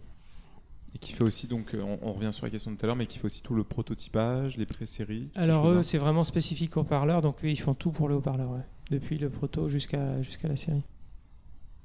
Et 0.95 0.99
qui 0.99 1.11
fait 1.11 1.23
aussi, 1.23 1.47
donc, 1.47 1.73
euh, 1.73 1.81
on, 1.81 1.99
on 2.09 2.13
revient 2.13 2.31
sur 2.31 2.45
la 2.45 2.51
question 2.51 2.71
de 2.71 2.77
tout 2.77 2.85
à 2.85 2.87
l'heure, 2.87 2.95
mais 2.95 3.07
qui 3.07 3.17
fait 3.17 3.25
aussi 3.25 3.41
tout 3.41 3.55
le 3.55 3.63
prototypage, 3.63 4.57
les 4.57 4.65
pré-séries. 4.65 5.29
Alors 5.35 5.69
eux, 5.69 5.83
c'est 5.83 5.97
vraiment 5.97 6.23
spécifique 6.23 6.77
aux 6.77 6.81
haut-parleurs, 6.81 7.21
donc 7.21 7.37
oui, 7.43 7.51
ils 7.51 7.59
font 7.59 7.73
tout 7.73 7.91
pour 7.91 8.07
le 8.07 8.15
haut-parleur, 8.15 8.51
ouais. 8.51 8.65
depuis 8.91 9.17
le 9.17 9.29
proto 9.29 9.67
jusqu'à 9.67 10.21
jusqu'à 10.21 10.47
la 10.47 10.55
série. 10.55 10.83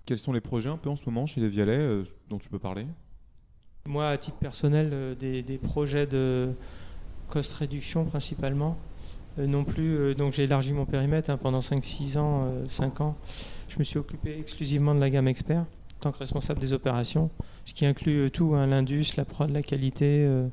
Quels 0.05 0.19
sont 0.19 0.33
les 0.33 0.41
projets 0.41 0.69
un 0.69 0.77
peu 0.77 0.91
en 0.91 0.97
ce 0.97 1.05
moment 1.07 1.27
chez 1.27 1.41
les 1.41 1.49
Vialet 1.49 1.79
euh, 1.79 2.05
dont 2.29 2.39
tu 2.39 2.49
peux 2.49 2.59
parler? 2.59 2.87
Moi, 3.87 4.09
à 4.09 4.19
titre 4.19 4.37
personnel, 4.39 5.17
des, 5.19 5.43
des 5.43 5.59
projets 5.59 6.07
de 6.07 6.53
cost 7.29 7.53
réduction 7.55 8.05
principalement. 8.05 8.77
Euh, 9.39 9.47
non 9.47 9.65
plus, 9.65 9.97
euh, 9.97 10.15
donc 10.15 10.33
j'ai 10.35 10.45
élargi 10.45 10.73
mon 10.73 10.85
périmètre 10.85 11.31
hein, 11.31 11.39
pendant 11.39 11.61
5-6 11.61 12.19
ans, 12.19 12.45
euh, 12.47 12.65
5 12.69 13.01
ans. 13.01 13.17
Je 13.69 13.79
me 13.79 13.85
suis 13.85 13.99
occupé 13.99 14.37
exclusivement 14.39 14.95
de 14.95 15.01
la 15.01 15.09
gamme 15.11 15.29
expert 15.29 15.61
en 15.63 16.01
tant 16.01 16.13
que 16.13 16.19
responsable 16.19 16.61
des 16.61 16.73
opérations, 16.73 17.31
ce 17.65 17.73
qui 17.75 17.87
inclut 17.87 18.27
euh, 18.27 18.29
tout, 18.31 18.55
hein, 18.55 18.67
l'indus, 18.67 19.15
la 19.17 19.25
prod, 19.25 19.49
la 19.51 19.63
qualité, 19.63 20.25
euh, 20.27 20.49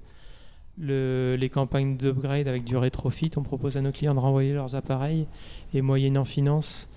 le- 0.77 1.36
les 1.38 1.49
campagnes 1.49 1.97
d'upgrade 1.97 2.47
avec 2.47 2.63
du 2.63 2.77
rétrofit. 2.77 3.32
On 3.36 3.43
propose 3.43 3.75
à 3.75 3.82
nos 3.82 3.91
clients 3.91 4.13
de 4.15 4.19
renvoyer 4.19 4.53
leurs 4.53 4.75
appareils 4.75 5.27
et 5.73 5.82
moyennant 5.82 6.23
finance, 6.23 6.88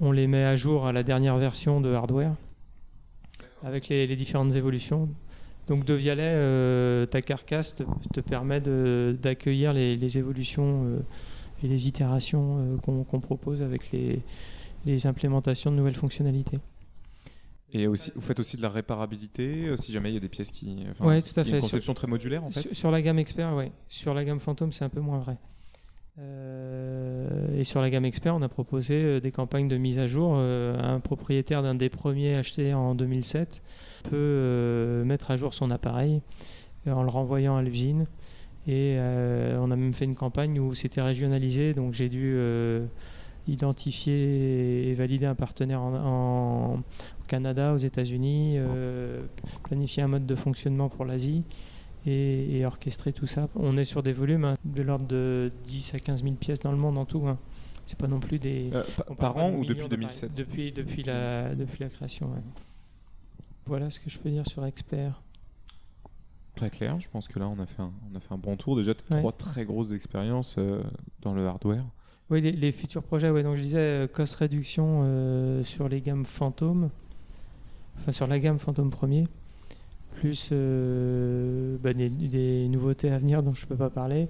on 0.00 0.10
les 0.10 0.26
met 0.26 0.42
à 0.44 0.56
jour 0.56 0.86
à 0.86 0.92
la 0.92 1.02
dernière 1.04 1.36
version 1.36 1.80
de 1.80 1.92
hardware 1.92 2.34
avec 3.62 3.88
les 3.88 4.16
différentes 4.16 4.56
évolutions. 4.56 5.08
Donc 5.66 5.84
de 5.84 5.94
Vialet, 5.94 6.22
euh, 6.26 7.06
ta 7.06 7.22
carcasse 7.22 7.74
te, 7.74 7.84
te 8.12 8.20
permet 8.20 8.60
d'accueillir 8.60 9.72
les, 9.72 9.96
les 9.96 10.18
évolutions 10.18 10.84
euh, 10.84 10.98
et 11.62 11.68
les 11.68 11.88
itérations 11.88 12.58
euh, 12.58 13.04
qu'on 13.06 13.20
propose 13.20 13.62
avec 13.62 13.90
les, 13.92 14.20
les 14.84 15.06
implémentations 15.06 15.70
de 15.70 15.76
nouvelles 15.76 15.96
fonctionnalités. 15.96 16.58
Et 17.72 17.88
aussi, 17.88 18.12
vous 18.14 18.20
faites 18.20 18.38
aussi 18.38 18.56
de 18.56 18.62
la 18.62 18.68
réparabilité, 18.68 19.74
si 19.76 19.90
jamais 19.90 20.10
il 20.10 20.14
y 20.14 20.16
a 20.18 20.20
des 20.20 20.28
pièces 20.28 20.52
qui. 20.52 20.84
Enfin, 20.90 21.06
Ouais, 21.06 21.20
tout 21.20 21.40
à 21.40 21.42
fait. 21.42 21.56
Une 21.56 21.60
conception 21.60 21.92
très 21.94 22.06
modulaire 22.06 22.44
en 22.44 22.50
fait. 22.50 22.60
Sur, 22.60 22.72
sur 22.72 22.90
la 22.92 23.02
gamme 23.02 23.18
expert, 23.18 23.52
oui. 23.56 23.72
Sur 23.88 24.14
la 24.14 24.24
gamme 24.24 24.38
Phantom, 24.38 24.70
c'est 24.72 24.84
un 24.84 24.88
peu 24.88 25.00
moins 25.00 25.18
vrai. 25.18 25.36
Euh, 27.24 27.58
et 27.58 27.64
sur 27.64 27.80
la 27.80 27.90
gamme 27.90 28.04
expert, 28.04 28.34
on 28.34 28.42
a 28.42 28.48
proposé 28.48 28.94
euh, 28.94 29.20
des 29.20 29.30
campagnes 29.30 29.68
de 29.68 29.76
mise 29.76 29.98
à 29.98 30.06
jour. 30.06 30.34
Euh, 30.36 30.78
un 30.80 31.00
propriétaire 31.00 31.62
d'un 31.62 31.74
des 31.74 31.88
premiers 31.88 32.34
achetés 32.34 32.74
en 32.74 32.94
2007 32.94 33.62
peut 34.10 35.02
mettre 35.06 35.30
à 35.30 35.36
jour 35.36 35.54
son 35.54 35.70
appareil 35.70 36.20
en 36.86 37.02
le 37.02 37.08
renvoyant 37.08 37.56
à 37.56 37.62
l'usine. 37.62 38.04
Et 38.66 38.96
on 38.98 39.70
a 39.70 39.76
même 39.76 39.94
fait 39.94 40.04
une 40.04 40.14
campagne 40.14 40.58
où 40.60 40.74
c'était 40.74 41.00
régionalisé, 41.00 41.72
donc 41.72 41.94
j'ai 41.94 42.10
dû 42.10 42.38
identifier 43.48 44.90
et 44.90 44.94
valider 44.94 45.24
un 45.24 45.34
partenaire 45.34 45.80
en, 45.80 46.80
Canada, 47.28 47.72
aux 47.72 47.78
États-Unis, 47.78 48.58
planifier 49.62 50.02
un 50.02 50.08
mode 50.08 50.26
de 50.26 50.34
fonctionnement 50.34 50.90
pour 50.90 51.06
l'Asie 51.06 51.44
et, 52.06 52.58
et 52.58 52.66
orchestrer 52.66 53.12
tout 53.12 53.26
ça. 53.26 53.48
On 53.54 53.76
est 53.76 53.84
sur 53.84 54.02
des 54.02 54.12
volumes 54.12 54.44
hein, 54.44 54.56
de 54.64 54.82
l'ordre 54.82 55.06
de 55.06 55.50
10 55.64 55.94
à 55.94 55.98
15 55.98 56.22
000 56.22 56.34
pièces 56.36 56.60
dans 56.60 56.72
le 56.72 56.78
monde 56.78 56.98
en 56.98 57.04
tout. 57.04 57.26
Hein. 57.26 57.38
C'est 57.86 57.98
pas 57.98 58.06
non 58.08 58.20
plus 58.20 58.38
des. 58.38 58.70
Euh, 58.72 58.82
par 59.18 59.36
an 59.36 59.50
de 59.50 59.56
ou 59.56 59.60
depuis 59.64 59.74
d'appareils. 59.82 59.88
2007 59.98 60.32
depuis, 60.34 60.72
depuis, 60.72 61.02
la, 61.02 61.54
depuis 61.54 61.80
la 61.80 61.88
création, 61.90 62.26
ouais. 62.28 62.42
Voilà 63.66 63.90
ce 63.90 63.98
que 64.00 64.08
je 64.10 64.18
peux 64.18 64.30
dire 64.30 64.46
sur 64.46 64.64
Expert. 64.64 65.20
Très 66.54 66.70
clair, 66.70 67.00
je 67.00 67.08
pense 67.08 67.26
que 67.28 67.38
là 67.38 67.48
on 67.48 67.58
a 67.58 67.66
fait 67.66 67.82
un, 67.82 67.90
on 68.12 68.16
a 68.16 68.20
fait 68.20 68.32
un 68.32 68.38
bon 68.38 68.56
tour. 68.56 68.76
Déjà, 68.76 68.92
Ouais. 69.10 69.18
trois 69.18 69.32
très 69.32 69.64
grosses 69.64 69.92
expériences 69.92 70.54
euh, 70.58 70.82
dans 71.22 71.34
le 71.34 71.46
hardware. 71.46 71.84
Oui, 72.30 72.40
les, 72.40 72.52
les 72.52 72.72
futurs 72.72 73.02
projets, 73.02 73.28
ouais, 73.30 73.42
donc 73.42 73.56
je 73.56 73.62
disais 73.62 73.78
euh, 73.78 74.06
cost 74.06 74.36
réduction 74.36 75.62
sur 75.64 75.88
les 75.88 76.00
gammes 76.00 76.24
fantômes, 76.24 76.90
enfin 77.98 78.12
sur 78.12 78.26
la 78.26 78.38
gamme 78.38 78.58
fantôme 78.58 78.90
premier, 78.90 79.24
plus 80.24 80.48
euh, 80.52 81.76
bah, 81.82 81.92
des, 81.92 82.08
des 82.08 82.66
nouveautés 82.68 83.10
à 83.10 83.18
venir 83.18 83.42
dont 83.42 83.52
je 83.52 83.66
peux 83.66 83.76
pas 83.76 83.90
parler. 83.90 84.22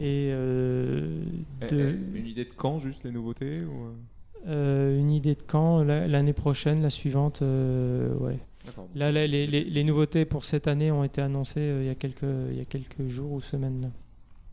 Et 0.00 0.30
euh, 0.32 1.22
Eh, 1.62 1.66
de- 1.68 1.94
eh, 2.14 2.18
Une 2.18 2.26
idée 2.26 2.44
de 2.44 2.50
quand, 2.56 2.80
juste 2.80 3.04
les 3.04 3.12
nouveautés 3.12 3.60
ou, 3.60 4.48
euh? 4.48 4.98
Une 4.98 5.12
idée 5.12 5.34
de 5.36 5.42
quand 5.46 5.84
la- 5.84 6.08
L'année 6.08 6.32
prochaine, 6.32 6.82
la 6.82 6.90
suivante, 6.90 7.40
ouais. 7.42 8.38
Là, 8.96 9.12
là, 9.12 9.26
les, 9.28 9.46
les- 9.46 9.62
les 9.64 9.84
nouveautés 9.84 10.24
pour 10.24 10.44
cette 10.44 10.66
année 10.66 10.90
ont 10.90 11.04
été 11.04 11.20
annoncées 11.20 11.72
il, 11.80 11.86
y 11.86 11.90
a 11.90 11.94
quelques, 11.94 12.22
il 12.50 12.56
y 12.58 12.60
a 12.60 12.64
quelques 12.64 13.06
jours 13.06 13.30
ou 13.32 13.40
semaines. 13.40 13.80
Là. 13.82 13.88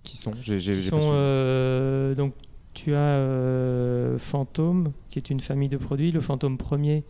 Qui 0.03 0.17
sont? 0.17 0.33
Suivi. 0.39 0.89
euh, 0.93 2.13
donc, 2.13 2.33
tu 2.75 2.93
as 2.93 4.17
Phantom, 4.19 4.91
qui 5.09 5.17
est 5.17 5.29
une 5.31 5.39
famille 5.39 5.69
de 5.69 5.77
produits. 5.77 6.11
Le 6.11 6.21
Phantom 6.21 6.57
premier, 6.59 7.03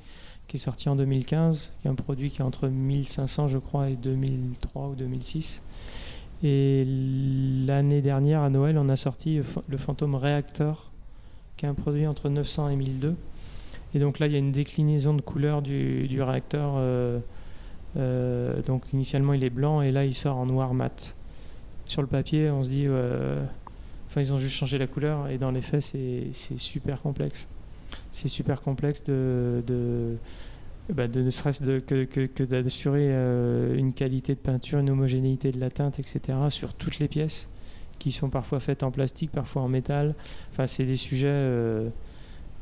qui 0.50 0.58
est 0.58 0.60
sorti 0.60 0.90
en 0.90 0.96
2015, 0.96 1.76
qui 1.80 1.88
est 1.88 1.92
un 1.92 1.96
produit 1.96 2.30
qui 2.32 2.42
est 2.42 2.44
entre 2.44 2.68
1500 2.68 3.48
je 3.48 3.60
crois 3.60 3.90
et 3.90 3.96
2003 3.96 4.88
ou 4.88 4.96
2006. 4.96 5.62
Et 6.44 6.86
l'année 7.68 8.02
dernière 8.02 8.42
à 8.42 8.50
Noël, 8.50 8.78
on 8.78 8.90
a 8.90 8.96
sorti 8.96 9.40
le 9.68 9.78
Phantom 9.78 10.16
Reactor, 10.16 10.92
qui 11.56 11.66
est 11.66 11.70
un 11.70 11.76
produit 11.76 12.08
entre 12.08 12.30
900 12.30 12.70
et 12.70 12.76
1002. 12.76 13.16
Et 13.94 14.00
donc 14.00 14.20
là, 14.20 14.26
il 14.26 14.34
y 14.34 14.36
a 14.36 14.40
une 14.40 14.52
déclinaison 14.52 15.14
de 15.14 15.22
couleur 15.22 15.62
du, 15.62 16.22
réacteur. 16.22 16.74
Euh, 16.78 17.20
euh, 17.98 18.62
donc 18.64 18.92
initialement, 18.92 19.34
il 19.34 19.44
est 19.44 19.50
blanc 19.50 19.82
et 19.82 19.92
là, 19.92 20.04
il 20.04 20.16
sort 20.16 20.38
en 20.38 20.48
noir 20.48 20.74
mat. 20.74 21.16
Sur 21.86 22.02
le 22.02 22.08
papier, 22.08 22.50
on 22.50 22.64
se 22.64 22.70
dit, 22.70 22.88
enfin, 22.88 24.22
ils 24.22 24.34
ont 24.34 24.40
juste 24.40 24.56
changé 24.56 24.80
la 24.80 24.88
couleur 24.88 25.28
et 25.28 25.38
dans 25.38 25.52
les 25.52 25.62
faits, 25.62 25.82
c'est 25.82 26.58
super 26.58 27.02
complexe. 27.02 27.48
C'est 28.12 28.28
super 28.28 28.62
complexe 28.62 29.04
de, 29.04 29.64
de 29.66 30.18
bah, 30.94 31.08
ne 31.08 31.30
serait-ce 31.30 31.80
que, 31.80 32.04
que, 32.04 32.44
d'assurer 32.44 33.10
euh, 33.12 33.78
une 33.78 33.94
qualité 33.94 34.34
de 34.34 34.40
peinture, 34.40 34.80
une 34.80 34.90
homogénéité 34.90 35.52
de 35.52 35.60
la 35.60 35.70
teinte, 35.70 36.00
etc., 36.00 36.38
sur 36.50 36.74
toutes 36.74 37.00
les 37.00 37.08
pièces, 37.08 37.50
qui 38.00 38.12
sont 38.12 38.30
parfois 38.30 38.60
faites 38.60 38.82
en 38.82 38.90
plastique, 38.90 39.32
parfois 39.32 39.62
en 39.62 39.68
métal. 39.68 40.16
Enfin, 40.52 40.66
c'est 40.66 40.86
des 40.86 40.96
sujets 40.96 41.28
euh, 41.28 41.90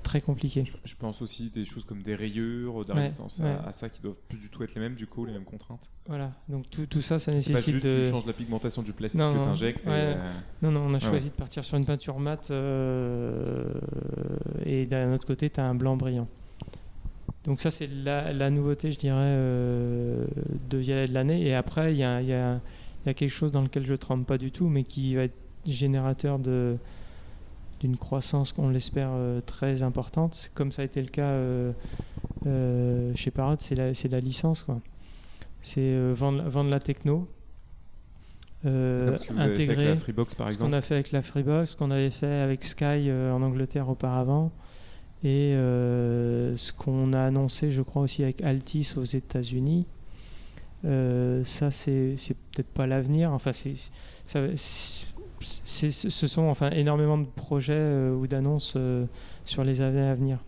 très 0.07 0.21
compliqués. 0.21 0.63
Je, 0.85 0.95
pense 0.95 1.21
aussi 1.21 1.49
des 1.49 1.65
choses 1.65 1.83
comme 1.83 2.01
des 2.01 2.15
rayures, 2.15 2.85
de 2.85 2.93
résistance 2.93 3.41
À, 3.41 3.71
ça, 3.73 3.89
qui 3.89 4.01
doivent 4.01 4.19
plus 4.29 4.39
du 4.39 4.49
tout 4.49 4.63
être 4.63 4.73
les 4.73 4.81
mêmes, 4.81 4.95
du 4.95 5.05
coup, 5.05 5.25
les 5.25 5.33
mêmes 5.33 5.43
contraintes. 5.43 5.91
Voilà, 6.07 6.31
donc 6.47 6.69
tout, 6.69 6.85
tout 6.85 7.01
ça, 7.01 7.19
ça 7.19 7.31
nécessite. 7.31 7.53
Pas 7.53 7.71
juste 7.71 7.85
de... 7.85 8.05
tu 8.05 8.11
changes 8.11 8.25
la 8.25 8.33
pigmentation 8.33 8.81
du 8.81 8.93
plastique 8.93 9.19
que 9.19 9.43
tu 9.43 9.49
injectes. 9.49 9.85
Euh, 9.87 10.15
non, 10.61 10.71
non, 10.71 10.81
on 10.87 10.93
a 10.93 10.99
choisi 10.99 11.27
de 11.27 11.33
partir 11.33 11.65
sur 11.65 11.77
une 11.77 11.85
peinture 11.85 12.19
mate, 12.19 12.51
et 14.65 14.85
d'un 14.85 15.13
autre 15.13 15.27
côté, 15.27 15.49
tu 15.49 15.59
as 15.59 15.65
un 15.65 15.75
blanc 15.75 15.97
brillant. 15.97 16.27
Donc 17.43 17.61
ça, 17.61 17.71
c'est 17.71 17.87
la, 17.87 18.49
nouveauté, 18.49 18.91
je 18.91 18.99
dirais, 18.99 19.15
euh, 19.19 20.25
de 20.69 20.81
de 20.81 21.13
l'année. 21.13 21.47
Et 21.47 21.55
après, 21.55 21.93
il 21.93 21.97
y 21.97 22.03
a, 22.03 22.21
y, 22.21 22.33
a, 22.33 22.59
y 23.05 23.09
a, 23.09 23.13
quelque 23.13 23.29
chose 23.29 23.53
dans 23.53 23.61
lequel 23.61 23.85
je 23.85 23.93
ne 23.93 23.97
trempe 23.97 24.27
pas 24.27 24.37
du 24.37 24.51
tout, 24.51 24.67
mais 24.67 24.83
qui 24.83 25.15
va 25.15 25.23
être 25.23 25.35
générateur 25.65 26.39
de 26.39 26.77
d'une 27.79 27.97
croissance 27.97 28.51
qu'on 28.51 28.69
l'espère 28.69 29.09
euh, 29.11 29.41
très 29.41 29.83
importante, 29.83 30.51
comme 30.53 30.71
ça 30.71 30.81
a 30.81 30.85
été 30.85 31.01
le 31.01 31.09
cas 31.09 31.29
euh, 31.29 31.71
euh, 32.45 33.11
chez 33.15 33.31
Parrot, 33.31 33.55
c'est 33.59 33.75
la, 33.75 33.91
la, 34.09 34.19
licence. 34.19 34.65
C'est 35.61 36.11
vendre, 36.13 36.43
vendre, 36.43 36.69
la 36.69 36.79
techno, 36.79 37.27
intégrer 38.63 39.95
ce 39.95 40.57
qu'on 40.57 40.73
a 40.73 40.81
fait 40.81 40.95
avec 40.95 41.11
la 41.11 41.21
Freebox, 41.21 41.71
ce 41.71 41.75
qu'on 41.75 41.91
avait 41.91 42.11
fait 42.11 42.41
avec 42.41 42.63
Sky 42.63 43.11
en 43.11 43.41
Angleterre 43.41 43.89
auparavant, 43.89 44.51
et 45.23 45.53
euh, 45.55 46.55
ce 46.55 46.71
qu'on 46.71 47.11
a 47.13 47.21
annoncé, 47.21 47.71
je 47.71 47.81
crois 47.81 48.03
aussi 48.03 48.23
avec 48.23 48.41
Altis 48.43 48.93
aux 48.97 49.03
États-Unis, 49.03 49.87
euh, 50.85 51.43
ça 51.43 51.71
c'est 51.71 52.15
peut-être 52.51 52.69
pas 52.69 52.85
l'avenir. 52.85 53.31
Enfin, 53.31 53.51
c'est 53.51 53.73
ce 55.41 56.27
sont 56.27 56.43
enfin 56.43 56.69
énormément 56.71 57.17
de 57.17 57.25
projets 57.25 57.73
euh, 57.73 58.15
ou 58.15 58.27
d'annonces 58.27 58.77
sur 59.45 59.63
les 59.63 59.81
années 59.81 60.07
à 60.07 60.15
venir. 60.15 60.39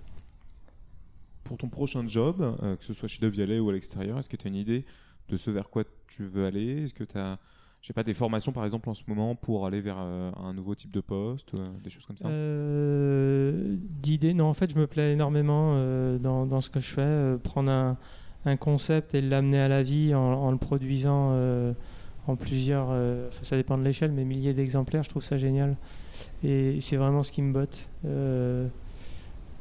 Pour 1.44 1.58
ton 1.58 1.68
prochain 1.68 2.08
job, 2.08 2.56
que 2.80 2.86
ce 2.86 2.94
soit 2.94 3.08
chez 3.08 3.20
Devialet 3.22 3.60
ou 3.60 3.70
à 3.70 3.74
l'extérieur, 3.74 4.20
est-ce 4.20 4.30
que 4.30 4.38
tu 4.38 4.48
as 4.48 4.50
une 4.50 4.56
idée 4.56 4.86
de 5.30 5.38
ce 5.38 5.50
vers 5.50 5.70
quoi 5.70 5.84
tu 6.08 6.26
veux 6.26 6.46
aller? 6.46 6.84
Est-ce 6.84 6.94
que 6.94 7.04
tu 7.04 7.18
as 7.18 7.40
je 7.82 7.88
sais 7.88 7.94
pas, 7.94 8.04
des 8.04 8.14
formations 8.14 8.52
par 8.52 8.66
exemple 8.66 8.90
en 8.90 8.94
ce 8.94 9.04
moment 9.08 9.36
pour 9.36 9.66
aller 9.66 9.80
vers 9.80 9.98
euh, 10.00 10.32
un 10.38 10.54
nouveau 10.54 10.76
type 10.76 10.92
de 10.92 11.00
poste, 11.00 11.54
euh, 11.54 11.66
des 11.84 11.90
choses 11.90 12.06
comme 12.06 12.18
ça? 12.18 12.28
Euh, 12.28 13.78
D'idées, 14.02 14.34
non, 14.34 14.46
en 14.46 14.54
fait, 14.54 14.72
je 14.74 14.78
me 14.78 14.86
plais 14.86 15.14
énormément 15.14 15.76
dans, 16.20 16.46
dans, 16.46 16.62
ce 16.62 16.70
que 16.70 16.80
je 16.80 16.94
fais. 16.94 17.38
prendre 17.42 17.72
un, 17.72 17.98
un, 18.46 18.58
concept 18.58 19.16
et 19.16 19.22
l'amener 19.22 19.60
à 19.60 19.68
la 19.68 19.82
vie 19.82 20.14
en, 20.14 20.52
le 20.52 20.58
produisant 20.58 21.32
en 22.30 22.36
plusieurs, 22.36 22.90
ça 23.42 23.56
dépend 23.56 23.78
de 23.78 23.84
l'échelle, 23.84 24.12
mais 24.12 24.24
milliers 24.24 24.54
d'exemplaires, 24.54 25.04
je 25.04 25.10
trouve 25.10 25.24
ça 25.24 25.38
génial. 25.38 25.76
Et 26.44 26.80
c'est 26.80 26.96
vraiment 26.96 27.24
ce 27.24 27.32
qui 27.32 27.42
me 27.42 27.52
botte. 27.52 27.90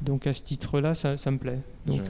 donc 0.01 0.27
à 0.27 0.33
ce 0.33 0.43
titre-là, 0.43 0.95
ça, 0.95 1.17
ça, 1.17 1.31
me 1.31 1.39
plaît. 1.39 1.61
Donc, 1.87 2.03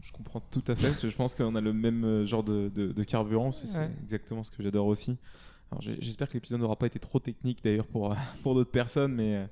je, 0.00 0.12
comprends 0.12 0.42
tout 0.50 0.64
à 0.68 0.74
fait, 0.74 1.08
je 1.08 1.14
pense 1.14 1.34
qu'on 1.34 1.54
a 1.54 1.60
le 1.60 1.72
même 1.72 2.24
genre 2.24 2.44
de, 2.44 2.68
de, 2.68 3.04
carburant, 3.04 3.52
c'est 3.52 3.90
exactement 4.02 4.44
ce 4.44 4.50
que 4.50 4.62
j'adore 4.62 4.86
aussi. 4.86 5.18
J'espère 5.80 6.28
que 6.28 6.34
l'épisode 6.34 6.60
n'aura 6.60 6.76
pas 6.76 6.86
été 6.86 6.98
trop 6.98 7.18
technique 7.18 7.62
d'ailleurs 7.62 7.86
pour, 7.86 8.14
pour 8.42 8.54
d'autres 8.54 8.70
personnes, 8.70 9.14
mais 9.14 9.36
euh, 9.36 9.46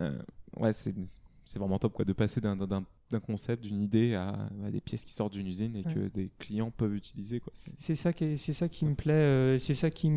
euh, 0.00 0.22
ouais, 0.56 0.72
c'est 0.72 0.94
vraiment 1.58 1.78
top 1.78 1.92
quoi, 1.94 2.04
de 2.04 2.12
passer 2.12 2.40
d'un 2.40 2.84
concept, 3.20 3.62
d'une 3.62 3.80
idée 3.80 4.14
à, 4.14 4.48
des 4.70 4.80
pièces 4.80 5.04
qui 5.04 5.12
sortent 5.12 5.32
d'une 5.32 5.46
usine 5.46 5.76
et 5.76 5.82
que 5.82 6.08
des 6.08 6.30
clients 6.38 6.70
peuvent 6.70 6.94
utiliser. 6.94 7.40
C'est 7.78 7.94
ça, 7.94 8.12
qui 8.12 8.36
ça 8.38 8.68
qui 8.68 8.84
me 8.84 8.94
plaît, 8.94 9.12
euh, 9.12 9.58
c'est 9.58 9.74
ça 9.74 9.90
qui, 9.90 10.10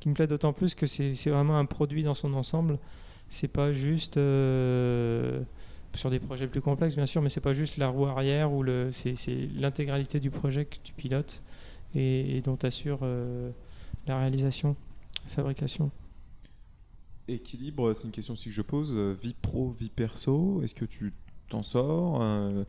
qui 0.00 0.08
me 0.08 0.14
plaît 0.14 0.26
d'autant 0.26 0.52
plus 0.52 0.74
que 0.74 0.86
c'est 0.86 1.30
vraiment 1.30 1.58
un 1.58 1.64
produit 1.64 2.02
dans 2.02 2.14
son 2.14 2.34
ensemble. 2.34 2.78
C'est 3.28 3.48
pas 3.48 3.72
juste 3.72 4.14
sur 5.94 6.10
des 6.10 6.20
projets 6.20 6.46
plus 6.46 6.60
complexes 6.60 6.96
bien 6.96 7.06
sûr, 7.06 7.22
mais 7.22 7.28
c'est 7.28 7.40
pas 7.40 7.52
juste 7.52 7.76
la 7.76 7.88
roue 7.88 8.06
arrière 8.06 8.52
ou 8.52 8.62
le, 8.62 8.90
c'est 8.92 9.14
l'intégralité 9.56 10.20
du 10.20 10.30
projet 10.30 10.64
que 10.64 10.76
tu 10.82 10.92
pilotes 10.92 11.42
et, 11.94 12.40
dont 12.42 12.56
tu 12.56 12.66
assures 12.66 13.06
la 14.06 14.18
réalisation, 14.18 14.76
la 15.24 15.30
fabrication. 15.30 15.90
Équilibre, 17.28 17.92
c'est 17.92 18.06
une 18.06 18.12
question 18.12 18.34
aussi 18.34 18.46
que 18.46 18.54
je 18.54 18.62
pose. 18.62 18.92
Euh, 18.94 19.12
vie 19.12 19.34
pro, 19.40 19.70
vie 19.70 19.90
perso, 19.90 20.60
est-ce 20.62 20.74
que 20.74 20.84
tu 20.84 21.12
t'en 21.52 21.62
sors 21.62 22.20
euh, 22.20 22.64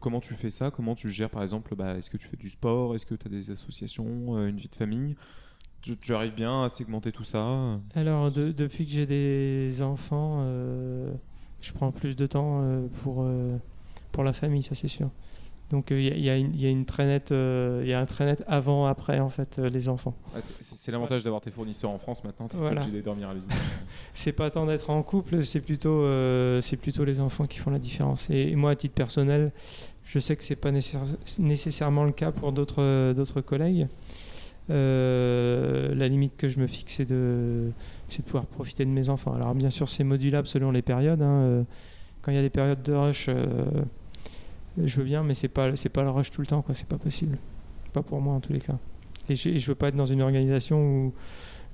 Comment 0.00 0.20
tu 0.20 0.34
fais 0.34 0.50
ça? 0.50 0.70
Comment 0.70 0.94
tu 0.94 1.10
gères 1.10 1.30
par 1.30 1.42
exemple 1.42 1.74
bah, 1.74 1.96
Est-ce 1.96 2.10
que 2.10 2.16
tu 2.16 2.26
fais 2.26 2.36
du 2.36 2.50
sport? 2.50 2.94
Est-ce 2.94 3.06
que 3.06 3.14
tu 3.14 3.26
as 3.26 3.30
des 3.30 3.50
associations 3.50 4.36
euh, 4.36 4.48
Une 4.48 4.58
vie 4.58 4.68
de 4.68 4.74
famille? 4.74 5.16
Tu, 5.82 6.14
arrives 6.14 6.34
bien 6.34 6.64
à 6.64 6.70
segmenter 6.70 7.12
tout 7.12 7.24
ça? 7.24 7.78
Alors, 7.94 8.32
depuis 8.32 8.86
que 8.86 8.90
j'ai 8.90 9.04
des 9.04 9.82
enfants, 9.82 10.42
je 11.60 11.72
prends 11.74 11.92
plus 11.92 12.16
de 12.16 12.26
temps 12.26 12.64
pour, 13.02 13.28
pour 14.10 14.24
la 14.24 14.32
famille, 14.32 14.62
ça 14.62 14.74
c'est 14.74 14.88
sûr. 14.88 15.10
Donc 15.70 15.90
il 15.90 16.00
y, 16.00 16.30
a 16.30 16.36
une 16.68 16.84
très 16.84 17.06
nette, 17.06 17.30
il 17.30 17.88
y 17.88 17.94
a 17.94 17.98
un 17.98 18.04
très 18.06 18.26
net 18.26 18.44
avant 18.46 18.86
après 18.86 19.18
en 19.18 19.30
fait 19.30 19.58
euh, 19.58 19.70
les 19.70 19.88
enfants. 19.88 20.14
Ah, 20.34 20.38
c'est 20.60 20.92
l'avantage 20.92 21.24
d'avoir 21.24 21.40
tes 21.40 21.50
fournisseurs 21.50 21.90
en 21.90 21.98
France 21.98 22.22
maintenant. 22.22 22.48
Tu 22.48 22.56
voilà. 22.56 22.82
obligé 22.82 22.98
de 22.98 23.02
dormir 23.02 23.30
à 23.30 23.34
l'usine. 23.34 23.50
c'est 24.12 24.32
pas 24.32 24.50
tant 24.50 24.66
d'être 24.66 24.90
en 24.90 25.02
couple, 25.02 25.42
c'est 25.44 25.60
plutôt 25.60 26.02
euh, 26.02 26.60
c'est 26.60 26.76
plutôt 26.76 27.04
les 27.04 27.18
enfants 27.18 27.46
qui 27.46 27.58
font 27.58 27.70
la 27.70 27.78
différence. 27.78 28.28
Et, 28.30 28.54
moi 28.54 28.72
à 28.72 28.76
titre 28.76 28.94
personnel, 28.94 29.52
je 30.04 30.18
sais 30.18 30.36
que 30.36 30.44
c'est 30.44 30.54
pas 30.54 30.70
nécessairement 30.70 32.04
le 32.04 32.12
cas 32.12 32.30
pour 32.30 32.52
d'autres 32.52 33.14
d'autres 33.14 33.40
collègues. 33.40 33.88
Euh, 34.70 35.94
la 35.94 36.08
limite 36.08 36.36
que 36.36 36.48
je 36.48 36.58
me 36.58 36.66
fixe 36.66 36.94
c'est 36.94 37.04
de 37.04 37.70
c'est 38.08 38.20
de 38.20 38.24
pouvoir 38.24 38.46
profiter 38.46 38.84
de 38.84 38.90
mes 38.90 39.08
enfants. 39.08 39.34
Alors 39.34 39.54
bien 39.54 39.70
sûr 39.70 39.88
c'est 39.88 40.04
modulable 40.04 40.46
selon 40.46 40.70
les 40.70 40.82
périodes. 40.82 41.22
Hein, 41.22 41.64
quand 42.20 42.32
il 42.32 42.34
y 42.34 42.38
a 42.38 42.42
des 42.42 42.50
périodes 42.50 42.82
de 42.82 42.92
rush 42.92 43.30
je 44.82 44.96
veux 44.96 45.04
bien, 45.04 45.22
mais 45.22 45.34
c'est 45.34 45.48
pas 45.48 45.74
c'est 45.76 45.88
pas 45.88 46.02
le 46.02 46.10
rush 46.10 46.30
tout 46.30 46.40
le 46.40 46.46
temps, 46.46 46.62
quoi. 46.62 46.74
C'est 46.74 46.88
pas 46.88 46.98
possible. 46.98 47.38
Pas 47.92 48.02
pour 48.02 48.20
moi 48.20 48.34
en 48.34 48.40
tous 48.40 48.52
les 48.52 48.60
cas. 48.60 48.78
Et 49.28 49.34
je, 49.34 49.56
je 49.56 49.66
veux 49.66 49.74
pas 49.74 49.88
être 49.88 49.96
dans 49.96 50.06
une 50.06 50.22
organisation 50.22 50.78
où 50.78 51.12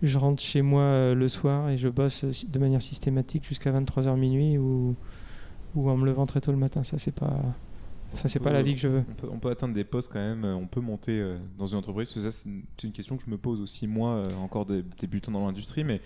je 0.02 0.18
rentre 0.18 0.42
chez 0.42 0.62
moi 0.62 0.82
euh, 0.82 1.14
le 1.14 1.28
soir 1.28 1.68
et 1.70 1.76
je 1.76 1.88
bosse 1.88 2.24
de 2.24 2.58
manière 2.58 2.82
systématique 2.82 3.44
jusqu'à 3.46 3.70
23h 3.70 4.16
minuit 4.16 4.58
ou, 4.58 4.94
ou 5.74 5.90
en 5.90 5.96
me 5.96 6.06
levant 6.06 6.26
très 6.26 6.40
tôt 6.40 6.52
le 6.52 6.58
matin. 6.58 6.82
Ça, 6.82 6.98
c'est 6.98 7.14
pas. 7.14 7.40
Enfin, 8.12 8.26
c'est 8.26 8.40
pas 8.40 8.50
la 8.50 8.62
vie 8.62 8.74
que 8.74 8.80
je 8.80 8.88
veux. 8.88 9.04
On 9.08 9.14
peut, 9.14 9.28
on 9.30 9.38
peut, 9.38 9.50
atteindre 9.50 9.72
des 9.72 9.84
postes 9.84 10.10
quand 10.12 10.18
même, 10.18 10.44
on 10.44 10.66
peut 10.66 10.80
monter 10.80 11.20
euh, 11.20 11.38
dans 11.58 11.66
une 11.66 11.78
entreprise. 11.78 12.08
C'est 12.08 12.48
une, 12.48 12.64
une, 12.82 12.92
question 12.92 13.16
que 13.16 13.22
je 13.24 13.30
me 13.30 13.38
pose 13.38 13.60
aussi, 13.60 13.86
moi, 13.86 14.14
euh, 14.14 14.34
encore 14.42 14.66
débutant 14.66 15.30
dans 15.30 15.46
l'industrie, 15.46 15.84
mais 15.84 16.00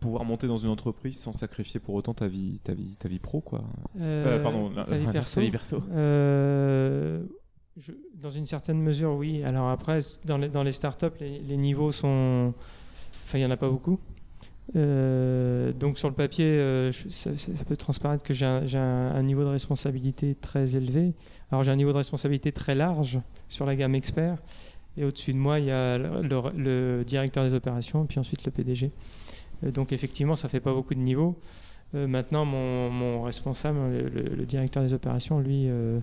pouvoir 0.00 0.24
monter 0.24 0.46
dans 0.46 0.56
une 0.56 0.70
entreprise 0.70 1.18
sans 1.18 1.32
sacrifier 1.32 1.80
pour 1.80 1.94
autant 1.94 2.14
ta 2.14 2.28
vie, 2.28 2.60
ta 2.64 2.74
vie, 2.74 2.96
ta 2.98 3.08
vie 3.08 3.18
pro, 3.18 3.40
quoi. 3.40 3.64
Euh, 4.00 4.42
pardon, 4.42 4.70
ta 4.70 5.40
vie 5.40 5.50
perso. 5.50 5.82
Euh, 5.92 7.24
dans 8.14 8.30
une 8.30 8.46
certaine 8.46 8.80
mesure, 8.80 9.14
oui. 9.14 9.42
Alors 9.44 9.68
après, 9.68 10.00
dans 10.24 10.38
les, 10.38 10.48
dans 10.48 10.62
les 10.62 10.72
startups, 10.72 11.06
les, 11.20 11.40
les 11.40 11.56
niveaux 11.56 11.92
sont. 11.92 12.54
Enfin, 13.24 13.38
il 13.38 13.40
n'y 13.40 13.46
en 13.46 13.50
a 13.50 13.56
pas 13.56 13.68
beaucoup. 13.68 13.98
Euh, 14.74 15.72
donc 15.72 15.96
sur 15.96 16.08
le 16.08 16.14
papier, 16.14 16.90
ça, 16.92 17.30
peut 17.66 17.76
transparaître 17.76 18.24
que 18.24 18.34
j'ai 18.34 18.46
un, 18.46 18.64
un, 18.76 19.22
niveau 19.22 19.42
de 19.42 19.48
responsabilité 19.48 20.34
très 20.34 20.76
élevé. 20.76 21.14
Alors 21.50 21.62
j'ai 21.62 21.70
un 21.70 21.76
niveau 21.76 21.92
de 21.92 21.98
responsabilité 21.98 22.50
très 22.50 22.74
large 22.74 23.20
sur 23.48 23.66
la 23.66 23.76
gamme 23.76 23.94
expert. 23.94 24.38
Et 24.96 25.04
au-dessus 25.04 25.34
de 25.34 25.38
moi, 25.38 25.60
il 25.60 25.66
y 25.66 25.70
a 25.70 25.98
le, 25.98 26.22
le, 26.56 27.04
directeur 27.04 27.44
des 27.44 27.54
opérations, 27.54 28.04
et 28.04 28.06
puis 28.06 28.18
ensuite 28.18 28.44
le 28.44 28.50
PDG. 28.50 28.90
Euh, 29.64 29.70
donc 29.70 29.92
effectivement, 29.92 30.36
ça 30.36 30.48
fait 30.48 30.60
pas 30.60 30.72
beaucoup 30.72 30.94
de 30.94 31.00
niveaux. 31.00 31.38
Euh, 31.94 32.06
maintenant, 32.06 32.44
mon, 32.44 33.22
responsable, 33.22 33.78
le, 33.90 34.44
directeur 34.44 34.82
des 34.82 34.92
opérations, 34.92 35.40
lui, 35.40 35.66
euh, 35.68 36.00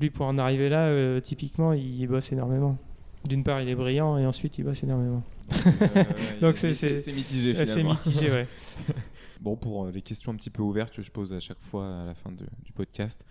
lui 0.00 0.10
pour 0.10 0.26
en 0.26 0.38
arriver 0.38 0.68
là, 0.68 1.20
typiquement, 1.20 1.72
il 1.72 2.06
bosse 2.06 2.32
énormément. 2.32 2.78
D'une 3.24 3.42
part, 3.42 3.60
il 3.60 3.68
est 3.68 3.74
brillant 3.74 4.18
et 4.18 4.26
ensuite, 4.26 4.58
il 4.58 4.64
bosse 4.64 4.82
énormément. 4.82 5.22
Donc 6.40 6.56
c'est 6.56 6.70
mitigé 7.12 7.54
C'est 7.66 7.82
mitigé, 7.82 8.30
ouais. 8.30 8.46
bon, 9.40 9.56
pour 9.56 9.86
les 9.88 10.02
questions 10.02 10.32
un 10.32 10.36
petit 10.36 10.50
peu 10.50 10.62
ouvertes 10.62 10.94
que 10.94 11.02
je 11.02 11.10
pose 11.10 11.32
à 11.32 11.40
chaque 11.40 11.60
fois 11.60 12.02
à 12.02 12.06
la 12.06 12.14
fin 12.14 12.30
du 12.30 12.72
podcast, 12.72 13.24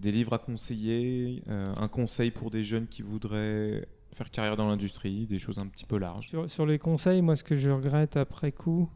des 0.00 0.12
livres 0.12 0.32
à 0.32 0.38
conseiller, 0.38 1.42
euh, 1.48 1.64
un 1.76 1.88
conseil 1.88 2.30
pour 2.30 2.50
des 2.50 2.64
jeunes 2.64 2.86
qui 2.86 3.02
voudraient 3.02 3.86
faire 4.12 4.30
carrière 4.30 4.56
dans 4.56 4.68
l'industrie, 4.68 5.26
des 5.26 5.38
choses 5.38 5.58
un 5.58 5.66
petit 5.66 5.84
peu 5.84 5.98
larges. 5.98 6.30
Sur, 6.46 6.66
les 6.66 6.78
conseils, 6.78 7.22
moi, 7.22 7.36
ce 7.36 7.44
que 7.44 7.56
je 7.56 7.70
regrette 7.70 8.16
après 8.16 8.52
coup, 8.52 8.88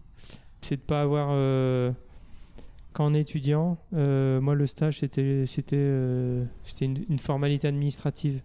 c'est 0.60 0.76
de 0.76 0.80
ne 0.82 0.86
pas 0.86 1.02
avoir. 1.02 1.28
euh, 1.32 1.92
étudiant, 3.14 3.76
euh, 3.94 4.40
moi, 4.40 4.54
le 4.54 4.66
stage, 4.66 5.00
euh, 5.02 5.46
c'était 5.46 6.84
une, 6.84 7.04
une 7.08 7.18
formalité 7.18 7.66
administrative. 7.68 8.40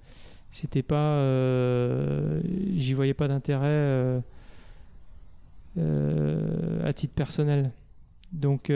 C'était 0.51 0.81
pas. 0.81 0.95
euh, 1.17 2.41
J'y 2.75 2.93
voyais 2.93 3.13
pas 3.13 3.27
d'intérêt 3.27 4.21
à 5.77 6.93
titre 6.93 7.13
personnel. 7.13 7.71
Donc. 8.33 8.71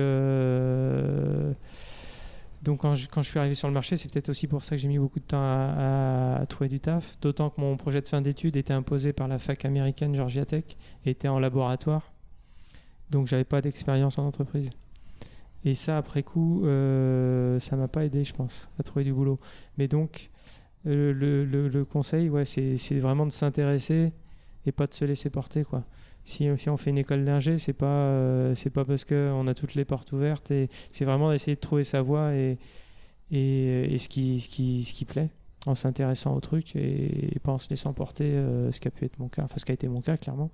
Donc 2.64 2.80
quand 2.82 2.96
je, 2.96 3.08
quand 3.10 3.22
je 3.22 3.30
suis 3.30 3.40
arrivé 3.40 3.56
sur 3.56 3.68
le 3.68 3.74
marché, 3.74 3.98
c'est 3.98 4.10
peut-être 4.12 4.30
aussi 4.30 4.48
pour 4.48 4.64
ça 4.64 4.72
que 4.72 4.78
j'ai 4.82 4.88
mis 4.88 4.98
beaucoup 4.98 5.20
de 5.20 5.26
temps 5.26 5.38
à, 5.42 6.44
trouver 6.48 6.70
du 6.70 6.80
taf. 6.80 7.20
D'autant 7.20 7.50
que 7.50 7.60
mon 7.62 7.76
projet 7.78 8.02
de 8.02 8.08
fin 8.08 8.22
d'études 8.22 8.56
était 8.56 8.74
imposé 8.74 9.12
par 9.14 9.28
la 9.28 9.38
fac 9.38 9.66
américaine 9.66 10.16
Georgia 10.16 10.46
Tech 10.46 10.64
et 11.06 11.12
était 11.12 11.28
en 11.28 11.40
laboratoire. 11.40 12.12
Donc 13.12 13.28
j'avais 13.28 13.44
pas 13.44 13.62
d'expérience 13.62 14.18
en 14.18 14.26
entreprise. 14.26 14.70
Et 15.66 15.76
ça, 15.76 15.98
après 15.98 16.24
coup, 16.24 16.66
euh, 16.66 17.60
ça 17.60 17.76
m'a 17.76 17.88
pas 17.88 18.06
aidé, 18.06 18.24
je 18.24 18.34
pense, 18.34 18.70
à 18.80 18.84
trouver 18.84 19.06
du 19.06 19.14
boulot. 19.14 19.40
Mais 19.78 19.88
donc, 19.88 20.30
le, 20.86 21.12
le- 21.14 21.46
le 21.70 21.86
conseil, 21.86 22.30
ouais, 22.30 22.46
c'est 22.46 23.00
vraiment 23.00 23.26
de 23.26 23.32
s'intéresser 23.32 24.12
et 24.66 24.72
pas 24.72 24.88
de 24.88 24.94
se 24.94 25.06
laisser 25.06 25.30
porter, 25.30 25.64
quoi. 25.64 25.84
Si, 26.26 26.48
si 26.58 26.70
on 26.70 26.78
fait 26.78 26.90
une 26.92 26.98
école 26.98 27.26
d'ingé, 27.26 27.58
c'est 27.58 27.74
pas, 27.74 27.86
euh, 27.86 28.56
c'est 28.56 28.70
pas 28.70 28.86
parce 28.86 29.04
qu'on 29.06 29.46
a 29.48 29.54
toutes 29.54 29.76
les 29.76 29.84
portes 29.86 30.12
ouvertes 30.14 30.52
et 30.52 30.70
c'est 30.92 31.04
vraiment 31.06 31.32
d'essayer 31.32 31.56
de 31.56 31.60
trouver 31.60 31.84
sa 31.84 32.02
voie 32.02 32.34
et, 32.34 32.58
et, 33.32 33.94
et 33.94 33.98
ce, 33.98 34.08
qui, 34.08 34.40
ce, 34.40 34.48
qui, 34.48 34.84
ce 34.86 34.94
qui 34.94 35.06
plaît 35.06 35.30
en 35.66 35.76
s'intéressant 35.76 36.36
au 36.36 36.40
truc 36.40 36.76
et, 36.76 37.36
et 37.36 37.40
pas 37.40 37.52
en 37.52 37.58
se 37.58 37.70
laissant 37.70 37.94
porter 37.94 38.32
euh, 38.34 38.72
ce 38.72 38.80
qui 38.80 38.88
a 38.88 38.92
pu 38.92 39.06
être 39.06 39.20
mon 39.20 39.28
cas, 39.28 39.44
enfin 39.44 39.56
ce 39.58 39.66
qui 39.66 39.72
a 39.72 39.76
été 39.76 39.88
mon 39.88 40.02
cas 40.02 40.18
clairement. 40.18 40.50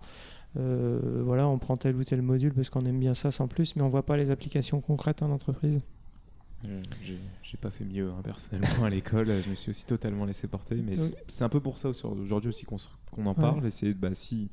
Euh, 0.58 1.22
voilà, 1.24 1.48
on 1.48 1.60
prend 1.60 1.78
tel 1.78 1.96
ou 1.96 2.04
tel 2.04 2.22
module 2.24 2.54
parce 2.54 2.70
qu'on 2.72 2.86
aime 2.86 3.00
bien 3.00 3.14
ça 3.14 3.30
sans 3.32 3.48
plus, 3.48 3.76
mais 3.76 3.84
on 3.84 3.90
voit 3.90 4.06
pas 4.06 4.18
les 4.18 4.32
applications 4.32 4.82
concrètes 4.82 5.22
en 5.22 5.30
entreprise. 5.32 5.80
Euh, 6.66 6.82
j'ai- 7.04 7.58
pas 7.62 7.70
fait 7.70 7.86
mieux 7.86 8.10
hein, 8.10 8.22
personnellement 8.24 8.86
à 8.86 8.90
l'école, 8.90 9.28
je 9.44 9.50
me 9.50 9.56
suis 9.56 9.70
aussi 9.70 9.86
totalement 9.86 10.26
laissé 10.26 10.48
porter, 10.48 10.76
mais 10.76 10.96
c'est- 10.96 11.42
un 11.44 11.50
peu 11.50 11.60
pour 11.60 11.78
ça 11.78 11.90
aujourd'hui 11.90 12.50
aussi 12.50 12.66
qu'on 12.66 12.78
qu'on 13.12 13.26
en 13.26 13.30
Ouais. 13.30 13.36
parle, 13.36 13.66
et 13.68 13.72
c'est 13.72 13.94
bah, 13.94 14.10
si 14.14 14.50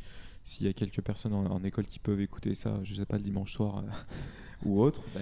s'il 0.47 0.67
y 0.67 0.71
a 0.71 0.73
quelques 0.73 1.01
personnes 1.03 1.35
en, 1.35 1.45
en 1.45 1.63
école 1.65 1.87
qui 1.87 1.99
peuvent 1.99 2.21
écouter 2.21 2.55
ça, 2.55 2.79
je 2.85 2.95
sais 2.95 3.05
pas 3.05 3.17
le 3.17 3.23
dimanche 3.23 3.53
soir 3.53 3.79
euh, 3.79 3.91
ou 4.65 4.81
autre, 4.81 5.03
bah, 5.15 5.21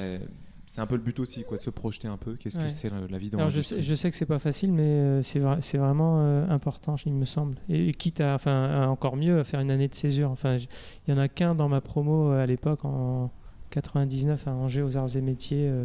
c'est 0.66 0.80
un 0.80 0.86
peu 0.86 0.96
le 0.96 1.02
but 1.02 1.18
aussi, 1.18 1.44
quoi, 1.44 1.56
de 1.56 1.62
se 1.62 1.70
projeter 1.70 2.08
un 2.08 2.16
peu. 2.16 2.36
Qu'est-ce 2.36 2.58
Ouais. 2.58 2.64
que 2.66 2.70
c'est 2.70 2.88
la, 2.90 3.00
la 3.08 3.18
vie 3.18 3.30
dans 3.30 3.38
Alors 3.38 3.50
je 3.50 3.60
sais, 3.60 3.82
je 3.82 3.94
sais 3.94 4.10
que 4.10 4.16
c'est 4.16 4.24
pas 4.26 4.38
facile, 4.38 4.72
mais 4.72 4.82
euh, 4.82 5.22
c'est 5.22 5.40
vra- 5.40 5.60
c'est 5.60 5.76
vraiment 5.78 6.20
euh, 6.20 6.46
important, 6.48 6.94
il 7.06 7.12
me 7.14 7.24
semble. 7.24 7.56
Et, 7.68 7.92
quitte 7.94 8.20
à, 8.20 8.34
enfin, 8.34 8.64
à 8.70 8.86
encore 8.88 9.16
mieux, 9.16 9.38
à 9.40 9.44
faire 9.44 9.60
une 9.60 9.70
année 9.70 9.88
de 9.88 9.94
césure. 9.94 10.30
Enfin, 10.30 10.56
il 10.56 11.10
y 11.10 11.12
en 11.12 11.18
a 11.18 11.28
qu'un 11.28 11.54
dans 11.54 11.68
ma 11.68 11.80
promo 11.80 12.30
euh, 12.32 12.42
à 12.42 12.46
l'époque 12.46 12.84
en 12.84 13.30
99 13.70 14.46
à 14.46 14.52
Angers 14.52 14.82
aux 14.82 14.96
Arts 14.96 15.16
et 15.16 15.20
Métiers 15.20 15.68
euh, 15.68 15.84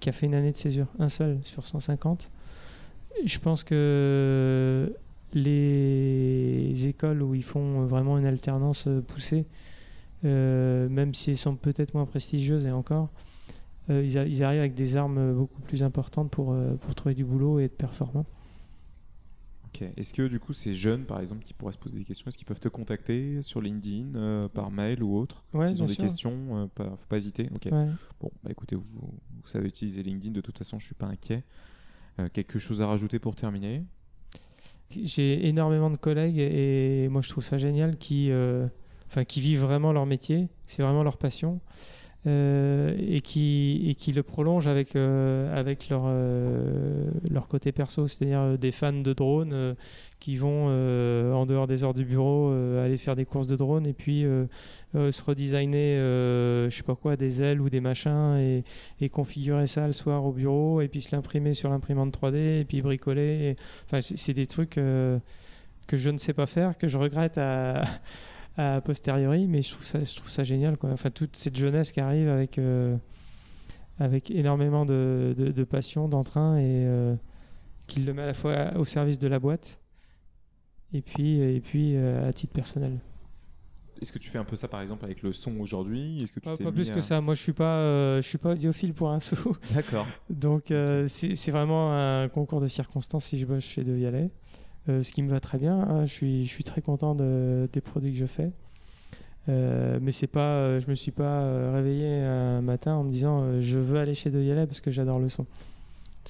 qui 0.00 0.08
a 0.08 0.12
fait 0.12 0.26
une 0.26 0.34
année 0.34 0.52
de 0.52 0.56
césure, 0.56 0.86
un 0.98 1.08
seul 1.08 1.38
sur 1.44 1.66
150. 1.66 2.30
Je 3.24 3.38
pense 3.38 3.62
que 3.64 4.92
les 5.34 6.86
écoles 6.86 7.22
où 7.22 7.34
ils 7.34 7.44
font 7.44 7.84
vraiment 7.86 8.18
une 8.18 8.26
alternance 8.26 8.86
euh, 8.86 9.00
poussée, 9.00 9.46
euh, 10.24 10.88
même 10.88 11.14
si 11.14 11.30
elles 11.30 11.36
sont 11.38 11.56
peut-être 11.56 11.94
moins 11.94 12.06
prestigieuses 12.06 12.66
et 12.66 12.70
encore, 12.72 13.08
euh, 13.88 14.04
ils, 14.04 14.18
a- 14.18 14.26
ils 14.26 14.42
arrivent 14.44 14.60
avec 14.60 14.74
des 14.74 14.96
armes 14.96 15.34
beaucoup 15.34 15.60
plus 15.62 15.82
importantes 15.82 16.30
pour, 16.30 16.52
euh, 16.52 16.74
pour 16.74 16.94
trouver 16.94 17.14
du 17.14 17.24
boulot 17.24 17.58
et 17.60 17.64
être 17.64 17.76
performants. 17.76 18.26
Ok. 19.66 19.82
Est-ce 19.96 20.12
que 20.12 20.26
du 20.26 20.40
coup 20.40 20.52
ces 20.52 20.74
jeunes, 20.74 21.04
par 21.04 21.20
exemple, 21.20 21.44
qui 21.44 21.54
pourraient 21.54 21.72
se 21.72 21.78
poser 21.78 21.96
des 21.98 22.04
questions, 22.04 22.26
est-ce 22.28 22.36
qu'ils 22.36 22.46
peuvent 22.46 22.58
te 22.60 22.68
contacter 22.68 23.40
sur 23.42 23.60
LinkedIn, 23.60 24.14
euh, 24.16 24.48
par 24.48 24.70
mail 24.70 25.02
ou 25.02 25.16
autre 25.16 25.44
Ouais, 25.54 25.66
S'ils 25.68 25.82
ont 25.82 25.86
des 25.86 25.94
sûr. 25.94 26.04
questions, 26.04 26.64
euh, 26.64 26.66
pas, 26.74 26.84
faut 26.90 27.06
pas 27.08 27.16
hésiter. 27.16 27.48
Ok. 27.54 27.66
Ouais. 27.70 27.86
Bon, 28.20 28.30
bah 28.42 28.50
écoutez, 28.50 28.74
vous, 28.74 28.84
vous 28.92 29.46
savez 29.46 29.68
utiliser 29.68 30.02
LinkedIn, 30.02 30.32
de 30.32 30.40
toute 30.40 30.58
façon, 30.58 30.78
je 30.80 30.86
suis 30.86 30.94
pas 30.94 31.06
inquiet. 31.06 31.44
Euh, 32.18 32.28
quelque 32.32 32.58
chose 32.58 32.82
à 32.82 32.86
rajouter 32.88 33.18
pour 33.20 33.36
terminer? 33.36 33.84
J'ai 34.90 35.46
énormément 35.46 35.90
de 35.90 35.96
collègues 35.96 36.38
et, 36.38 37.08
moi 37.10 37.22
je 37.22 37.28
trouve 37.28 37.44
ça 37.44 37.58
génial 37.58 37.96
qui, 37.96 38.30
euh, 38.30 38.66
enfin, 39.08 39.24
qui 39.24 39.40
vivent 39.40 39.60
vraiment 39.60 39.92
leur 39.92 40.04
métier, 40.04 40.48
c'est 40.66 40.82
vraiment 40.82 41.02
leur 41.04 41.16
passion. 41.16 41.60
euh, 42.26 42.94
et, 42.98 43.22
qui, 43.22 43.82
et 43.88 43.94
qui 43.94 44.12
le 44.12 44.22
prolongent 44.22 44.68
avec, 44.68 44.94
euh, 44.94 45.58
avec 45.58 45.88
leur, 45.88 46.02
leur 47.30 47.48
côté 47.48 47.72
perso, 47.72 48.08
c'est-à-dire 48.08 48.58
des 48.58 48.72
fans 48.72 48.92
de 48.92 49.12
drones 49.14 49.74
qui 50.18 50.36
vont 50.36 50.66
en 50.66 51.46
dehors 51.46 51.66
des 51.66 51.84
heures 51.84 51.94
du 51.94 52.04
bureau 52.04 52.50
aller 52.78 52.98
faire 52.98 53.16
des 53.16 53.24
courses 53.24 53.46
de 53.46 53.56
drones 53.56 53.86
et 53.86 53.94
puis 53.94 54.26
euh, 54.96 55.12
se 55.12 55.22
redesigner, 55.22 55.98
euh, 55.98 56.68
je 56.68 56.76
sais 56.76 56.82
pas 56.82 56.96
quoi, 56.96 57.16
des 57.16 57.42
ailes 57.42 57.60
ou 57.60 57.70
des 57.70 57.80
machins 57.80 58.64
et, 59.00 59.08
configurer 59.08 59.68
ça 59.68 59.86
le 59.86 59.92
soir 59.92 60.24
au 60.24 60.32
bureau 60.32 60.80
et 60.80 60.88
puis 60.88 61.00
se 61.00 61.14
l'imprimer 61.14 61.54
sur 61.54 61.70
l'imprimante 61.70 62.12
3D 62.18 62.60
et 62.60 62.64
puis 62.64 62.82
bricoler. 62.82 63.54
Enfin, 63.84 64.00
c'est 64.00 64.34
des 64.34 64.46
trucs 64.46 64.78
euh, 64.78 65.18
que 65.86 65.96
je 65.96 66.10
ne 66.10 66.18
sais 66.18 66.32
pas 66.32 66.46
faire, 66.46 66.76
que 66.76 66.88
je 66.88 66.98
regrette 66.98 67.38
à, 67.38 67.82
à 68.56 68.80
posteriori, 68.80 69.46
mais 69.46 69.62
je 69.62 69.70
trouve 69.70 70.28
ça, 70.28 70.44
génial. 70.44 70.76
Enfin, 70.82 71.10
toute 71.10 71.36
cette 71.36 71.56
jeunesse 71.56 71.92
qui 71.92 72.00
arrive 72.00 72.28
avec, 72.28 72.58
avec 74.00 74.30
énormément 74.32 74.84
de, 74.84 75.66
passion, 75.70 76.08
d'entrain 76.08 76.58
et 76.58 76.86
qui 77.86 78.00
le 78.00 78.12
met 78.12 78.22
à 78.22 78.26
la 78.26 78.34
fois 78.34 78.76
au 78.76 78.84
service 78.84 79.20
de 79.20 79.28
la 79.28 79.38
boîte 79.38 79.78
et 80.92 81.00
puis, 81.00 81.40
et 81.40 81.60
puis 81.60 81.96
à 81.96 82.32
titre 82.32 82.52
personnel. 82.52 82.98
Est-ce 84.00 84.12
que 84.12 84.18
tu 84.18 84.30
fais 84.30 84.38
un 84.38 84.44
peu 84.44 84.56
ça 84.56 84.66
par 84.68 84.80
exemple 84.80 85.04
avec 85.04 85.22
le 85.22 85.32
son 85.32 85.58
aujourd'hui? 85.60 86.22
Est-ce 86.22 86.32
que 86.32 86.40
tu 86.40 86.48
Pas, 86.64 86.72
plus 86.72 86.90
à- 86.90 86.94
que 86.94 87.00
ça. 87.00 87.20
Moi, 87.20 87.34
je 87.34 87.42
suis 87.42 87.52
pas, 87.52 87.76
euh, 87.76 88.22
je 88.22 88.26
suis 88.28 88.38
pas 88.38 88.52
audiophile 88.52 88.94
pour 88.94 89.10
un 89.10 89.20
sou. 89.20 89.56
D'accord. 89.74 90.06
Donc 90.30 90.70
euh, 90.70 91.06
c'est 91.08 91.50
vraiment 91.50 91.92
un 91.92 92.28
concours 92.28 92.60
de 92.60 92.66
circonstances 92.66 93.26
si 93.26 93.38
je 93.38 93.46
bosse 93.46 93.64
chez 93.64 93.84
De 93.84 93.92
Vialet. 93.92 94.30
Euh, 94.88 95.02
ce 95.02 95.12
qui 95.12 95.22
me 95.22 95.28
va 95.30 95.40
très 95.40 95.58
bien. 95.58 95.78
hein. 95.78 96.06
Je, 96.06 96.12
suis, 96.12 96.46
je 96.46 96.50
suis 96.50 96.64
très 96.64 96.80
content 96.80 97.14
de- 97.14 97.68
des 97.72 97.80
produits 97.82 98.12
que 98.12 98.18
je 98.18 98.26
fais. 98.26 98.50
Mais 99.48 100.12
c'est 100.12 100.28
pas, 100.28 100.78
je 100.78 100.88
me 100.88 100.94
suis 100.94 101.10
pas 101.10 101.72
réveillé 101.72 102.20
un 102.22 102.60
matin 102.62 102.94
en 102.94 103.02
me 103.02 103.10
disant 103.10 103.60
je 103.60 103.78
veux 103.80 103.98
aller 103.98 104.14
chez 104.14 104.30
De 104.30 104.38
Vialet 104.38 104.66
parce 104.66 104.80
que 104.80 104.90
j'adore 104.92 105.18
le 105.18 105.28
son. 105.28 105.44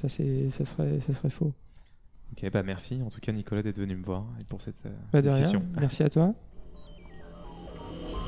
Ça, 0.01 0.09
c'est, 0.09 0.49
ça, 0.51 0.65
serait, 0.65 1.01
ça 1.01 1.13
serait 1.13 1.29
faux. 1.29 1.53
Ok, 2.33 2.49
bah 2.51 2.63
merci 2.63 3.03
en 3.05 3.11
tout 3.11 3.21
cas 3.21 3.33
Nicolas 3.33 3.63
d'être 3.63 3.79
venu 3.79 3.95
me 3.97 4.03
voir 4.05 4.25
et 4.41 4.45
pour 4.45 4.61
cette 4.63 4.77
de 4.85 5.19
rien. 5.19 5.21
discussion. 5.35 5.63
Merci 5.79 6.03
à 6.03 6.09
toi. 6.09 6.33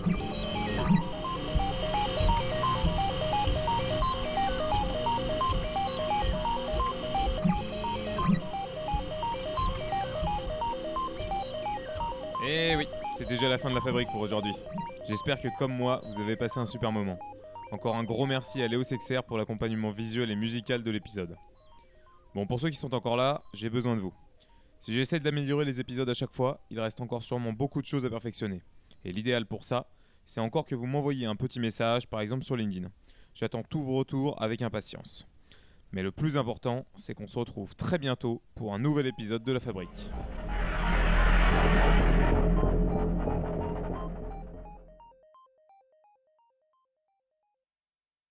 Et 0.05 0.09
Eh 12.45 12.77
oui, 12.77 12.89
c'est 13.17 13.29
déjà 13.29 13.49
la 13.49 13.59
fin 13.59 13.71
de 13.71 13.75
la 13.75 13.81
fabrique 13.81 14.09
pour 14.11 14.21
aujourd'hui. 14.21 14.53
J'espère 15.09 15.41
que 15.41 15.49
comme 15.59 15.73
moi, 15.73 16.03
vous 16.11 16.21
avez 16.21 16.37
passé 16.37 16.59
un 16.59 16.67
super 16.67 16.91
moment. 16.91 17.19
Encore 17.71 17.95
un 17.97 18.03
gros 18.03 18.27
merci 18.27 18.61
à 18.61 18.67
Léo 18.67 18.83
Sexer 18.83 19.21
pour 19.27 19.39
l'accompagnement 19.39 19.91
visuel 19.91 20.31
et 20.31 20.37
musical 20.37 20.83
de 20.83 20.91
l'épisode. 20.91 21.37
Bon, 22.35 22.47
pour 22.47 22.59
ceux 22.59 22.71
qui 22.71 22.77
sont 22.77 22.95
encore 22.95 23.17
là, 23.17 23.43
j'ai 23.55 23.71
besoin 23.71 23.95
de 23.95 24.01
vous. 24.01 24.13
Si 24.81 24.93
j'essaie 24.93 25.21
d'améliorer 25.21 25.65
les 25.65 25.79
épisodes 25.79 26.09
à 26.09 26.15
chaque 26.15 26.33
fois, 26.33 26.61
il 26.71 26.81
reste 26.81 27.01
encore 27.01 27.23
sûrement 27.23 27.53
beaucoup 27.53 27.81
de 27.81 27.87
choses 27.87 28.05
à 28.05 28.11
perfectionner. 28.11 28.63
Et 29.05 29.13
l'idéal 29.13 29.47
pour 29.47 29.65
ça, 29.65 29.89
c'est 30.25 30.41
encore 30.41 30.67
que 30.67 30.75
vous 30.75 30.87
m'envoyez 30.87 31.27
un 31.27 31.37
petit 31.37 31.61
message, 31.61 32.09
par 32.09 32.21
exemple 32.21 32.45
sur 32.45 32.57
LinkedIn. 32.57 32.89
J'attends 33.35 33.63
tous 33.63 33.83
vos 33.83 33.97
retours 33.97 34.41
avec 34.43 34.63
impatience. 34.63 35.27
Mais 35.93 36.03
le 36.03 36.11
plus 36.11 36.37
important, 36.37 36.87
c'est 36.97 37.15
qu'on 37.15 37.27
se 37.27 37.39
retrouve 37.39 37.75
très 37.75 37.99
bientôt 37.99 38.43
pour 38.55 38.75
un 38.75 38.79
nouvel 38.79 39.07
épisode 39.07 39.45
de 39.45 39.53
La 39.53 39.61
Fabrique. 39.61 40.11